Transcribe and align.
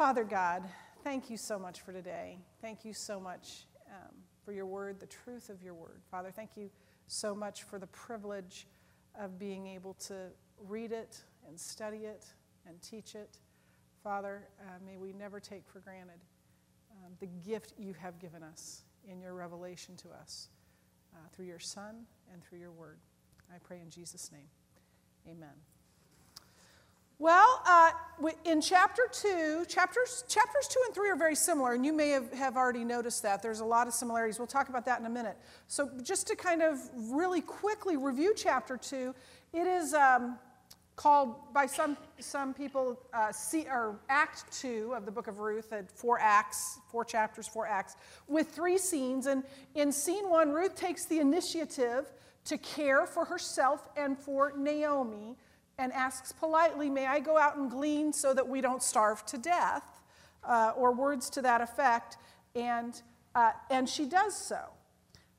Father 0.00 0.24
God, 0.24 0.62
thank 1.04 1.28
you 1.28 1.36
so 1.36 1.58
much 1.58 1.82
for 1.82 1.92
today. 1.92 2.38
Thank 2.62 2.86
you 2.86 2.94
so 2.94 3.20
much 3.20 3.66
um, 3.90 4.14
for 4.42 4.52
your 4.54 4.64
word, 4.64 4.98
the 4.98 5.04
truth 5.04 5.50
of 5.50 5.62
your 5.62 5.74
word. 5.74 6.00
Father, 6.10 6.30
thank 6.34 6.56
you 6.56 6.70
so 7.06 7.34
much 7.34 7.64
for 7.64 7.78
the 7.78 7.86
privilege 7.88 8.66
of 9.20 9.38
being 9.38 9.66
able 9.66 9.92
to 10.08 10.28
read 10.66 10.92
it 10.92 11.22
and 11.46 11.60
study 11.60 11.98
it 11.98 12.24
and 12.66 12.80
teach 12.80 13.14
it. 13.14 13.40
Father, 14.02 14.48
uh, 14.62 14.78
may 14.86 14.96
we 14.96 15.12
never 15.12 15.38
take 15.38 15.68
for 15.68 15.80
granted 15.80 16.24
um, 16.92 17.12
the 17.20 17.28
gift 17.46 17.74
you 17.76 17.92
have 17.92 18.18
given 18.18 18.42
us 18.42 18.84
in 19.06 19.20
your 19.20 19.34
revelation 19.34 19.96
to 19.96 20.08
us 20.18 20.48
uh, 21.14 21.18
through 21.30 21.44
your 21.44 21.58
Son 21.58 22.06
and 22.32 22.42
through 22.42 22.58
your 22.58 22.72
word. 22.72 22.96
I 23.54 23.58
pray 23.58 23.80
in 23.82 23.90
Jesus' 23.90 24.32
name. 24.32 24.48
Amen. 25.28 25.69
Well, 27.20 27.62
uh, 27.66 27.90
in 28.46 28.62
chapter 28.62 29.02
2, 29.12 29.66
chapters, 29.68 30.24
chapters 30.26 30.66
2 30.68 30.80
and 30.86 30.94
3 30.94 31.10
are 31.10 31.16
very 31.16 31.34
similar, 31.34 31.74
and 31.74 31.84
you 31.84 31.92
may 31.92 32.08
have, 32.08 32.32
have 32.32 32.56
already 32.56 32.82
noticed 32.82 33.22
that. 33.24 33.42
There's 33.42 33.60
a 33.60 33.64
lot 33.64 33.86
of 33.86 33.92
similarities. 33.92 34.38
We'll 34.38 34.46
talk 34.46 34.70
about 34.70 34.86
that 34.86 35.00
in 35.00 35.04
a 35.04 35.10
minute. 35.10 35.36
So, 35.66 35.90
just 36.02 36.26
to 36.28 36.34
kind 36.34 36.62
of 36.62 36.78
really 37.10 37.42
quickly 37.42 37.98
review 37.98 38.32
chapter 38.34 38.78
2, 38.78 39.14
it 39.52 39.66
is 39.66 39.92
um, 39.92 40.38
called 40.96 41.52
by 41.52 41.66
some, 41.66 41.98
some 42.20 42.54
people 42.54 42.98
uh, 43.12 43.32
or 43.70 44.00
Act 44.08 44.50
2 44.58 44.94
of 44.96 45.04
the 45.04 45.12
book 45.12 45.26
of 45.26 45.40
Ruth, 45.40 45.74
at 45.74 45.92
four 45.92 46.18
acts, 46.22 46.78
four 46.90 47.04
chapters, 47.04 47.46
four 47.46 47.66
acts, 47.66 47.96
with 48.28 48.48
three 48.48 48.78
scenes. 48.78 49.26
And 49.26 49.44
in 49.74 49.92
scene 49.92 50.30
1, 50.30 50.52
Ruth 50.52 50.74
takes 50.74 51.04
the 51.04 51.18
initiative 51.18 52.10
to 52.46 52.56
care 52.56 53.04
for 53.04 53.26
herself 53.26 53.90
and 53.94 54.18
for 54.18 54.54
Naomi 54.56 55.36
and 55.80 55.92
asks 55.94 56.30
politely, 56.30 56.90
May 56.90 57.06
I 57.06 57.18
go 57.18 57.38
out 57.38 57.56
and 57.56 57.70
glean 57.70 58.12
so 58.12 58.34
that 58.34 58.46
we 58.46 58.60
don't 58.60 58.82
starve 58.82 59.24
to 59.26 59.38
death? 59.38 59.84
Uh, 60.44 60.72
or 60.76 60.92
words 60.92 61.28
to 61.30 61.42
that 61.42 61.60
effect. 61.60 62.16
And, 62.54 63.00
uh, 63.34 63.52
and 63.70 63.88
she 63.88 64.06
does 64.06 64.34
so. 64.34 64.60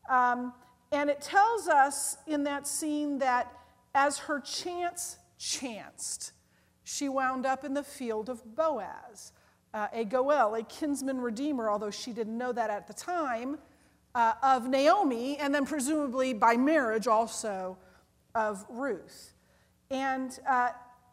Um, 0.10 0.54
and 0.92 1.10
it 1.10 1.22
tells 1.22 1.68
us 1.68 2.18
in 2.28 2.44
that 2.44 2.68
scene 2.68 3.20
that 3.20 3.52
as 3.96 4.18
her 4.20 4.40
chance 4.40 5.18
chanced, 5.38 6.34
she 6.84 7.10
wound 7.10 7.46
up 7.46 7.64
in 7.64 7.74
the 7.74 7.84
field 7.84 8.30
of 8.30 8.56
Boaz, 8.56 9.32
uh, 9.74 9.88
a 9.94 10.04
Goel, 10.04 10.56
a 10.56 10.64
kinsman 10.64 11.22
redeemer, 11.22 11.70
although 11.70 11.92
she 11.92 12.12
didn't 12.12 12.38
know 12.38 12.52
that 12.52 12.70
at 12.70 12.88
the 12.88 12.94
time, 12.94 13.58
uh, 14.14 14.34
of 14.44 14.68
Naomi, 14.68 15.38
and 15.38 15.56
then 15.56 15.66
presumably 15.66 16.34
by 16.34 16.58
marriage 16.58 17.08
also 17.08 17.78
of 18.36 18.66
Ruth. 18.70 19.34
And 19.92 20.40
uh, 20.50 20.70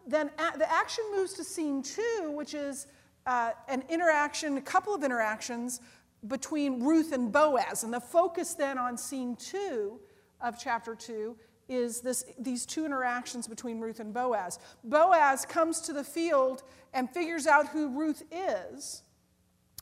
then 0.06 0.30
the 0.56 0.72
action 0.72 1.04
moves 1.14 1.34
to 1.34 1.44
scene 1.44 1.82
two, 1.82 2.32
which 2.34 2.54
is 2.54 2.86
uh, 3.26 3.50
an 3.68 3.82
interaction, 3.90 4.56
a 4.56 4.62
couple 4.62 4.94
of 4.94 5.04
interactions 5.04 5.80
between 6.26 6.82
Ruth 6.82 7.12
and 7.12 7.30
Boaz. 7.30 7.84
And 7.84 7.92
the 7.92 8.00
focus 8.00 8.54
then 8.54 8.78
on 8.78 8.96
scene 8.96 9.36
two 9.36 10.00
of 10.40 10.58
chapter 10.58 10.94
two 10.94 11.36
is 11.68 12.00
this, 12.00 12.24
these 12.38 12.64
two 12.64 12.86
interactions 12.86 13.46
between 13.46 13.80
Ruth 13.80 14.00
and 14.00 14.14
Boaz. 14.14 14.58
Boaz 14.84 15.44
comes 15.44 15.80
to 15.82 15.92
the 15.92 16.04
field 16.04 16.62
and 16.94 17.10
figures 17.10 17.46
out 17.46 17.68
who 17.68 17.88
Ruth 17.88 18.22
is 18.32 19.02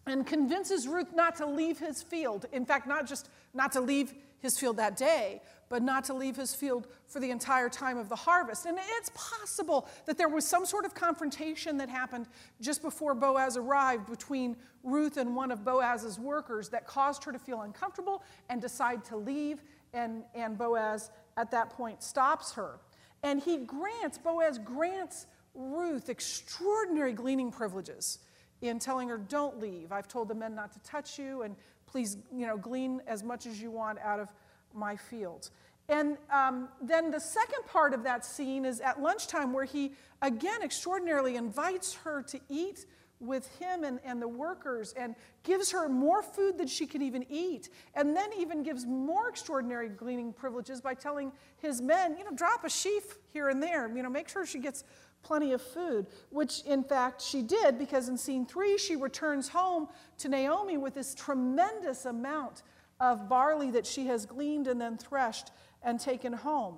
and 0.07 0.27
convinces 0.27 0.89
Ruth 0.89 1.13
not 1.15 1.37
to 1.37 1.47
leave 1.47 1.79
his 1.79 2.03
field. 2.03 2.47
In 2.53 2.65
fact, 2.65 2.89
not 2.89 3.07
just 3.07 3.29
not 3.55 3.73
to 3.73 3.81
leave 3.81 4.15
his 4.41 4.59
field 4.59 4.77
that 4.79 4.97
day, 4.97 5.43
but 5.69 5.83
not 5.83 6.05
to 6.05 6.15
leave 6.15 6.37
his 6.37 6.55
field 6.55 6.87
for 7.07 7.21
the 7.21 7.31
entire 7.31 7.69
time 7.69 7.99
of 7.99 8.09
the 8.09 8.17
harvest. 8.17 8.67
And 8.67 8.79
it's 8.99 9.11
possible 9.15 9.89
that 10.07 10.17
there 10.17 10.29
was 10.29 10.47
some 10.47 10.65
sort 10.65 10.85
of 10.85 10.95
confrontation 10.95 11.77
that 11.79 11.89
happened 11.89 12.27
just 12.61 12.83
before 12.83 13.15
Boaz 13.15 13.57
arrived 13.57 14.09
between 14.09 14.57
Ruth 14.85 15.17
and 15.17 15.35
one 15.35 15.51
of 15.51 15.65
Boaz's 15.65 16.19
workers 16.19 16.69
that 16.69 16.87
caused 16.87 17.25
her 17.25 17.33
to 17.33 17.39
feel 17.39 17.63
uncomfortable 17.63 18.23
and 18.49 18.61
decide 18.61 19.05
to 19.07 19.17
leave. 19.17 19.63
And, 19.93 20.23
and 20.35 20.57
Boaz, 20.57 21.11
at 21.37 21.51
that 21.51 21.71
point, 21.71 22.03
stops 22.03 22.53
her. 22.53 22.79
And 23.23 23.43
he 23.43 23.59
grants, 23.59 24.19
Boaz 24.19 24.59
grants 24.59 25.27
Ruth 25.55 26.11
extraordinary 26.11 27.13
gleaning 27.13 27.51
privileges 27.51 28.19
in 28.61 28.79
telling 28.79 29.09
her, 29.09 29.19
Don't 29.19 29.59
leave. 29.59 29.91
I've 29.91 30.09
told 30.09 30.29
the 30.29 30.35
men 30.35 30.55
not 30.55 30.73
to 30.73 30.79
touch 30.81 31.19
you, 31.19 31.43
and 31.43 31.57
please, 31.87 32.19
you 32.33 32.47
know, 32.47 32.57
glean 32.57 33.01
as 33.07 33.23
much 33.23 33.47
as 33.47 33.61
you 33.61 33.71
want 33.71 33.99
out 34.01 34.21
of 34.21 34.29
my 34.77 34.97
fields. 34.97 35.51
And 35.89 36.19
um, 36.31 36.69
then 36.83 37.11
the 37.11 37.21
second 37.21 37.65
part 37.67 37.95
of 37.95 38.03
that 38.03 38.25
scene 38.25 38.65
is 38.65 38.81
at 38.81 39.01
lunchtime, 39.01 39.53
where 39.53 39.65
he 39.65 39.93
again 40.21 40.63
extraordinarily 40.63 41.37
invites 41.37 41.95
her 41.95 42.23
to 42.23 42.41
eat 42.49 42.87
with 43.21 43.49
him 43.59 43.85
and, 43.85 43.99
and 44.05 44.21
the 44.21 44.29
workers 44.29 44.93
and 44.93 45.15
gives 45.43 45.71
her 45.71 45.89
more 45.89 46.23
food 46.23 46.59
than 46.59 46.67
she 46.67 46.87
can 46.87 47.03
even 47.03 47.25
eat. 47.31 47.71
And 47.95 48.15
then 48.15 48.31
even 48.39 48.63
gives 48.63 48.85
more 48.85 49.29
extraordinary 49.29 49.89
gleaning 49.89 50.33
privileges 50.33 50.81
by 50.81 50.95
telling 50.95 51.33
his 51.59 51.81
men, 51.81 52.17
you 52.19 52.25
know, 52.25 52.33
drop 52.33 52.65
a 52.65 52.71
sheaf 52.71 53.17
here 53.33 53.49
and 53.49 53.63
there, 53.63 53.91
you 53.95 54.03
know, 54.03 54.11
make 54.11 54.29
sure 54.29 54.45
she 54.45 54.59
gets 54.59 54.85
plenty 55.23 55.53
of 55.53 55.63
food, 55.63 56.07
which 56.31 56.63
in 56.63 56.85
fact 56.85 57.21
she 57.21 57.43
did 57.43 57.79
because 57.79 58.09
in 58.09 58.17
scene 58.17 58.47
three, 58.47 58.79
she 58.79 58.97
returns 58.97 59.49
home 59.49 59.89
to 60.19 60.29
Naomi 60.29 60.77
with 60.77 60.95
this 60.95 61.15
tremendous 61.15 62.05
amount 62.05 62.63
of 63.01 63.29
barley 63.29 63.71
that 63.73 63.87
she 63.87 64.07
has 64.07 64.27
gleaned 64.27 64.67
and 64.67 64.81
then 64.81 64.97
threshed 64.97 65.51
and 65.83 66.01
taken 66.01 66.33
home. 66.33 66.77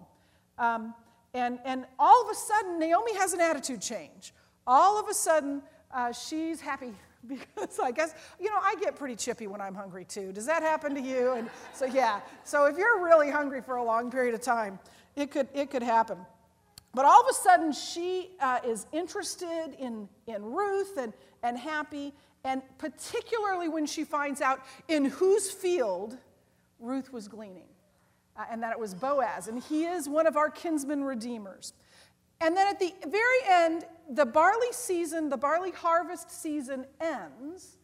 Um, 0.59 0.95
and, 1.34 1.59
and 1.65 1.84
all 1.99 2.23
of 2.25 2.31
a 2.31 2.34
sudden, 2.34 2.79
Naomi 2.79 3.15
has 3.17 3.33
an 3.33 3.41
attitude 3.41 3.81
change. 3.81 4.33
All 4.67 4.99
of 4.99 5.09
a 5.09 5.15
sudden, 5.15 5.62
uh, 5.93 6.12
she's 6.12 6.61
happy 6.61 6.93
because 7.27 7.78
I 7.83 7.91
guess, 7.91 8.15
you 8.41 8.49
know, 8.49 8.59
I 8.61 8.75
get 8.81 8.97
pretty 8.97 9.17
chippy 9.17 9.47
when 9.47 9.61
I'm 9.61 9.75
hungry 9.75 10.05
too. 10.05 10.33
Does 10.33 10.47
that 10.47 10.62
happen 10.62 10.95
to 10.95 11.01
you? 11.01 11.33
And 11.33 11.49
so, 11.75 11.84
yeah. 11.84 12.21
So 12.45 12.67
if 12.67 12.77
you're 12.77 13.03
really 13.03 13.31
hungry 13.31 13.61
for 13.61 13.77
a 13.77 13.84
long 13.84 14.11
period 14.11 14.34
of 14.34 14.41
time, 14.41 14.78
it 15.17 15.31
could, 15.31 15.49
it 15.55 15.71
could 15.71 15.83
happen. 15.83 16.19
But 16.95 17.05
all 17.05 17.21
of 17.21 17.27
a 17.31 17.34
sudden, 17.34 17.73
she 17.73 18.31
uh, 18.41 18.61
is 18.67 18.87
interested 18.93 19.77
in, 19.78 20.09
in 20.27 20.43
Ruth 20.43 20.97
and, 20.97 21.12
and 21.43 21.59
happy, 21.59 22.15
and 22.48 22.62
particularly 22.78 23.69
when 23.69 23.84
she 23.84 24.04
finds 24.04 24.41
out 24.41 24.62
in 24.88 25.04
whose 25.04 25.50
field 25.50 26.16
Ruth 26.81 27.12
was 27.12 27.28
gleaning, 27.28 27.69
uh, 28.36 28.44
and 28.50 28.62
that 28.62 28.72
it 28.72 28.78
was 28.81 28.94
Boaz. 28.94 29.48
And 29.48 29.62
he 29.62 29.84
is 29.84 30.09
one 30.09 30.26
of 30.26 30.36
our 30.36 30.48
kinsman 30.48 31.04
redeemers. 31.04 31.75
And 32.41 32.56
then 32.56 32.66
at 32.66 32.81
the 32.81 32.94
very 33.06 33.38
end, 33.47 33.84
the 34.09 34.25
barley 34.25 34.72
season, 34.72 35.28
the 35.28 35.36
barley 35.36 35.72
harvest 35.72 36.31
season 36.31 36.86
ends, 37.00 37.76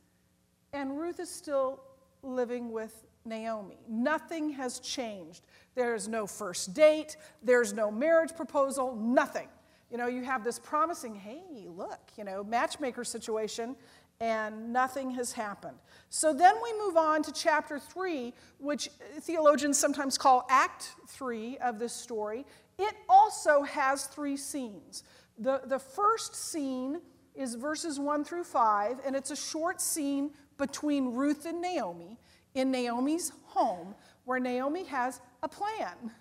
and 0.72 0.98
Ruth 0.98 1.20
is 1.20 1.28
still 1.28 1.82
living 2.22 2.72
with 2.72 3.04
Naomi. 3.26 3.76
Nothing 3.86 4.48
has 4.50 4.80
changed. 4.80 5.44
There's 5.74 6.08
no 6.08 6.26
first 6.26 6.72
date, 6.72 7.18
there's 7.42 7.74
no 7.74 7.90
marriage 7.90 8.34
proposal, 8.34 8.96
nothing. 8.96 9.48
You 9.90 9.98
know, 9.98 10.06
you 10.06 10.24
have 10.24 10.42
this 10.42 10.58
promising, 10.58 11.14
hey, 11.14 11.68
look, 11.68 12.00
you 12.16 12.24
know, 12.24 12.42
matchmaker 12.42 13.04
situation, 13.04 13.76
and 14.24 14.72
nothing 14.72 15.10
has 15.10 15.32
happened. 15.32 15.76
So 16.08 16.32
then 16.32 16.54
we 16.62 16.72
move 16.78 16.96
on 16.96 17.22
to 17.24 17.32
chapter 17.32 17.78
3, 17.78 18.32
which 18.58 18.88
theologians 19.20 19.78
sometimes 19.78 20.16
call 20.16 20.46
Act 20.48 20.92
3 21.08 21.58
of 21.58 21.78
this 21.78 21.92
story. 21.92 22.46
It 22.78 22.94
also 23.06 23.62
has 23.64 24.06
three 24.06 24.38
scenes. 24.38 25.02
The, 25.38 25.60
the 25.66 25.78
first 25.78 26.34
scene 26.34 27.02
is 27.34 27.54
verses 27.54 28.00
1 28.00 28.24
through 28.24 28.44
5, 28.44 29.00
and 29.04 29.14
it's 29.14 29.30
a 29.30 29.36
short 29.36 29.82
scene 29.82 30.30
between 30.56 31.12
Ruth 31.12 31.44
and 31.44 31.60
Naomi 31.60 32.18
in 32.54 32.70
Naomi's 32.70 33.30
home, 33.44 33.94
where 34.24 34.40
Naomi 34.40 34.84
has 34.84 35.20
a 35.42 35.48
plan 35.48 36.12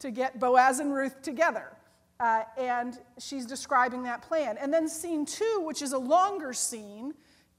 to 0.00 0.10
get 0.10 0.38
Boaz 0.38 0.78
and 0.78 0.92
Ruth 0.92 1.22
together. 1.22 1.72
Uh, 2.20 2.42
and 2.58 2.98
she's 3.18 3.46
describing 3.46 4.02
that 4.02 4.20
plan. 4.20 4.58
And 4.60 4.72
then 4.72 4.88
scene 4.88 5.24
two, 5.24 5.62
which 5.64 5.80
is 5.80 5.92
a 5.92 5.98
longer 5.98 6.52
scene, 6.52 7.14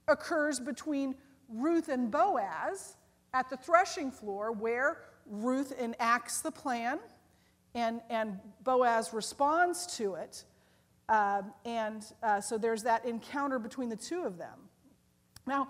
occurs 0.08 0.60
between 0.60 1.14
Ruth 1.48 1.88
and 1.88 2.10
Boaz 2.10 2.96
at 3.34 3.48
the 3.50 3.56
threshing 3.56 4.10
floor 4.10 4.52
where 4.52 4.98
Ruth 5.26 5.72
enacts 5.78 6.40
the 6.40 6.50
plan 6.50 6.98
and, 7.74 8.00
and 8.10 8.38
Boaz 8.64 9.12
responds 9.12 9.86
to 9.98 10.14
it. 10.14 10.44
Uh, 11.08 11.42
and 11.64 12.04
uh, 12.22 12.40
so 12.40 12.58
there's 12.58 12.82
that 12.82 13.04
encounter 13.04 13.58
between 13.58 13.88
the 13.88 13.96
two 13.96 14.24
of 14.24 14.36
them. 14.36 14.58
Now, 15.46 15.68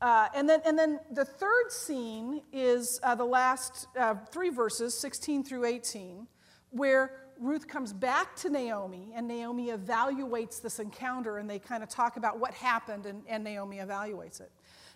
uh, 0.00 0.28
and, 0.34 0.48
then, 0.48 0.60
and 0.64 0.78
then 0.78 1.00
the 1.12 1.24
third 1.24 1.70
scene 1.70 2.42
is 2.52 3.00
uh, 3.02 3.14
the 3.14 3.24
last 3.24 3.88
uh, 3.98 4.14
three 4.30 4.50
verses, 4.50 4.94
16 4.94 5.44
through 5.44 5.64
18, 5.64 6.26
where 6.70 7.12
Ruth 7.40 7.68
comes 7.68 7.92
back 7.92 8.34
to 8.36 8.50
Naomi, 8.50 9.12
and 9.14 9.28
Naomi 9.28 9.68
evaluates 9.68 10.60
this 10.60 10.78
encounter, 10.78 11.38
and 11.38 11.48
they 11.48 11.58
kind 11.58 11.82
of 11.82 11.88
talk 11.88 12.16
about 12.16 12.38
what 12.38 12.52
happened, 12.54 13.06
and, 13.06 13.22
and 13.28 13.44
Naomi 13.44 13.76
evaluates 13.76 14.40
it. 14.40 14.50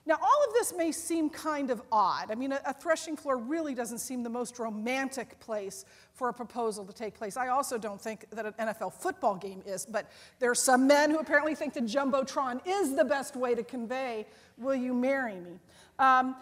Now, 0.05 0.17
all 0.21 0.45
of 0.49 0.53
this 0.55 0.75
may 0.77 0.91
seem 0.91 1.31
kind 1.31 1.71
of 1.71 1.81
odd. 1.93 2.33
I 2.33 2.35
mean, 2.35 2.51
a, 2.51 2.61
a, 2.67 2.73
threshing 2.73 3.17
floor 3.17 3.37
really 3.37 3.73
doesn't 3.73 3.99
seem 3.99 4.25
the 4.25 4.31
most 4.31 4.59
romantic 4.59 5.39
place 5.39 5.85
for 6.13 6.29
a 6.29 6.33
proposal 6.35 6.85
to 6.85 6.93
take 6.93 7.15
place. 7.15 7.37
I 7.37 7.49
also 7.49 7.79
don't 7.79 8.01
think 8.01 8.29
that 8.31 8.45
an 8.47 8.53
NFL 8.55 8.95
football 8.95 9.37
game 9.37 9.63
is, 9.65 9.87
but 9.87 10.11
there 10.41 10.51
are 10.51 10.57
some 10.57 10.89
men 10.89 11.13
who 11.13 11.19
apparently 11.19 11.55
think 11.55 11.73
the 11.75 11.83
Jumbotron 11.83 12.61
is 12.67 12.97
the 12.97 13.05
best 13.05 13.37
way 13.37 13.55
to 13.55 13.63
convey, 13.63 14.27
Will 14.59 14.75
you 14.75 14.93
marry 14.93 15.37
me? 15.37 15.61
Um, 15.99 16.37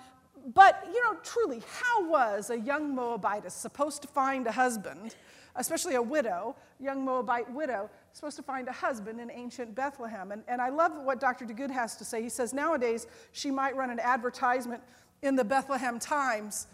but, 0.54 0.88
you 0.92 1.02
know, 1.04 1.18
truly, 1.22 1.62
how 1.70 2.08
was 2.08 2.48
a 2.48 2.58
young 2.58 2.94
Moabitess 2.94 3.52
supposed 3.52 4.00
to 4.02 4.08
find 4.08 4.46
a 4.46 4.52
husband, 4.52 5.16
especially 5.56 5.94
a 5.94 6.02
widow, 6.02 6.56
young 6.78 7.04
Moabite 7.04 7.50
widow, 7.52 7.90
supposed 8.12 8.36
to 8.36 8.42
find 8.42 8.68
a 8.68 8.72
husband 8.72 9.20
in 9.20 9.30
ancient 9.30 9.74
Bethlehem. 9.74 10.32
And, 10.32 10.42
and 10.48 10.60
I 10.60 10.68
love 10.68 10.92
what 11.04 11.20
Dr. 11.20 11.44
Duguid 11.44 11.70
has 11.70 11.96
to 11.96 12.04
say. 12.04 12.22
He 12.22 12.28
says 12.28 12.52
nowadays 12.52 13.06
she 13.32 13.50
might 13.50 13.76
run 13.76 13.90
an 13.90 14.00
advertisement 14.00 14.82
in 15.22 15.36
the 15.36 15.44
Bethlehem 15.44 15.98
Times 15.98 16.66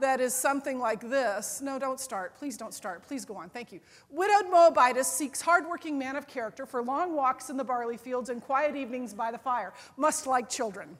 that 0.00 0.20
is 0.20 0.34
something 0.34 0.78
like 0.78 1.00
this. 1.00 1.60
No, 1.60 1.78
don't 1.78 2.00
start. 2.00 2.34
Please 2.36 2.56
don't 2.56 2.74
start. 2.74 3.02
Please 3.02 3.24
go 3.24 3.36
on. 3.36 3.48
Thank 3.48 3.72
you. 3.72 3.80
Widowed 4.10 4.50
Moabitess 4.50 5.06
seeks 5.06 5.40
hardworking 5.40 5.98
man 5.98 6.16
of 6.16 6.26
character 6.26 6.66
for 6.66 6.82
long 6.82 7.14
walks 7.14 7.50
in 7.50 7.56
the 7.56 7.64
barley 7.64 7.96
fields 7.96 8.30
and 8.30 8.42
quiet 8.42 8.76
evenings 8.76 9.14
by 9.14 9.30
the 9.30 9.38
fire. 9.38 9.72
Must 9.96 10.26
like 10.26 10.48
children 10.48 10.96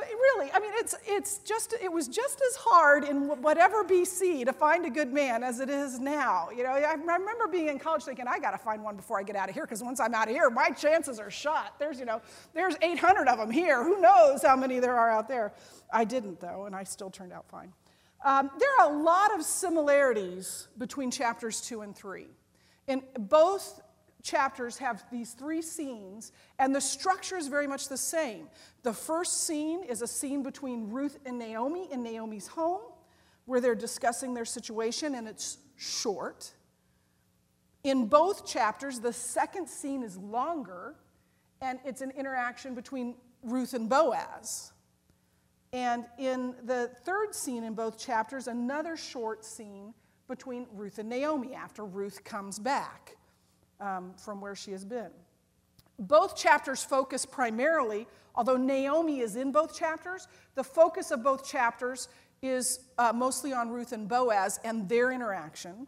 but 0.00 0.08
really, 0.08 0.50
I 0.52 0.60
mean, 0.60 0.70
it's, 0.74 0.94
it's 1.06 1.38
just, 1.38 1.74
it 1.82 1.92
was 1.92 2.08
just 2.08 2.40
as 2.40 2.56
hard 2.56 3.04
in 3.04 3.28
whatever 3.42 3.84
BC 3.84 4.46
to 4.46 4.52
find 4.52 4.86
a 4.86 4.90
good 4.90 5.12
man 5.12 5.42
as 5.42 5.60
it 5.60 5.68
is 5.68 5.98
now. 5.98 6.48
You 6.56 6.62
know, 6.62 6.70
I 6.70 6.94
remember 6.94 7.48
being 7.48 7.68
in 7.68 7.78
college 7.78 8.04
thinking, 8.04 8.26
I 8.26 8.38
got 8.38 8.52
to 8.52 8.58
find 8.58 8.82
one 8.82 8.96
before 8.96 9.18
I 9.18 9.22
get 9.22 9.36
out 9.36 9.50
of 9.50 9.54
here, 9.54 9.64
because 9.64 9.82
once 9.82 10.00
I'm 10.00 10.14
out 10.14 10.28
of 10.28 10.34
here, 10.34 10.48
my 10.48 10.70
chances 10.70 11.20
are 11.20 11.30
shot. 11.30 11.74
There's, 11.78 11.98
you 11.98 12.06
know, 12.06 12.22
there's 12.54 12.76
800 12.80 13.28
of 13.28 13.38
them 13.38 13.50
here. 13.50 13.84
Who 13.84 14.00
knows 14.00 14.42
how 14.42 14.56
many 14.56 14.78
there 14.78 14.94
are 14.94 15.10
out 15.10 15.28
there? 15.28 15.52
I 15.92 16.04
didn't, 16.04 16.40
though, 16.40 16.64
and 16.64 16.74
I 16.74 16.84
still 16.84 17.10
turned 17.10 17.32
out 17.32 17.46
fine. 17.50 17.72
Um, 18.24 18.50
there 18.58 18.68
are 18.80 18.92
a 18.92 19.02
lot 19.02 19.34
of 19.34 19.44
similarities 19.44 20.68
between 20.78 21.10
chapters 21.10 21.60
two 21.60 21.82
and 21.82 21.94
three. 21.94 22.28
In 22.86 23.02
both 23.18 23.80
chapters 24.22 24.78
have 24.78 25.04
these 25.10 25.32
three 25.32 25.62
scenes, 25.62 26.32
and 26.58 26.74
the 26.74 26.80
structure 26.80 27.36
is 27.36 27.48
very 27.48 27.66
much 27.66 27.88
the 27.88 27.96
same. 27.96 28.48
The 28.82 28.92
first 28.92 29.46
scene 29.46 29.82
is 29.84 30.02
a 30.02 30.06
scene 30.06 30.42
between 30.42 30.90
Ruth 30.90 31.18
and 31.26 31.38
Naomi 31.38 31.88
in 31.92 32.02
Naomi's 32.02 32.46
home, 32.46 32.82
where 33.46 33.60
they're 33.60 33.74
discussing 33.74 34.34
their 34.34 34.44
situation, 34.44 35.14
and 35.14 35.26
it's 35.26 35.58
short. 35.76 36.52
In 37.84 38.06
both 38.06 38.46
chapters, 38.46 39.00
the 39.00 39.12
second 39.12 39.68
scene 39.68 40.02
is 40.02 40.16
longer, 40.16 40.94
and 41.60 41.78
it's 41.84 42.00
an 42.00 42.10
interaction 42.10 42.74
between 42.74 43.16
Ruth 43.42 43.74
and 43.74 43.88
Boaz. 43.88 44.72
And 45.72 46.04
in 46.18 46.54
the 46.64 46.90
third 47.04 47.34
scene 47.34 47.64
in 47.64 47.74
both 47.74 47.98
chapters, 47.98 48.48
another 48.48 48.96
short 48.96 49.44
scene 49.44 49.94
between 50.28 50.66
Ruth 50.72 50.98
and 50.98 51.08
Naomi 51.08 51.54
after 51.54 51.84
Ruth 51.84 52.22
comes 52.24 52.58
back 52.58 53.16
um, 53.80 54.14
from 54.16 54.40
where 54.40 54.54
she 54.54 54.72
has 54.72 54.84
been. 54.84 55.10
Both 55.98 56.36
chapters 56.36 56.82
focus 56.82 57.26
primarily, 57.26 58.06
although 58.34 58.56
Naomi 58.56 59.20
is 59.20 59.36
in 59.36 59.52
both 59.52 59.76
chapters, 59.76 60.28
the 60.54 60.64
focus 60.64 61.10
of 61.10 61.22
both 61.22 61.46
chapters 61.46 62.08
is 62.42 62.80
uh, 62.98 63.12
mostly 63.14 63.52
on 63.52 63.68
Ruth 63.68 63.92
and 63.92 64.08
Boaz 64.08 64.58
and 64.64 64.88
their 64.88 65.12
interaction. 65.12 65.86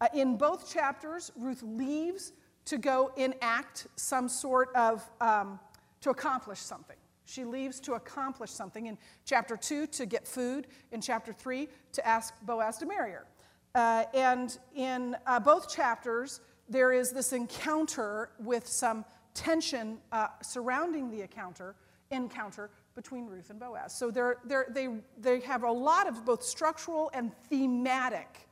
Uh, 0.00 0.06
in 0.14 0.36
both 0.36 0.72
chapters, 0.72 1.32
Ruth 1.36 1.62
leaves 1.62 2.32
to 2.66 2.78
go 2.78 3.10
enact 3.16 3.88
some 3.96 4.28
sort 4.28 4.74
of, 4.76 5.08
um, 5.20 5.58
to 6.00 6.10
accomplish 6.10 6.60
something. 6.60 6.96
She 7.24 7.44
leaves 7.44 7.80
to 7.80 7.94
accomplish 7.94 8.50
something. 8.50 8.86
In 8.86 8.98
chapter 9.24 9.56
2, 9.56 9.86
to 9.88 10.06
get 10.06 10.26
food. 10.26 10.66
In 10.92 11.00
chapter 11.00 11.32
3, 11.32 11.68
to 11.92 12.06
ask 12.06 12.34
Boaz 12.42 12.78
to 12.78 12.86
marry 12.86 13.12
her. 13.12 13.26
Uh, 13.74 14.04
and 14.14 14.58
in 14.74 15.16
uh, 15.26 15.38
both 15.38 15.72
chapters, 15.72 16.40
there 16.70 16.92
is 16.92 17.10
this 17.10 17.32
encounter 17.32 18.30
with 18.38 18.66
some 18.66 19.04
tension 19.34 19.98
uh, 20.12 20.28
surrounding 20.40 21.10
the 21.10 21.20
encounter, 21.22 21.74
encounter 22.10 22.70
between 22.94 23.26
Ruth 23.26 23.50
and 23.50 23.60
Boaz. 23.60 23.94
So 23.94 24.10
they're, 24.10 24.38
they're, 24.44 24.66
they, 24.70 24.88
they 25.20 25.40
have 25.40 25.64
a 25.64 25.70
lot 25.70 26.08
of 26.08 26.24
both 26.24 26.42
structural 26.42 27.10
and 27.12 27.32
thematic 27.48 28.48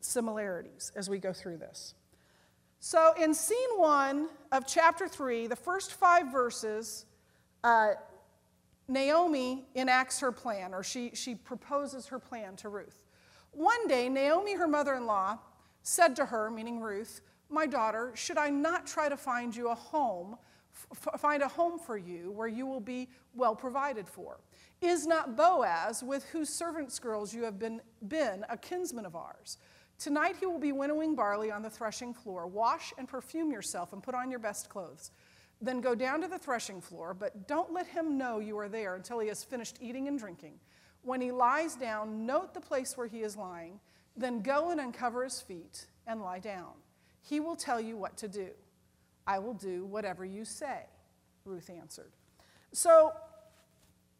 similarities 0.00 0.92
as 0.94 1.08
we 1.08 1.18
go 1.18 1.32
through 1.32 1.56
this. 1.56 1.94
So 2.80 3.14
in 3.20 3.32
scene 3.32 3.70
one 3.76 4.28
of 4.52 4.66
chapter 4.66 5.08
three, 5.08 5.46
the 5.46 5.56
first 5.56 5.92
five 5.92 6.30
verses, 6.30 7.06
uh, 7.62 7.92
Naomi 8.88 9.64
enacts 9.74 10.20
her 10.20 10.30
plan, 10.30 10.74
or 10.74 10.82
she, 10.82 11.10
she 11.14 11.34
proposes 11.34 12.06
her 12.08 12.18
plan 12.18 12.56
to 12.56 12.68
Ruth. 12.68 13.06
One 13.52 13.88
day, 13.88 14.10
Naomi, 14.10 14.54
her 14.54 14.68
mother 14.68 14.94
in 14.94 15.06
law, 15.06 15.38
said 15.82 16.14
to 16.16 16.26
her, 16.26 16.50
meaning 16.50 16.80
Ruth, 16.80 17.22
my 17.50 17.66
daughter, 17.66 18.12
should 18.14 18.38
I 18.38 18.50
not 18.50 18.86
try 18.86 19.08
to 19.08 19.16
find 19.16 19.54
you 19.54 19.68
a 19.68 19.74
home, 19.74 20.36
find 21.18 21.42
a 21.42 21.48
home 21.48 21.78
for 21.78 21.96
you 21.96 22.30
where 22.32 22.48
you 22.48 22.66
will 22.66 22.80
be 22.80 23.08
well 23.34 23.54
provided 23.54 24.08
for? 24.08 24.40
Is 24.80 25.06
not 25.06 25.36
Boaz, 25.36 26.02
with 26.02 26.24
whose 26.26 26.48
servants' 26.48 26.98
girls 26.98 27.34
you 27.34 27.44
have 27.44 27.58
been, 27.58 27.80
been 28.06 28.44
a 28.48 28.56
kinsman 28.56 29.06
of 29.06 29.16
ours? 29.16 29.58
Tonight 29.98 30.36
he 30.40 30.46
will 30.46 30.58
be 30.58 30.72
winnowing 30.72 31.14
barley 31.14 31.50
on 31.50 31.62
the 31.62 31.70
threshing 31.70 32.12
floor. 32.12 32.46
Wash 32.46 32.92
and 32.98 33.08
perfume 33.08 33.52
yourself 33.52 33.92
and 33.92 34.02
put 34.02 34.14
on 34.14 34.30
your 34.30 34.40
best 34.40 34.68
clothes. 34.68 35.12
Then 35.60 35.80
go 35.80 35.94
down 35.94 36.20
to 36.20 36.28
the 36.28 36.38
threshing 36.38 36.80
floor, 36.80 37.14
but 37.14 37.46
don't 37.46 37.72
let 37.72 37.86
him 37.86 38.18
know 38.18 38.38
you 38.38 38.58
are 38.58 38.68
there 38.68 38.96
until 38.96 39.20
he 39.20 39.28
has 39.28 39.44
finished 39.44 39.78
eating 39.80 40.08
and 40.08 40.18
drinking. 40.18 40.58
When 41.02 41.20
he 41.20 41.30
lies 41.30 41.76
down, 41.76 42.26
note 42.26 42.54
the 42.54 42.60
place 42.60 42.96
where 42.96 43.06
he 43.06 43.20
is 43.20 43.36
lying. 43.36 43.78
Then 44.16 44.42
go 44.42 44.70
and 44.70 44.80
uncover 44.80 45.24
his 45.24 45.40
feet 45.40 45.86
and 46.06 46.20
lie 46.20 46.38
down. 46.38 46.72
He 47.24 47.40
will 47.40 47.56
tell 47.56 47.80
you 47.80 47.96
what 47.96 48.16
to 48.18 48.28
do. 48.28 48.50
I 49.26 49.38
will 49.38 49.54
do 49.54 49.86
whatever 49.86 50.24
you 50.24 50.44
say, 50.44 50.80
Ruth 51.44 51.70
answered. 51.70 52.12
So, 52.72 53.12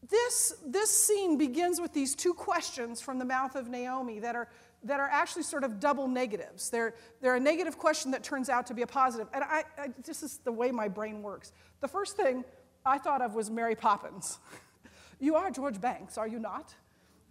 this, 0.09 0.55
this 0.67 0.91
scene 0.91 1.39
begins 1.39 1.81
with 1.81 1.93
these 1.93 2.15
two 2.15 2.35
questions 2.35 3.01
from 3.01 3.19
the 3.19 3.25
mouth 3.25 3.57
of 3.57 3.69
Naomi 3.69 4.19
that 4.21 4.35
are, 4.35 4.49
that 4.83 5.01
are 5.01 5.09
actually 5.11 5.45
sort 5.45 5.65
of 5.65 5.81
double 5.81 6.09
negatives. 6.09 6.69
They're, 6.69 6.95
they're 7.23 7.37
a 7.37 7.41
negative 7.41 7.79
question 7.79 8.11
that 8.11 8.23
turns 8.23 8.51
out 8.51 8.67
to 8.67 8.75
be 8.75 8.83
a 8.83 8.87
positive. 8.87 9.29
And 9.33 9.45
I, 9.45 9.65
I, 9.79 9.89
this 10.05 10.23
is 10.23 10.39
the 10.45 10.53
way 10.53 10.71
my 10.71 10.89
brain 10.89 11.23
works. 11.23 11.53
The 11.81 11.89
first 11.89 12.17
thing 12.17 12.45
I 12.85 12.99
thought 12.99 13.23
of 13.23 13.35
was 13.35 13.51
Mary 13.51 13.75
Poppins. 13.75 14.39
you 15.21 15.37
are 15.37 15.51
George 15.51 15.81
Banks, 15.81 16.19
are 16.19 16.29
you 16.29 16.39
not? 16.39 16.75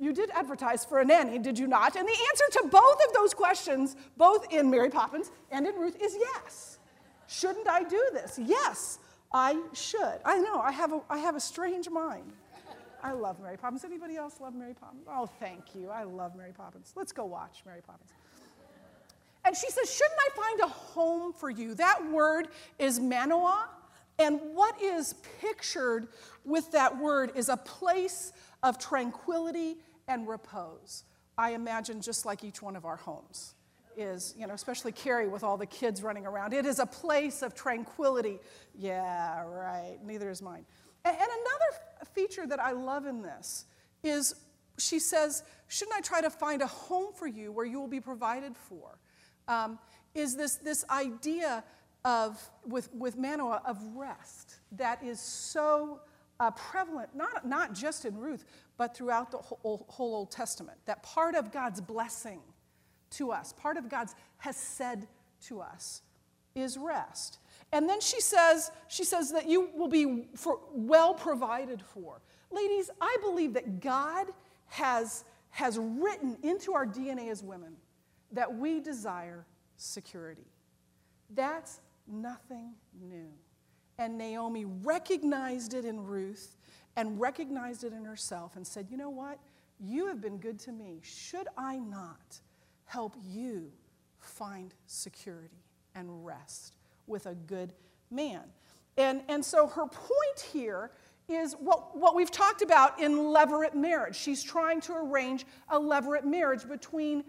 You 0.03 0.11
did 0.11 0.31
advertise 0.31 0.83
for 0.83 0.99
a 0.99 1.05
nanny, 1.05 1.39
did 1.39 1.57
you 1.57 1.65
not? 1.65 1.95
And 1.95 2.05
the 2.05 2.11
answer 2.11 2.43
to 2.59 2.67
both 2.67 2.97
of 3.07 3.13
those 3.13 3.33
questions, 3.33 3.95
both 4.17 4.51
in 4.51 4.69
Mary 4.69 4.89
Poppins 4.89 5.31
and 5.49 5.65
in 5.65 5.73
Ruth, 5.75 5.95
is 6.01 6.17
yes. 6.19 6.77
Shouldn't 7.27 7.69
I 7.69 7.83
do 7.83 8.09
this? 8.11 8.37
Yes, 8.37 8.99
I 9.31 9.61
should. 9.71 10.19
I 10.25 10.39
know, 10.39 10.59
I 10.59 10.73
have 10.73 10.91
a, 10.91 11.01
I 11.09 11.19
have 11.19 11.37
a 11.37 11.39
strange 11.39 11.89
mind. 11.89 12.33
I 13.01 13.13
love 13.13 13.39
Mary 13.39 13.55
Poppins. 13.55 13.85
Anybody 13.85 14.17
else 14.17 14.41
love 14.41 14.53
Mary 14.53 14.73
Poppins? 14.73 15.07
Oh, 15.07 15.25
thank 15.39 15.73
you. 15.73 15.89
I 15.89 16.03
love 16.03 16.35
Mary 16.35 16.51
Poppins. 16.51 16.91
Let's 16.97 17.13
go 17.13 17.23
watch 17.23 17.63
Mary 17.65 17.81
Poppins. 17.81 18.11
And 19.45 19.55
she 19.55 19.69
says, 19.69 19.93
Shouldn't 19.93 20.19
I 20.19 20.41
find 20.41 20.59
a 20.61 20.67
home 20.67 21.31
for 21.31 21.49
you? 21.49 21.75
That 21.75 22.11
word 22.11 22.49
is 22.77 22.99
manoah. 22.99 23.69
And 24.19 24.39
what 24.53 24.81
is 24.81 25.15
pictured 25.41 26.07
with 26.45 26.71
that 26.71 26.97
word 26.97 27.31
is 27.35 27.47
a 27.49 27.57
place 27.57 28.33
of 28.61 28.77
tranquility 28.77 29.77
and 30.07 30.27
repose. 30.27 31.03
I 31.37 31.51
imagine 31.51 32.01
just 32.01 32.25
like 32.25 32.43
each 32.43 32.61
one 32.61 32.75
of 32.75 32.85
our 32.85 32.97
homes 32.97 33.55
is, 33.97 34.33
you 34.37 34.47
know, 34.47 34.53
especially 34.53 34.91
Carrie 34.91 35.27
with 35.27 35.43
all 35.43 35.57
the 35.57 35.65
kids 35.65 36.01
running 36.01 36.25
around. 36.25 36.53
It 36.53 36.65
is 36.65 36.79
a 36.79 36.85
place 36.85 37.41
of 37.41 37.53
tranquility. 37.53 38.39
Yeah, 38.77 39.43
right. 39.43 39.97
Neither 40.03 40.29
is 40.29 40.41
mine. 40.41 40.65
And, 41.05 41.15
another 41.15 42.07
feature 42.13 42.47
that 42.47 42.59
I 42.59 42.71
love 42.71 43.05
in 43.05 43.21
this 43.21 43.65
is 44.03 44.35
she 44.77 44.99
says, 44.99 45.43
Shouldn't 45.67 45.95
I 45.95 46.01
try 46.01 46.21
to 46.21 46.29
find 46.29 46.61
a 46.61 46.67
home 46.67 47.13
for 47.13 47.27
you 47.27 47.51
where 47.51 47.65
you 47.65 47.79
will 47.79 47.87
be 47.87 47.99
provided 47.99 48.55
for? 48.55 48.97
Um, 49.47 49.79
is 50.15 50.35
this, 50.35 50.55
this 50.55 50.85
idea 50.89 51.63
of, 52.05 52.39
with, 52.65 52.93
with 52.93 53.17
Manoah, 53.17 53.61
of 53.65 53.77
rest 53.95 54.59
that 54.73 55.03
is 55.03 55.19
so 55.19 56.01
uh, 56.39 56.51
prevalent, 56.51 57.09
not, 57.15 57.47
not 57.47 57.73
just 57.73 58.05
in 58.05 58.17
Ruth, 58.17 58.45
but 58.77 58.95
throughout 58.95 59.31
the 59.31 59.37
whole, 59.37 59.85
Old 59.97 60.31
Testament. 60.31 60.77
That 60.85 61.03
part 61.03 61.35
of 61.35 61.51
God's 61.51 61.81
blessing 61.81 62.39
to 63.11 63.31
us, 63.31 63.53
part 63.53 63.77
of 63.77 63.89
God's 63.89 64.15
has 64.37 64.55
said 64.55 65.07
to 65.47 65.61
us, 65.61 66.01
is 66.55 66.77
rest. 66.77 67.39
And 67.71 67.89
then 67.89 68.01
she 68.01 68.21
says, 68.21 68.71
she 68.87 69.03
says 69.03 69.31
that 69.31 69.47
you 69.47 69.69
will 69.75 69.87
be 69.87 70.27
for, 70.35 70.59
well 70.71 71.13
provided 71.13 71.81
for. 71.81 72.21
Ladies, 72.51 72.89
I 73.01 73.17
believe 73.21 73.53
that 73.53 73.79
God 73.79 74.27
has, 74.67 75.23
has 75.49 75.77
written 75.77 76.37
into 76.43 76.73
our 76.73 76.85
DNA 76.85 77.29
as 77.29 77.43
women 77.43 77.75
that 78.31 78.55
we 78.55 78.79
desire 78.79 79.45
security. 79.77 80.47
That's 81.33 81.79
nothing 82.07 82.73
new. 82.99 83.29
And 83.97 84.17
Naomi 84.17 84.65
recognized 84.65 85.73
it 85.73 85.85
in 85.85 86.03
Ruth 86.03 86.55
and 86.95 87.19
recognized 87.19 87.83
it 87.83 87.93
in 87.93 88.05
herself 88.05 88.55
and 88.55 88.65
said, 88.65 88.87
You 88.89 88.97
know 88.97 89.09
what? 89.09 89.39
You 89.79 90.07
have 90.07 90.21
been 90.21 90.37
good 90.37 90.59
to 90.59 90.71
me. 90.71 90.99
Should 91.03 91.47
I 91.57 91.77
not 91.77 92.39
help 92.85 93.15
you 93.27 93.71
find 94.19 94.73
security 94.85 95.63
and 95.95 96.25
rest 96.25 96.75
with 97.07 97.25
a 97.25 97.35
good 97.35 97.73
man? 98.11 98.43
And, 98.97 99.23
and 99.27 99.43
so 99.43 99.67
her 99.67 99.87
point 99.87 100.39
here 100.51 100.91
is 101.27 101.53
what, 101.53 101.97
what 101.97 102.15
we've 102.15 102.31
talked 102.31 102.61
about 102.61 102.99
in 103.01 103.13
levirate 103.13 103.73
marriage. 103.73 104.15
She's 104.15 104.43
trying 104.43 104.81
to 104.81 104.93
arrange 104.93 105.45
a 105.69 105.79
levirate 105.79 106.25
marriage 106.25 106.67
between 106.67 107.23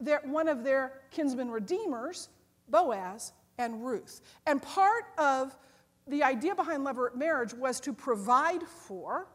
their, 0.00 0.20
one 0.24 0.48
of 0.48 0.64
their 0.64 1.00
kinsman 1.10 1.50
redeemers, 1.50 2.28
Boaz, 2.68 3.32
and 3.58 3.84
Ruth. 3.84 4.20
And 4.46 4.60
part 4.60 5.04
of 5.16 5.56
the 6.06 6.22
idea 6.22 6.54
behind 6.54 6.86
levirate 6.86 7.16
marriage 7.16 7.52
was 7.52 7.80
to 7.80 7.92
provide 7.92 8.62
for 8.62 9.26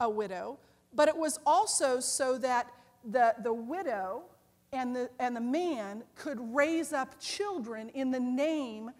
a 0.00 0.08
widow, 0.08 0.58
but 0.94 1.08
it 1.08 1.16
was 1.16 1.38
also 1.46 2.00
so 2.00 2.38
that 2.38 2.68
the, 3.10 3.34
the 3.42 3.52
widow 3.52 4.22
and 4.72 4.94
the, 4.94 5.10
and 5.18 5.36
the 5.36 5.40
man 5.40 6.02
could 6.14 6.38
raise 6.54 6.92
up 6.92 7.20
children 7.20 7.88
in 7.90 8.10
the 8.10 8.20
name, 8.20 8.90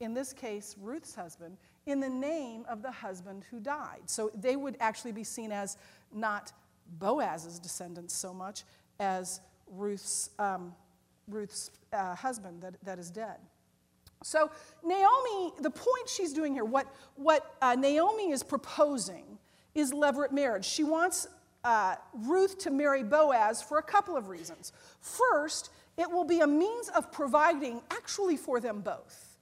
in 0.00 0.14
this 0.14 0.32
case, 0.32 0.76
Ruth's 0.80 1.14
husband, 1.14 1.56
in 1.86 2.00
the 2.00 2.08
name 2.08 2.64
of 2.68 2.82
the 2.82 2.90
husband 2.90 3.44
who 3.50 3.60
died. 3.60 4.02
So 4.06 4.30
they 4.34 4.56
would 4.56 4.76
actually 4.80 5.12
be 5.12 5.24
seen 5.24 5.52
as 5.52 5.76
not 6.12 6.52
Boaz's 6.98 7.58
descendants 7.58 8.14
so 8.14 8.32
much 8.32 8.64
as 9.00 9.40
Ruth's, 9.70 10.30
um, 10.38 10.74
Ruth's 11.28 11.70
uh, 11.92 12.14
husband 12.14 12.62
that, 12.62 12.74
that 12.84 12.98
is 12.98 13.10
dead. 13.10 13.36
So, 14.22 14.50
Naomi, 14.84 15.52
the 15.60 15.70
point 15.70 16.08
she's 16.08 16.32
doing 16.32 16.52
here, 16.52 16.64
what, 16.64 16.86
what 17.16 17.54
uh, 17.62 17.74
Naomi 17.76 18.32
is 18.32 18.42
proposing 18.42 19.38
is 19.74 19.92
levirate 19.92 20.32
marriage. 20.32 20.64
She 20.64 20.82
wants 20.82 21.28
uh, 21.64 21.96
Ruth 22.12 22.58
to 22.58 22.70
marry 22.70 23.02
Boaz 23.02 23.62
for 23.62 23.78
a 23.78 23.82
couple 23.82 24.16
of 24.16 24.28
reasons. 24.28 24.72
First, 25.00 25.70
it 25.96 26.10
will 26.10 26.24
be 26.24 26.40
a 26.40 26.46
means 26.46 26.88
of 26.90 27.12
providing 27.12 27.80
actually 27.90 28.36
for 28.36 28.60
them 28.60 28.80
both, 28.80 29.36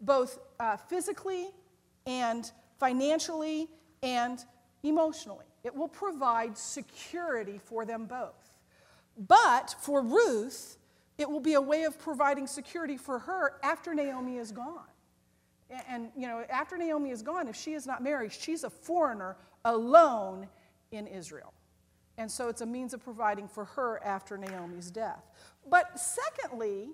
both 0.00 0.38
uh, 0.58 0.76
physically 0.76 1.48
and 2.06 2.50
financially 2.78 3.68
and 4.02 4.44
emotionally. 4.82 5.44
It 5.64 5.74
will 5.74 5.88
provide 5.88 6.58
security 6.58 7.60
for 7.62 7.84
them 7.84 8.06
both. 8.06 8.52
But 9.16 9.74
for 9.80 10.02
Ruth, 10.02 10.76
it 11.22 11.30
will 11.30 11.40
be 11.40 11.54
a 11.54 11.60
way 11.60 11.84
of 11.84 11.98
providing 11.98 12.46
security 12.46 12.98
for 12.98 13.20
her 13.20 13.54
after 13.62 13.94
Naomi 13.94 14.36
is 14.36 14.52
gone. 14.52 14.84
And, 15.88 16.10
you 16.14 16.26
know, 16.26 16.44
after 16.50 16.76
Naomi 16.76 17.10
is 17.10 17.22
gone, 17.22 17.48
if 17.48 17.56
she 17.56 17.72
is 17.72 17.86
not 17.86 18.02
married, 18.02 18.32
she's 18.32 18.64
a 18.64 18.68
foreigner 18.68 19.36
alone 19.64 20.48
in 20.90 21.06
Israel. 21.06 21.54
And 22.18 22.30
so 22.30 22.48
it's 22.48 22.60
a 22.60 22.66
means 22.66 22.92
of 22.92 23.02
providing 23.02 23.48
for 23.48 23.64
her 23.64 24.02
after 24.04 24.36
Naomi's 24.36 24.90
death. 24.90 25.24
But 25.70 25.98
secondly, 25.98 26.90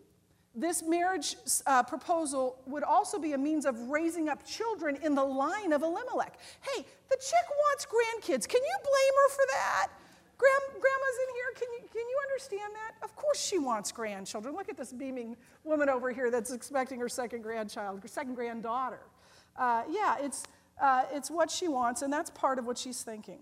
this 0.54 0.82
marriage 0.82 1.35
uh, 1.66 1.82
proposal 1.82 2.62
would 2.66 2.85
also 2.85 3.18
be 3.18 3.32
a 3.32 3.38
means 3.38 3.64
of 3.64 3.76
raising 3.88 4.28
up 4.28 4.47
children 4.47 4.97
in 5.02 5.14
the 5.14 5.25
line 5.25 5.73
of 5.73 5.82
Elimelech. 5.82 6.38
Hey, 6.61 6.85
the 7.11 7.16
chick 7.16 7.47
wants 7.66 7.87
grandkids. 7.87 8.47
Can 8.47 8.61
you 8.62 8.76
blame 8.82 9.14
her 9.23 9.28
for 9.30 9.44
that? 9.52 9.88
Grand, 10.38 10.62
grandma's 10.71 11.18
in 11.28 11.35
here. 11.35 11.52
Can 11.57 11.68
you, 11.73 11.88
can 11.92 12.09
you 12.09 12.18
understand 12.30 12.73
that? 12.75 13.04
Of 13.04 13.16
course 13.16 13.45
she 13.45 13.59
wants 13.59 13.90
grandchildren. 13.90 14.54
Look 14.54 14.68
at 14.68 14.76
this 14.76 14.92
beaming 14.92 15.37
woman 15.64 15.88
over 15.88 16.12
here 16.12 16.30
that's 16.30 16.52
expecting 16.52 17.00
her 17.00 17.09
second 17.09 17.42
grandchild, 17.42 18.00
her 18.00 18.09
second 18.09 18.35
granddaughter. 18.35 19.00
Uh, 19.57 19.83
yeah, 19.90 20.16
it's, 20.21 20.45
uh, 20.80 21.04
it's 21.12 21.30
what 21.30 21.50
she 21.50 21.66
wants, 21.66 22.02
and 22.02 22.12
that's 22.12 22.30
part 22.30 22.59
of 22.59 22.66
what 22.66 22.78
she's 22.78 23.02
thinking. 23.02 23.40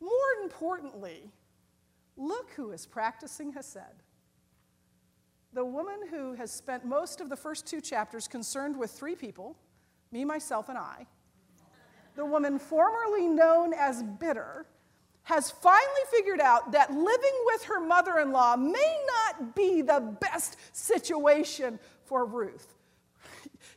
More 0.00 0.42
importantly, 0.42 1.30
look 2.16 2.50
who 2.56 2.72
is 2.72 2.86
practicing 2.86 3.52
Hesed. 3.52 4.02
The 5.52 5.64
woman 5.64 6.00
who 6.10 6.34
has 6.34 6.50
spent 6.50 6.84
most 6.84 7.20
of 7.20 7.28
the 7.28 7.36
first 7.36 7.66
two 7.66 7.80
chapters 7.80 8.26
concerned 8.26 8.76
with 8.76 8.90
three 8.90 9.14
people 9.14 9.56
me, 10.10 10.24
myself, 10.24 10.68
and 10.68 10.76
I. 10.76 11.06
The 12.16 12.26
woman 12.26 12.58
formerly 12.58 13.26
known 13.26 13.72
as 13.72 14.02
bitter 14.02 14.66
has 15.24 15.50
finally 15.50 16.04
figured 16.10 16.40
out 16.40 16.72
that 16.72 16.90
living 16.90 17.34
with 17.46 17.64
her 17.64 17.80
mother 17.80 18.18
in 18.18 18.32
law 18.32 18.56
may 18.56 18.96
not 19.06 19.54
be 19.54 19.82
the 19.82 20.16
best 20.20 20.56
situation 20.72 21.78
for 22.04 22.24
Ruth. 22.24 22.74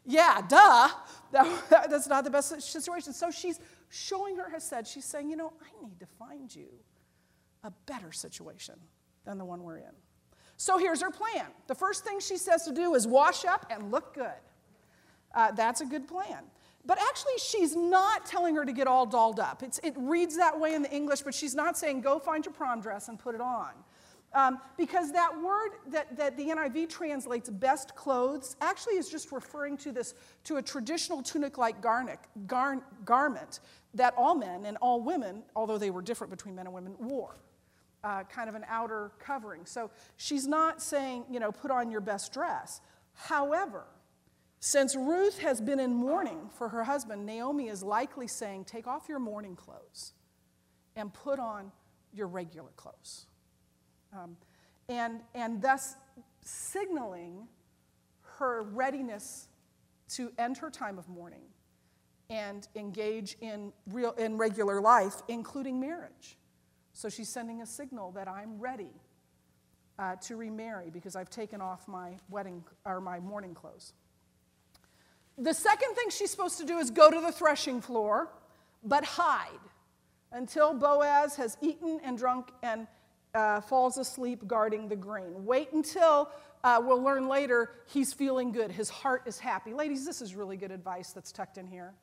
yeah, 0.05 0.41
duh. 0.47 0.89
That, 1.31 1.89
that's 1.89 2.07
not 2.07 2.23
the 2.23 2.29
best 2.29 2.61
situation. 2.61 3.13
So 3.13 3.29
she's 3.29 3.59
showing 3.89 4.37
her 4.37 4.49
Hesed 4.49 4.87
she's 4.87 5.05
saying, 5.05 5.29
you 5.29 5.35
know, 5.35 5.53
I 5.61 5.85
need 5.85 5.99
to 5.99 6.05
find 6.05 6.53
you 6.53 6.67
a 7.63 7.71
better 7.85 8.11
situation 8.11 8.75
than 9.25 9.37
the 9.37 9.45
one 9.45 9.63
we're 9.63 9.77
in. 9.77 9.91
So 10.57 10.77
here's 10.77 11.01
her 11.01 11.11
plan. 11.11 11.45
The 11.67 11.75
first 11.75 12.05
thing 12.05 12.19
she 12.19 12.37
says 12.37 12.63
to 12.63 12.71
do 12.71 12.95
is 12.95 13.05
wash 13.05 13.43
up 13.45 13.65
and 13.69 13.91
look 13.91 14.13
good. 14.13 14.31
Uh, 15.33 15.51
that's 15.51 15.81
a 15.81 15.85
good 15.85 16.07
plan. 16.07 16.43
But 16.85 16.99
actually, 17.01 17.33
she's 17.37 17.75
not 17.75 18.25
telling 18.25 18.55
her 18.55 18.65
to 18.65 18.71
get 18.71 18.87
all 18.87 19.05
dolled 19.05 19.39
up. 19.39 19.63
It's, 19.63 19.79
it 19.79 19.95
reads 19.97 20.37
that 20.37 20.59
way 20.59 20.75
in 20.75 20.83
the 20.83 20.91
English, 20.91 21.21
but 21.21 21.33
she's 21.33 21.55
not 21.55 21.77
saying, 21.77 22.01
go 22.01 22.19
find 22.19 22.45
your 22.45 22.53
prom 22.53 22.79
dress 22.79 23.07
and 23.07 23.17
put 23.17 23.33
it 23.33 23.41
on. 23.41 23.71
Um, 24.35 24.59
because 24.77 25.13
that 25.13 25.31
word 25.41 25.71
that, 25.91 26.17
that 26.17 26.35
the 26.35 26.47
NIV 26.47 26.89
translates 26.89 27.49
best 27.49 27.95
clothes 27.95 28.57
actually 28.59 28.95
is 28.95 29.09
just 29.09 29.31
referring 29.31 29.77
to 29.77 29.93
this 29.93 30.13
to 30.43 30.57
a 30.57 30.61
traditional 30.61 31.23
tunic-like 31.23 31.81
garnic, 31.81 32.19
gar, 32.45 32.83
garment 33.05 33.61
that 33.93 34.13
all 34.17 34.35
men 34.35 34.65
and 34.65 34.75
all 34.81 35.01
women, 35.01 35.41
although 35.55 35.77
they 35.77 35.89
were 35.89 36.01
different 36.01 36.31
between 36.31 36.53
men 36.53 36.65
and 36.65 36.75
women, 36.75 36.95
wore. 36.99 37.37
Uh, 38.03 38.23
kind 38.23 38.49
of 38.49 38.55
an 38.55 38.65
outer 38.67 39.11
covering. 39.19 39.65
So 39.65 39.89
she's 40.17 40.45
not 40.45 40.81
saying, 40.81 41.23
you 41.31 41.39
know, 41.39 41.51
put 41.51 41.71
on 41.71 41.89
your 41.89 42.01
best 42.01 42.33
dress. 42.33 42.81
However, 43.13 43.85
since 44.59 44.95
Ruth 44.95 45.39
has 45.39 45.61
been 45.61 45.79
in 45.79 45.93
mourning 45.93 46.49
for 46.57 46.69
her 46.69 46.83
husband, 46.83 47.25
Naomi 47.25 47.67
is 47.67 47.83
likely 47.83 48.27
saying, 48.27 48.65
Take 48.65 48.87
off 48.87 49.07
your 49.07 49.19
mourning 49.19 49.55
clothes 49.55 50.13
and 50.95 51.13
put 51.13 51.39
on 51.39 51.71
your 52.13 52.27
regular 52.27 52.71
clothes. 52.75 53.27
Um, 54.13 54.37
and, 54.87 55.21
and 55.33 55.61
thus 55.61 55.95
signaling 56.41 57.47
her 58.37 58.63
readiness 58.63 59.47
to 60.09 60.31
end 60.37 60.57
her 60.57 60.69
time 60.69 60.97
of 60.97 61.07
mourning 61.09 61.41
and 62.29 62.67
engage 62.75 63.37
in, 63.41 63.71
real, 63.91 64.11
in 64.11 64.37
regular 64.37 64.81
life, 64.81 65.21
including 65.27 65.79
marriage. 65.79 66.37
So 66.93 67.09
she's 67.09 67.29
sending 67.29 67.61
a 67.61 67.65
signal 67.65 68.11
that 68.11 68.27
I'm 68.27 68.59
ready 68.59 69.01
uh, 69.99 70.15
to 70.23 70.35
remarry 70.35 70.89
because 70.89 71.15
I've 71.15 71.29
taken 71.29 71.61
off 71.61 71.87
my 71.87 72.17
wedding 72.29 72.63
or 72.85 73.01
my 73.01 73.19
mourning 73.19 73.53
clothes. 73.53 73.93
The 75.37 75.53
second 75.53 75.95
thing 75.95 76.09
she's 76.09 76.31
supposed 76.31 76.57
to 76.59 76.65
do 76.65 76.77
is 76.77 76.91
go 76.91 77.11
to 77.11 77.19
the 77.19 77.31
threshing 77.31 77.81
floor, 77.81 78.29
but 78.83 79.03
hide 79.03 79.49
until 80.31 80.73
Boaz 80.73 81.35
has 81.35 81.57
eaten 81.61 81.99
and 82.03 82.17
drunk 82.17 82.51
and 82.63 82.87
uh, 83.33 83.59
falls 83.61 83.97
asleep 83.97 84.47
guarding 84.47 84.87
the 84.87 84.95
grain. 84.95 85.45
Wait 85.45 85.73
until 85.73 86.29
uh, 86.63 86.81
we'll 86.81 87.01
learn 87.01 87.27
later 87.27 87.71
he's 87.85 88.13
feeling 88.13 88.51
good, 88.51 88.71
his 88.71 88.89
heart 88.89 89.23
is 89.25 89.37
happy. 89.37 89.73
Ladies, 89.73 90.05
this 90.05 90.21
is 90.21 90.35
really 90.35 90.57
good 90.57 90.71
advice 90.71 91.11
that's 91.11 91.31
tucked 91.31 91.57
in 91.57 91.67
here. 91.67 91.93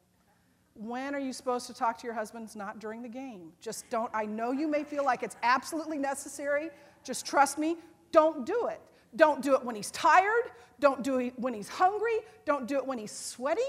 When 0.74 1.14
are 1.14 1.18
you 1.18 1.32
supposed 1.32 1.66
to 1.66 1.74
talk 1.74 1.98
to 1.98 2.06
your 2.06 2.14
husbands? 2.14 2.56
Not 2.56 2.78
during 2.78 3.02
the 3.02 3.08
game. 3.08 3.52
Just 3.60 3.88
don't. 3.90 4.10
I 4.14 4.24
know 4.24 4.52
you 4.52 4.68
may 4.68 4.84
feel 4.84 5.04
like 5.04 5.22
it's 5.22 5.36
absolutely 5.42 5.98
necessary. 5.98 6.70
Just 7.04 7.26
trust 7.26 7.58
me, 7.58 7.76
don't 8.10 8.46
do 8.46 8.68
it. 8.68 8.80
Don't 9.14 9.42
do 9.42 9.54
it 9.54 9.64
when 9.64 9.74
he's 9.74 9.90
tired. 9.90 10.50
Don't 10.80 11.02
do 11.02 11.18
it 11.20 11.34
when 11.38 11.54
he's 11.54 11.68
hungry. 11.68 12.18
Don't 12.44 12.66
do 12.66 12.76
it 12.76 12.86
when 12.86 12.98
he's 12.98 13.12
sweaty. 13.12 13.60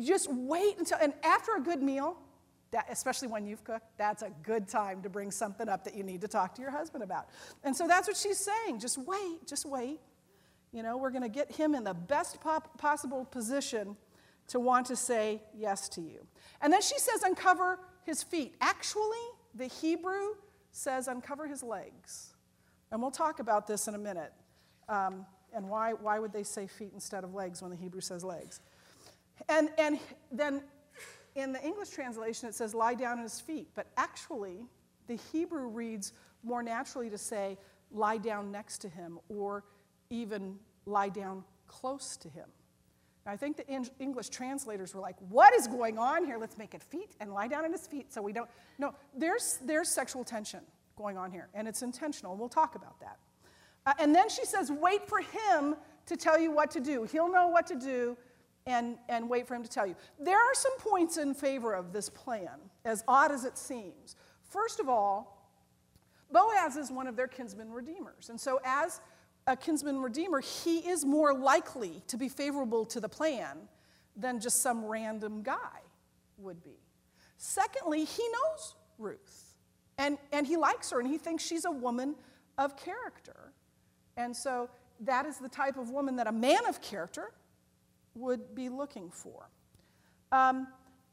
Just 0.00 0.32
wait 0.32 0.78
until, 0.78 0.98
and 1.00 1.12
after 1.22 1.56
a 1.56 1.60
good 1.60 1.82
meal, 1.82 2.16
that, 2.70 2.86
especially 2.90 3.28
when 3.28 3.46
you've 3.46 3.62
cooked, 3.62 3.86
that's 3.96 4.22
a 4.22 4.30
good 4.42 4.66
time 4.66 5.02
to 5.02 5.08
bring 5.08 5.30
something 5.30 5.68
up 5.68 5.84
that 5.84 5.94
you 5.94 6.02
need 6.02 6.20
to 6.20 6.28
talk 6.28 6.54
to 6.56 6.62
your 6.62 6.72
husband 6.72 7.04
about. 7.04 7.28
And 7.62 7.76
so 7.76 7.86
that's 7.86 8.08
what 8.08 8.16
she's 8.16 8.38
saying. 8.38 8.80
Just 8.80 8.98
wait, 8.98 9.46
just 9.46 9.64
wait. 9.64 10.00
You 10.72 10.82
know, 10.82 10.96
we're 10.96 11.10
going 11.10 11.22
to 11.22 11.28
get 11.28 11.52
him 11.52 11.74
in 11.76 11.84
the 11.84 11.94
best 11.94 12.38
possible 12.78 13.24
position 13.26 13.96
to 14.48 14.58
want 14.58 14.86
to 14.86 14.96
say 14.96 15.40
yes 15.56 15.88
to 15.90 16.00
you. 16.00 16.26
And 16.60 16.72
then 16.72 16.82
she 16.82 16.98
says, 16.98 17.22
uncover 17.22 17.78
his 18.02 18.24
feet. 18.24 18.56
Actually, 18.60 19.24
the 19.54 19.66
Hebrew 19.66 20.34
says, 20.72 21.06
uncover 21.06 21.46
his 21.46 21.62
legs. 21.62 22.34
And 22.90 23.00
we'll 23.00 23.12
talk 23.12 23.38
about 23.38 23.68
this 23.68 23.86
in 23.86 23.94
a 23.94 23.98
minute. 23.98 24.32
Um, 24.88 25.26
and 25.54 25.68
why, 25.68 25.92
why 25.92 26.18
would 26.18 26.32
they 26.32 26.42
say 26.42 26.66
feet 26.66 26.90
instead 26.94 27.24
of 27.24 27.34
legs 27.34 27.62
when 27.62 27.70
the 27.70 27.76
Hebrew 27.76 28.00
says 28.00 28.24
legs? 28.24 28.60
And, 29.48 29.70
and 29.78 29.98
then 30.32 30.62
in 31.34 31.52
the 31.52 31.62
English 31.64 31.90
translation, 31.90 32.48
it 32.48 32.54
says 32.54 32.74
lie 32.74 32.94
down 32.94 33.18
at 33.18 33.22
his 33.22 33.40
feet. 33.40 33.68
But 33.74 33.86
actually, 33.96 34.66
the 35.06 35.16
Hebrew 35.32 35.68
reads 35.68 36.12
more 36.42 36.62
naturally 36.62 37.10
to 37.10 37.18
say 37.18 37.58
lie 37.90 38.18
down 38.18 38.50
next 38.50 38.78
to 38.78 38.88
him 38.88 39.18
or 39.28 39.64
even 40.10 40.56
lie 40.86 41.08
down 41.08 41.44
close 41.66 42.16
to 42.18 42.28
him. 42.28 42.48
I 43.26 43.36
think 43.36 43.56
the 43.56 43.66
English 43.98 44.28
translators 44.28 44.94
were 44.94 45.00
like, 45.00 45.16
what 45.30 45.54
is 45.54 45.66
going 45.66 45.98
on 45.98 46.26
here? 46.26 46.36
Let's 46.36 46.58
make 46.58 46.74
it 46.74 46.82
feet 46.82 47.16
and 47.20 47.32
lie 47.32 47.48
down 47.48 47.64
in 47.64 47.72
his 47.72 47.86
feet 47.86 48.12
so 48.12 48.20
we 48.20 48.34
don't. 48.34 48.50
No, 48.78 48.94
there's, 49.16 49.58
there's 49.64 49.88
sexual 49.88 50.24
tension 50.24 50.60
going 50.96 51.16
on 51.16 51.30
here, 51.30 51.48
and 51.54 51.66
it's 51.66 51.80
intentional, 51.80 52.32
and 52.32 52.38
we'll 52.38 52.50
talk 52.50 52.74
about 52.74 53.00
that. 53.00 53.18
Uh, 53.86 53.92
and 53.98 54.14
then 54.14 54.28
she 54.28 54.44
says, 54.44 54.70
wait 54.70 55.06
for 55.08 55.20
him 55.20 55.76
to 56.06 56.16
tell 56.16 56.38
you 56.38 56.50
what 56.50 56.70
to 56.72 56.80
do. 56.80 57.04
He'll 57.04 57.30
know 57.30 57.48
what 57.48 57.66
to 57.68 57.74
do, 57.74 58.16
and, 58.66 58.96
and 59.08 59.28
wait 59.28 59.46
for 59.46 59.54
him 59.54 59.62
to 59.62 59.70
tell 59.70 59.86
you. 59.86 59.94
There 60.18 60.38
are 60.38 60.54
some 60.54 60.76
points 60.78 61.16
in 61.16 61.34
favor 61.34 61.74
of 61.74 61.92
this 61.92 62.08
plan, 62.08 62.58
as 62.84 63.04
odd 63.06 63.30
as 63.30 63.44
it 63.44 63.58
seems. 63.58 64.16
First 64.42 64.80
of 64.80 64.88
all, 64.88 65.50
Boaz 66.32 66.76
is 66.76 66.90
one 66.90 67.06
of 67.06 67.16
their 67.16 67.28
kinsman 67.28 67.70
redeemers. 67.70 68.30
And 68.30 68.40
so, 68.40 68.60
as 68.64 69.00
a 69.46 69.56
kinsman 69.56 69.98
redeemer, 70.00 70.40
he 70.40 70.78
is 70.78 71.04
more 71.04 71.34
likely 71.34 72.02
to 72.08 72.16
be 72.16 72.28
favorable 72.28 72.84
to 72.86 73.00
the 73.00 73.08
plan 73.08 73.68
than 74.16 74.40
just 74.40 74.62
some 74.62 74.84
random 74.84 75.42
guy 75.42 75.80
would 76.38 76.62
be. 76.62 76.78
Secondly, 77.36 78.04
he 78.04 78.22
knows 78.28 78.74
Ruth, 78.98 79.54
and, 79.98 80.18
and 80.32 80.46
he 80.46 80.56
likes 80.56 80.90
her, 80.90 81.00
and 81.00 81.08
he 81.08 81.18
thinks 81.18 81.44
she's 81.44 81.64
a 81.64 81.70
woman 81.70 82.14
of 82.56 82.76
character. 82.76 83.52
And 84.16 84.36
so 84.36 84.70
that 85.00 85.26
is 85.26 85.38
the 85.38 85.48
type 85.48 85.76
of 85.76 85.90
woman 85.90 86.16
that 86.16 86.26
a 86.26 86.32
man 86.32 86.66
of 86.68 86.80
character 86.80 87.32
would 88.14 88.54
be 88.54 88.68
looking 88.68 89.10
for. 89.10 89.48
Um, 90.32 90.68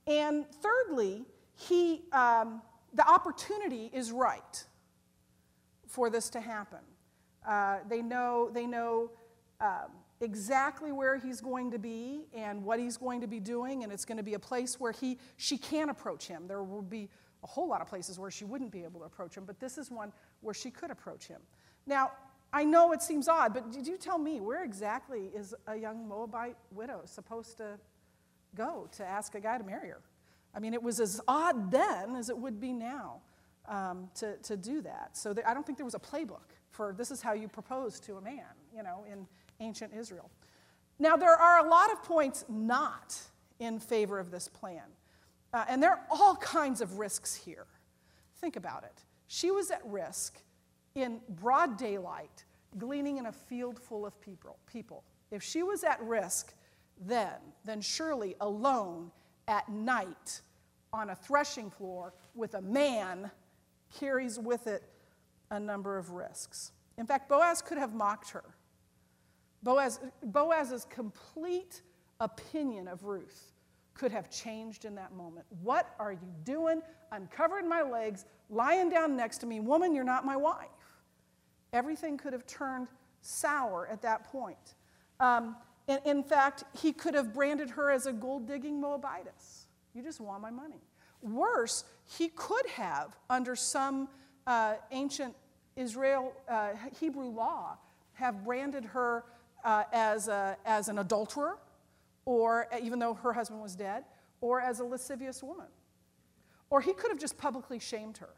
and 0.07 0.45
thirdly, 0.61 1.25
he, 1.55 2.03
um, 2.11 2.61
the 2.93 3.07
opportunity 3.07 3.89
is 3.93 4.11
right 4.11 4.65
for 5.87 6.09
this 6.09 6.29
to 6.29 6.39
happen. 6.41 6.79
Uh, 7.47 7.79
they 7.89 8.01
know, 8.01 8.49
they 8.53 8.65
know 8.65 9.11
um, 9.59 9.91
exactly 10.21 10.91
where 10.91 11.17
he's 11.17 11.41
going 11.41 11.71
to 11.71 11.79
be 11.79 12.27
and 12.33 12.63
what 12.63 12.79
he's 12.79 12.97
going 12.97 13.21
to 13.21 13.27
be 13.27 13.39
doing, 13.39 13.83
and 13.83 13.91
it's 13.91 14.05
going 14.05 14.17
to 14.17 14.23
be 14.23 14.35
a 14.35 14.39
place 14.39 14.79
where 14.79 14.91
he, 14.91 15.17
she 15.37 15.57
can 15.57 15.89
approach 15.89 16.27
him. 16.27 16.47
There 16.47 16.63
will 16.63 16.81
be 16.81 17.09
a 17.43 17.47
whole 17.47 17.67
lot 17.67 17.81
of 17.81 17.87
places 17.87 18.19
where 18.19 18.31
she 18.31 18.45
wouldn't 18.45 18.71
be 18.71 18.83
able 18.83 18.99
to 18.99 19.05
approach 19.07 19.35
him, 19.35 19.45
but 19.45 19.59
this 19.59 19.77
is 19.77 19.89
one 19.89 20.13
where 20.41 20.53
she 20.53 20.69
could 20.69 20.91
approach 20.91 21.27
him. 21.27 21.41
Now, 21.87 22.11
I 22.53 22.65
know 22.65 22.91
it 22.91 23.01
seems 23.01 23.27
odd, 23.27 23.53
but 23.53 23.71
did 23.71 23.87
you 23.87 23.97
tell 23.97 24.17
me 24.17 24.41
where 24.41 24.63
exactly 24.63 25.31
is 25.33 25.53
a 25.67 25.75
young 25.75 26.07
Moabite 26.07 26.57
widow 26.71 27.01
supposed 27.05 27.57
to 27.57 27.79
go 28.55 28.89
to 28.97 29.05
ask 29.05 29.35
a 29.35 29.39
guy 29.39 29.57
to 29.57 29.63
marry 29.63 29.89
her? 29.89 30.01
I 30.53 30.59
mean, 30.59 30.73
it 30.73 30.83
was 30.83 30.99
as 30.99 31.21
odd 31.27 31.71
then 31.71 32.15
as 32.15 32.29
it 32.29 32.37
would 32.37 32.59
be 32.59 32.73
now 32.73 33.21
um, 33.67 34.09
to, 34.15 34.35
to 34.37 34.57
do 34.57 34.81
that. 34.81 35.11
So 35.13 35.33
there, 35.33 35.47
I 35.47 35.53
don't 35.53 35.65
think 35.65 35.77
there 35.77 35.85
was 35.85 35.95
a 35.95 35.99
playbook 35.99 36.55
for 36.71 36.93
this 36.97 37.11
is 37.11 37.21
how 37.21 37.33
you 37.33 37.47
propose 37.47 37.99
to 38.01 38.15
a 38.15 38.21
man, 38.21 38.45
you 38.75 38.83
know, 38.83 39.05
in 39.09 39.27
ancient 39.59 39.93
Israel. 39.93 40.29
Now, 40.99 41.15
there 41.15 41.33
are 41.33 41.65
a 41.65 41.69
lot 41.69 41.91
of 41.91 42.03
points 42.03 42.45
not 42.49 43.17
in 43.59 43.79
favor 43.79 44.19
of 44.19 44.31
this 44.31 44.47
plan. 44.47 44.83
Uh, 45.53 45.65
and 45.67 45.81
there 45.81 45.91
are 45.91 46.01
all 46.09 46.35
kinds 46.35 46.81
of 46.81 46.97
risks 46.97 47.35
here. 47.35 47.65
Think 48.37 48.55
about 48.55 48.83
it. 48.83 49.03
She 49.27 49.51
was 49.51 49.71
at 49.71 49.81
risk 49.85 50.41
in 50.95 51.19
broad 51.29 51.77
daylight, 51.77 52.45
gleaning 52.77 53.17
in 53.17 53.27
a 53.27 53.31
field 53.31 53.79
full 53.79 54.05
of 54.05 54.19
people. 54.21 54.57
people. 54.71 55.03
If 55.31 55.41
she 55.43 55.63
was 55.63 55.83
at 55.83 56.01
risk 56.01 56.53
then, 56.99 57.33
then 57.65 57.81
surely 57.81 58.35
alone 58.41 59.11
at 59.47 59.67
night 59.69 60.41
on 60.93 61.09
a 61.09 61.15
threshing 61.15 61.69
floor 61.69 62.13
with 62.35 62.53
a 62.53 62.61
man 62.61 63.31
carries 63.99 64.37
with 64.37 64.67
it 64.67 64.83
a 65.49 65.59
number 65.59 65.97
of 65.97 66.11
risks. 66.11 66.71
In 66.97 67.05
fact, 67.05 67.27
Boaz 67.29 67.61
could 67.61 67.77
have 67.77 67.93
mocked 67.93 68.29
her. 68.29 68.43
Boaz, 69.63 69.99
Boaz's 70.23 70.85
complete 70.89 71.81
opinion 72.19 72.87
of 72.87 73.03
Ruth 73.03 73.51
could 73.93 74.11
have 74.11 74.29
changed 74.29 74.85
in 74.85 74.95
that 74.95 75.13
moment. 75.13 75.45
What 75.61 75.93
are 75.99 76.11
you 76.11 76.33
doing? 76.43 76.81
Uncovering 77.11 77.67
my 77.67 77.81
legs, 77.81 78.25
lying 78.49 78.89
down 78.89 79.15
next 79.15 79.39
to 79.39 79.45
me. 79.45 79.59
Woman, 79.59 79.93
you're 79.93 80.03
not 80.03 80.25
my 80.25 80.37
wife. 80.37 80.69
Everything 81.73 82.17
could 82.17 82.33
have 82.33 82.45
turned 82.45 82.87
sour 83.21 83.87
at 83.91 84.01
that 84.01 84.25
point. 84.31 84.75
Um, 85.19 85.55
and 85.87 86.01
in 86.05 86.23
fact, 86.23 86.63
he 86.79 86.91
could 86.91 87.15
have 87.15 87.33
branded 87.33 87.69
her 87.71 87.91
as 87.91 88.05
a 88.05 88.13
gold 88.13 88.47
digging 88.47 88.79
Moabitess. 88.79 89.67
You 89.93 90.01
just 90.01 90.19
want 90.19 90.41
my 90.41 90.51
money. 90.51 90.81
Worse, 91.21 91.83
he 92.17 92.29
could 92.29 92.65
have, 92.67 93.15
under 93.29 93.55
some 93.55 94.09
uh, 94.47 94.75
ancient 94.91 95.35
Israel 95.75 96.33
uh, 96.49 96.69
Hebrew 96.99 97.29
law, 97.29 97.77
have 98.13 98.43
branded 98.43 98.85
her 98.85 99.25
uh, 99.63 99.83
as, 99.93 100.27
a, 100.27 100.57
as 100.65 100.87
an 100.87 100.99
adulterer, 100.99 101.57
or 102.25 102.67
even 102.81 102.99
though 102.99 103.13
her 103.13 103.33
husband 103.33 103.61
was 103.61 103.75
dead, 103.75 104.03
or 104.41 104.59
as 104.59 104.79
a 104.79 104.83
lascivious 104.83 105.43
woman. 105.43 105.67
Or 106.69 106.81
he 106.81 106.93
could 106.93 107.11
have 107.11 107.19
just 107.19 107.37
publicly 107.37 107.79
shamed 107.79 108.17
her. 108.17 108.29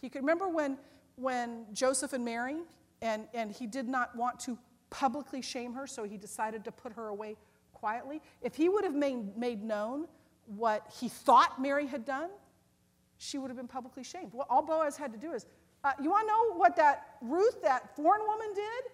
He 0.00 0.08
could 0.08 0.22
remember 0.22 0.48
when, 0.48 0.78
when 1.16 1.66
Joseph 1.72 2.12
and 2.12 2.24
Mary, 2.24 2.58
and, 3.00 3.26
and 3.34 3.50
he 3.50 3.66
did 3.66 3.88
not 3.88 4.14
want 4.16 4.40
to 4.40 4.58
publicly 4.90 5.42
shame 5.42 5.72
her, 5.74 5.86
so 5.86 6.04
he 6.04 6.16
decided 6.16 6.64
to 6.64 6.72
put 6.72 6.92
her 6.92 7.08
away 7.08 7.36
quietly. 7.72 8.20
If 8.42 8.54
he 8.54 8.68
would 8.68 8.84
have 8.84 8.94
made, 8.94 9.36
made 9.36 9.62
known 9.62 10.06
what 10.46 10.86
he 11.00 11.08
thought 11.08 11.60
Mary 11.60 11.86
had 11.86 12.04
done, 12.04 12.30
she 13.18 13.38
would 13.38 13.50
have 13.50 13.56
been 13.56 13.68
publicly 13.68 14.04
shamed. 14.04 14.32
Well, 14.32 14.46
all 14.50 14.62
Boaz 14.62 14.96
had 14.96 15.12
to 15.12 15.18
do 15.18 15.32
is, 15.32 15.46
uh, 15.84 15.92
you 16.00 16.10
want 16.10 16.22
to 16.22 16.26
know 16.28 16.58
what 16.58 16.76
that 16.76 17.16
Ruth, 17.20 17.62
that 17.62 17.94
foreign 17.96 18.22
woman, 18.26 18.48
did? 18.54 18.92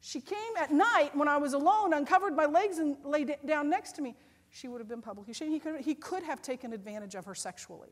She 0.00 0.20
came 0.20 0.56
at 0.58 0.70
night 0.70 1.16
when 1.16 1.28
I 1.28 1.36
was 1.36 1.52
alone, 1.52 1.92
uncovered 1.92 2.36
my 2.36 2.46
legs, 2.46 2.78
and 2.78 2.96
laid 3.04 3.36
down 3.46 3.68
next 3.68 3.92
to 3.92 4.02
me. 4.02 4.14
She 4.50 4.68
would 4.68 4.80
have 4.80 4.88
been 4.88 5.02
publicly 5.02 5.34
shamed. 5.34 5.52
He 5.52 5.58
could, 5.58 5.80
he 5.80 5.94
could 5.94 6.22
have 6.22 6.40
taken 6.40 6.72
advantage 6.72 7.14
of 7.14 7.24
her 7.24 7.34
sexually. 7.34 7.90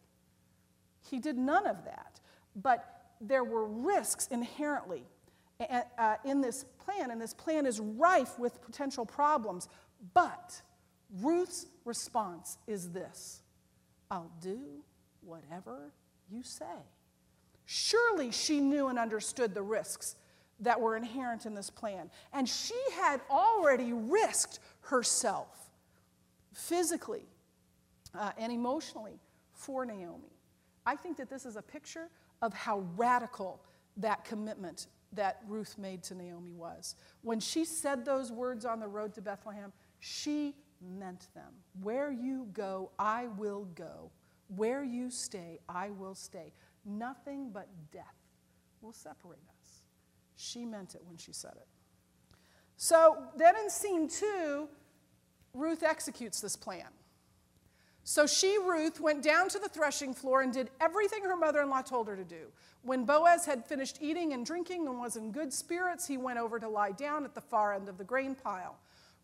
He 1.11 1.19
did 1.19 1.37
none 1.37 1.67
of 1.67 1.85
that. 1.85 2.21
But 2.57 2.94
there 3.20 3.44
were 3.44 3.66
risks 3.66 4.29
inherently 4.29 5.05
uh, 5.61 6.16
in 6.24 6.40
this 6.40 6.64
plan, 6.85 7.11
and 7.11 7.20
this 7.20 7.35
plan 7.35 7.66
is 7.66 7.81
rife 7.81 8.38
with 8.38 8.61
potential 8.62 9.07
problems. 9.07 9.68
But 10.12 10.61
Ruth's 11.20 11.66
response 11.85 12.59
is 12.66 12.90
this 12.90 13.42
I'll 14.11 14.31
do 14.40 14.61
whatever 15.20 15.92
you 16.31 16.42
say. 16.42 16.64
Surely 17.66 18.31
she 18.31 18.61
knew 18.61 18.88
and 18.88 18.98
understood 18.98 19.55
the 19.55 19.62
risks 19.62 20.16
that 20.61 20.81
were 20.81 20.96
inherent 20.96 21.46
in 21.46 21.55
this 21.55 21.70
plan. 21.70 22.11
And 22.33 22.48
she 22.48 22.79
had 22.94 23.20
already 23.31 23.92
risked 23.92 24.61
herself 24.83 25.70
physically 26.53 27.27
uh, 28.14 28.33
and 28.38 28.53
emotionally 28.53 29.18
for 29.53 29.85
Naomi. 29.85 30.31
I 30.87 30.96
think 30.96 31.16
that 31.16 31.31
this 31.31 31.46
is 31.46 31.57
a 31.57 31.62
picture 31.62 32.09
of 32.45 32.53
how 32.53 32.85
radical 32.97 33.63
that 33.97 34.23
commitment 34.25 34.89
that 35.15 35.41
Ruth 35.49 35.79
made 35.79 36.03
to 36.05 36.15
Naomi 36.15 36.53
was. 36.53 36.95
When 37.23 37.41
she 37.41 37.65
said 37.65 38.05
those 38.05 38.31
words 38.31 38.67
on 38.67 38.81
the 38.81 38.87
road 38.87 39.15
to 39.15 39.23
Bethlehem, 39.23 39.73
she 39.99 40.55
meant 40.99 41.29
them. 41.35 41.53
Where 41.81 42.13
you 42.13 42.49
go, 42.53 42.91
I 42.99 43.29
will 43.39 43.65
go. 43.75 44.11
Where 44.55 44.85
you 44.85 45.11
stay, 45.11 45.59
I 45.71 45.89
will 45.89 46.15
stay. 46.15 46.53
Nothing 46.85 47.49
but 47.51 47.69
death 47.91 48.05
will 48.83 48.93
separate 48.93 49.39
us. 49.63 49.81
She 50.37 50.67
meant 50.67 50.95
it 50.95 51.01
when 51.07 51.17
she 51.17 51.33
said 51.33 51.53
it. 51.57 51.67
So 52.77 53.17
then 53.39 53.57
in 53.57 53.71
scene 53.71 54.07
two, 54.07 54.69
Ruth 55.55 55.83
executes 55.83 56.43
this 56.43 56.57
plan. 56.57 56.89
So 58.07 58.27
she, 58.27 58.59
Ruth, 58.59 59.01
went 59.01 59.23
down 59.23 59.49
to 59.49 59.59
the 59.59 59.69
threshing 59.69 60.12
floor 60.12 60.43
and 60.43 60.53
did 60.53 60.71
everything 60.79 61.25
her 61.25 61.37
mother 61.37 61.62
in 61.62 61.71
law 61.71 61.81
told 61.81 62.07
her 62.07 62.17
to 62.17 62.25
do. 62.25 62.53
When 62.83 63.07
Boaz 63.07 63.47
had 63.47 63.64
finished 63.64 63.99
eating 64.03 64.35
and 64.35 64.45
drinking 64.45 64.87
and 64.87 64.99
was 64.99 65.17
in 65.17 65.33
good 65.33 65.55
spirits, 65.55 66.07
he 66.07 66.19
went 66.19 66.38
over 66.38 66.61
to 66.61 66.69
lie 66.69 66.93
down 66.93 67.25
at 67.25 67.35
the 67.35 67.40
far 67.40 67.73
end 67.73 67.88
of 67.88 67.97
the 67.97 68.05
grain 68.05 68.35
pile. 68.35 68.77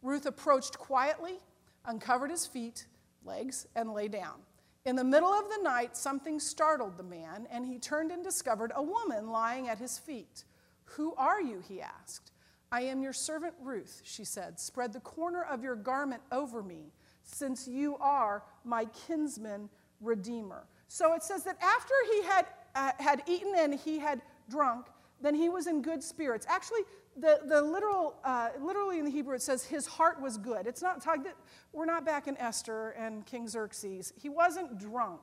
Ruth 0.02 0.24
approached 0.24 0.78
quietly, 0.78 1.40
uncovered 1.84 2.30
his 2.30 2.46
feet, 2.46 2.86
legs, 3.22 3.66
and 3.76 3.92
lay 3.92 4.08
down. 4.08 4.40
In 4.86 4.96
the 4.96 5.04
middle 5.04 5.28
of 5.28 5.50
the 5.50 5.62
night, 5.62 5.94
something 5.94 6.40
startled 6.40 6.96
the 6.96 7.02
man, 7.02 7.46
and 7.50 7.66
he 7.66 7.78
turned 7.78 8.10
and 8.10 8.24
discovered 8.24 8.72
a 8.74 8.82
woman 8.82 9.28
lying 9.28 9.68
at 9.68 9.78
his 9.78 9.98
feet. 9.98 10.44
Who 10.84 11.14
are 11.16 11.40
you? 11.42 11.62
he 11.68 11.82
asked. 11.82 12.32
I 12.72 12.82
am 12.82 13.02
your 13.02 13.12
servant 13.12 13.54
Ruth, 13.60 14.00
she 14.04 14.24
said. 14.24 14.58
Spread 14.58 14.94
the 14.94 15.00
corner 15.00 15.42
of 15.42 15.62
your 15.62 15.76
garment 15.76 16.22
over 16.32 16.62
me, 16.62 16.92
since 17.24 17.68
you 17.68 17.96
are 17.98 18.42
my 18.64 18.86
kinsman 19.06 19.68
redeemer. 20.00 20.64
So 20.88 21.14
it 21.14 21.22
says 21.22 21.44
that 21.44 21.56
after 21.62 21.94
he 22.12 22.22
had, 22.22 22.46
uh, 22.74 22.92
had 22.98 23.22
eaten 23.26 23.54
and 23.56 23.74
he 23.74 23.98
had 23.98 24.22
drunk, 24.48 24.86
then 25.20 25.34
he 25.34 25.48
was 25.48 25.66
in 25.66 25.82
good 25.82 26.02
spirits. 26.02 26.46
Actually, 26.48 26.80
the, 27.16 27.40
the 27.46 27.60
literal, 27.60 28.14
uh, 28.24 28.50
literally 28.60 28.98
in 28.98 29.04
the 29.04 29.10
Hebrew, 29.10 29.34
it 29.34 29.42
says 29.42 29.64
his 29.64 29.86
heart 29.86 30.20
was 30.20 30.38
good. 30.38 30.66
It's 30.66 30.82
not 30.82 31.02
talking, 31.02 31.24
that 31.24 31.36
we're 31.72 31.84
not 31.84 32.06
back 32.06 32.26
in 32.28 32.36
Esther 32.38 32.90
and 32.90 33.26
King 33.26 33.48
Xerxes. 33.48 34.12
He 34.20 34.28
wasn't 34.28 34.78
drunk. 34.78 35.20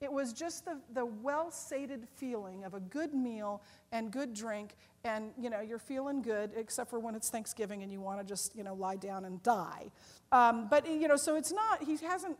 It 0.00 0.12
was 0.12 0.32
just 0.32 0.64
the, 0.64 0.78
the 0.92 1.06
well 1.06 1.50
sated 1.50 2.06
feeling 2.16 2.64
of 2.64 2.74
a 2.74 2.80
good 2.80 3.14
meal 3.14 3.62
and 3.90 4.10
good 4.10 4.34
drink, 4.34 4.76
and 5.02 5.32
you 5.40 5.48
know, 5.48 5.60
you're 5.60 5.78
feeling 5.78 6.20
good, 6.20 6.50
except 6.56 6.90
for 6.90 6.98
when 6.98 7.14
it's 7.14 7.30
Thanksgiving 7.30 7.82
and 7.82 7.90
you 7.90 8.00
want 8.00 8.20
to 8.20 8.24
just, 8.24 8.54
you 8.54 8.64
know, 8.64 8.74
lie 8.74 8.96
down 8.96 9.24
and 9.24 9.42
die. 9.42 9.90
Um, 10.30 10.68
but, 10.68 10.86
you 10.86 11.08
know, 11.08 11.16
so 11.16 11.36
it's 11.36 11.52
not, 11.52 11.82
he 11.82 11.96
hasn't, 11.96 12.36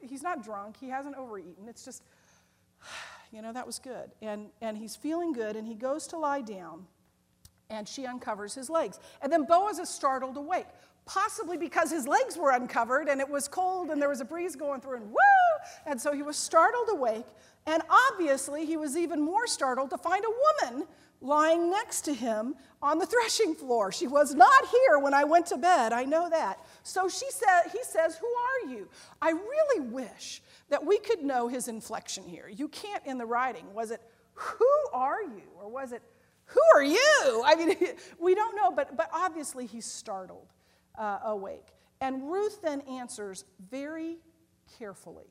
he's 0.00 0.22
not 0.22 0.42
drunk, 0.42 0.76
he 0.80 0.88
hasn't 0.88 1.16
overeaten. 1.16 1.68
It's 1.68 1.84
just, 1.84 2.02
you 3.32 3.42
know, 3.42 3.52
that 3.52 3.66
was 3.66 3.78
good. 3.78 4.10
And, 4.22 4.48
and 4.60 4.76
he's 4.76 4.96
feeling 4.96 5.32
good, 5.32 5.56
and 5.56 5.66
he 5.66 5.74
goes 5.74 6.06
to 6.08 6.18
lie 6.18 6.40
down, 6.40 6.86
and 7.70 7.88
she 7.88 8.06
uncovers 8.06 8.54
his 8.54 8.70
legs. 8.70 8.98
And 9.22 9.32
then 9.32 9.44
Boaz 9.44 9.78
is 9.78 9.88
startled 9.88 10.36
awake 10.36 10.66
possibly 11.08 11.56
because 11.56 11.90
his 11.90 12.06
legs 12.06 12.36
were 12.36 12.50
uncovered 12.50 13.08
and 13.08 13.18
it 13.18 13.28
was 13.28 13.48
cold 13.48 13.88
and 13.88 14.00
there 14.00 14.10
was 14.10 14.20
a 14.20 14.24
breeze 14.26 14.54
going 14.54 14.78
through 14.78 14.96
and 14.96 15.10
woo! 15.10 15.16
And 15.86 15.98
so 15.98 16.12
he 16.12 16.22
was 16.22 16.36
startled 16.36 16.88
awake. 16.90 17.24
And 17.66 17.82
obviously, 18.10 18.64
he 18.64 18.76
was 18.76 18.96
even 18.96 19.20
more 19.20 19.46
startled 19.46 19.90
to 19.90 19.98
find 19.98 20.24
a 20.24 20.66
woman 20.70 20.86
lying 21.20 21.70
next 21.70 22.02
to 22.02 22.14
him 22.14 22.54
on 22.80 22.98
the 22.98 23.06
threshing 23.06 23.54
floor. 23.54 23.90
She 23.90 24.06
was 24.06 24.34
not 24.34 24.66
here 24.68 24.98
when 24.98 25.14
I 25.14 25.24
went 25.24 25.46
to 25.46 25.56
bed, 25.56 25.92
I 25.92 26.04
know 26.04 26.28
that. 26.30 26.64
So 26.82 27.08
she 27.08 27.26
said, 27.30 27.70
he 27.72 27.82
says, 27.82 28.16
Who 28.16 28.26
are 28.26 28.70
you? 28.70 28.88
I 29.20 29.30
really 29.30 29.80
wish 29.80 30.42
that 30.70 30.84
we 30.84 30.98
could 30.98 31.22
know 31.22 31.48
his 31.48 31.68
inflection 31.68 32.24
here. 32.24 32.48
You 32.48 32.68
can't 32.68 33.04
in 33.06 33.18
the 33.18 33.26
writing. 33.26 33.72
Was 33.74 33.90
it, 33.90 34.00
Who 34.34 34.70
are 34.92 35.22
you? 35.22 35.42
Or 35.60 35.68
was 35.68 35.92
it, 35.92 36.02
Who 36.46 36.60
are 36.74 36.84
you? 36.84 37.42
I 37.44 37.54
mean, 37.56 37.76
we 38.20 38.34
don't 38.34 38.56
know, 38.56 38.70
but, 38.70 38.96
but 38.96 39.10
obviously 39.12 39.66
he's 39.66 39.86
startled 39.86 40.46
uh, 40.98 41.18
awake. 41.24 41.66
And 42.00 42.30
Ruth 42.30 42.62
then 42.62 42.80
answers 42.82 43.44
very 43.70 44.18
carefully. 44.78 45.26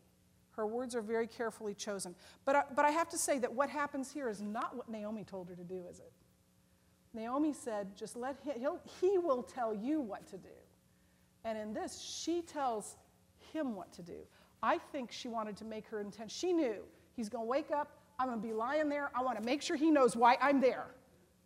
Her 0.58 0.66
words 0.66 0.96
are 0.96 1.02
very 1.02 1.28
carefully 1.28 1.76
chosen. 1.76 2.16
But, 2.44 2.56
I, 2.56 2.64
but 2.76 2.84
I 2.84 2.90
have 2.90 3.08
to 3.10 3.18
say 3.18 3.38
that 3.40 3.54
what 3.54 3.70
happens 3.70 4.12
here 4.12 4.28
is 4.28 4.42
not 4.42 4.76
what 4.76 4.90
Naomi 4.90 5.24
told 5.24 5.48
her 5.50 5.56
to 5.56 5.64
do, 5.64 5.86
is 5.90 6.00
it? 6.00 6.12
Naomi 7.14 7.54
said, 7.54 7.96
just 7.96 8.18
let 8.18 8.40
him, 8.40 8.60
he'll, 8.60 8.80
he 9.00 9.20
will 9.20 9.44
tell 9.44 9.74
you 9.74 10.02
what 10.02 10.28
to 10.28 10.38
do. 10.38 10.50
And 11.46 11.60
in 11.60 11.74
this, 11.74 12.02
she 12.02 12.42
tells 12.42 12.98
him 13.54 13.76
what 13.76 13.94
to 13.94 14.02
do. 14.02 14.18
I 14.64 14.80
think 14.80 15.12
she 15.12 15.28
wanted 15.28 15.56
to 15.58 15.66
make 15.66 15.86
her 15.88 16.02
intent. 16.02 16.32
She 16.32 16.54
knew 16.54 16.78
he's 17.16 17.30
going 17.30 17.46
to 17.46 17.50
wake 17.50 17.70
up. 17.70 17.92
I'm 18.18 18.28
going 18.28 18.42
to 18.42 18.48
be 18.48 18.54
lying 18.54 18.90
there. 18.90 19.12
I 19.16 19.22
want 19.22 19.38
to 19.38 19.46
make 19.46 19.62
sure 19.62 19.78
he 19.78 19.92
knows 19.92 20.16
why 20.16 20.38
I'm 20.42 20.60
there. 20.60 20.88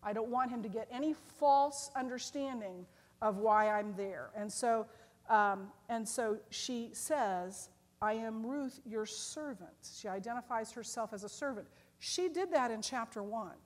I 0.01 0.13
don't 0.13 0.29
want 0.29 0.49
him 0.51 0.63
to 0.63 0.69
get 0.69 0.87
any 0.89 1.15
false 1.37 1.91
understanding 1.97 2.85
of 3.21 3.37
why 3.37 3.69
I'm 3.69 3.93
there. 3.97 4.29
And 4.37 4.51
so, 4.51 4.87
um, 5.29 5.67
and 5.89 6.07
so 6.07 6.37
she 6.49 6.91
says, 6.93 7.69
I 8.01 8.13
am 8.13 8.45
Ruth, 8.45 8.79
your 8.85 9.05
servant. 9.05 9.69
She 9.95 10.07
identifies 10.07 10.71
herself 10.71 11.13
as 11.13 11.23
a 11.23 11.29
servant. 11.29 11.67
She 11.99 12.29
did 12.29 12.51
that 12.51 12.71
in 12.71 12.81
chapter 12.81 13.21
one. 13.21 13.57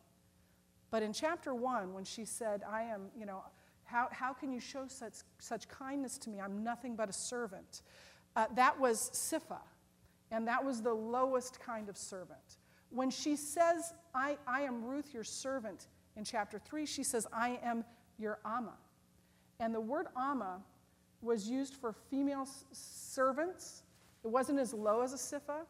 But 0.92 1.04
in 1.04 1.14
chapter 1.14 1.56
one, 1.56 1.94
when 1.94 2.04
she 2.04 2.26
said, 2.26 2.62
I 2.70 2.84
am, 2.84 3.08
you 3.18 3.26
know, 3.26 3.44
how, 3.86 4.10
how 4.12 4.34
can 4.34 4.52
you 4.52 4.60
show 4.60 4.88
such, 4.88 5.14
such 5.40 5.68
kindness 5.68 6.18
to 6.20 6.30
me? 6.30 6.42
I'm 6.42 6.64
nothing 6.64 6.96
but 6.96 7.10
a 7.10 7.14
servant. 7.14 7.82
Uh, 8.36 8.48
that 8.56 8.80
was 8.80 9.10
Sipha, 9.14 9.60
and 10.32 10.48
that 10.48 10.64
was 10.64 10.82
the 10.82 10.94
lowest 10.94 11.60
kind 11.60 11.88
of 11.88 11.98
servant. 11.98 12.58
When 12.90 13.10
she 13.10 13.36
says, 13.36 13.94
I, 14.14 14.38
I 14.48 14.62
am 14.62 14.84
Ruth, 14.84 15.14
your 15.14 15.24
servant, 15.24 15.88
in 16.18 16.24
chapter 16.24 16.60
3, 16.60 16.86
she 16.86 17.04
says, 17.04 17.28
I 17.32 17.60
am 17.64 17.84
your 18.18 18.40
Amma. 18.46 18.76
And 19.60 19.74
the 19.74 19.82
word 19.82 20.08
Amma 20.18 20.62
was 21.22 21.50
used 21.50 21.76
for 21.76 21.94
female 22.10 22.48
servants. 22.72 23.84
It 24.26 24.32
wasn't 24.32 24.60
as 24.60 24.74
low 24.74 25.02
as 25.02 25.14
a 25.14 25.18
Sipha, 25.18 25.66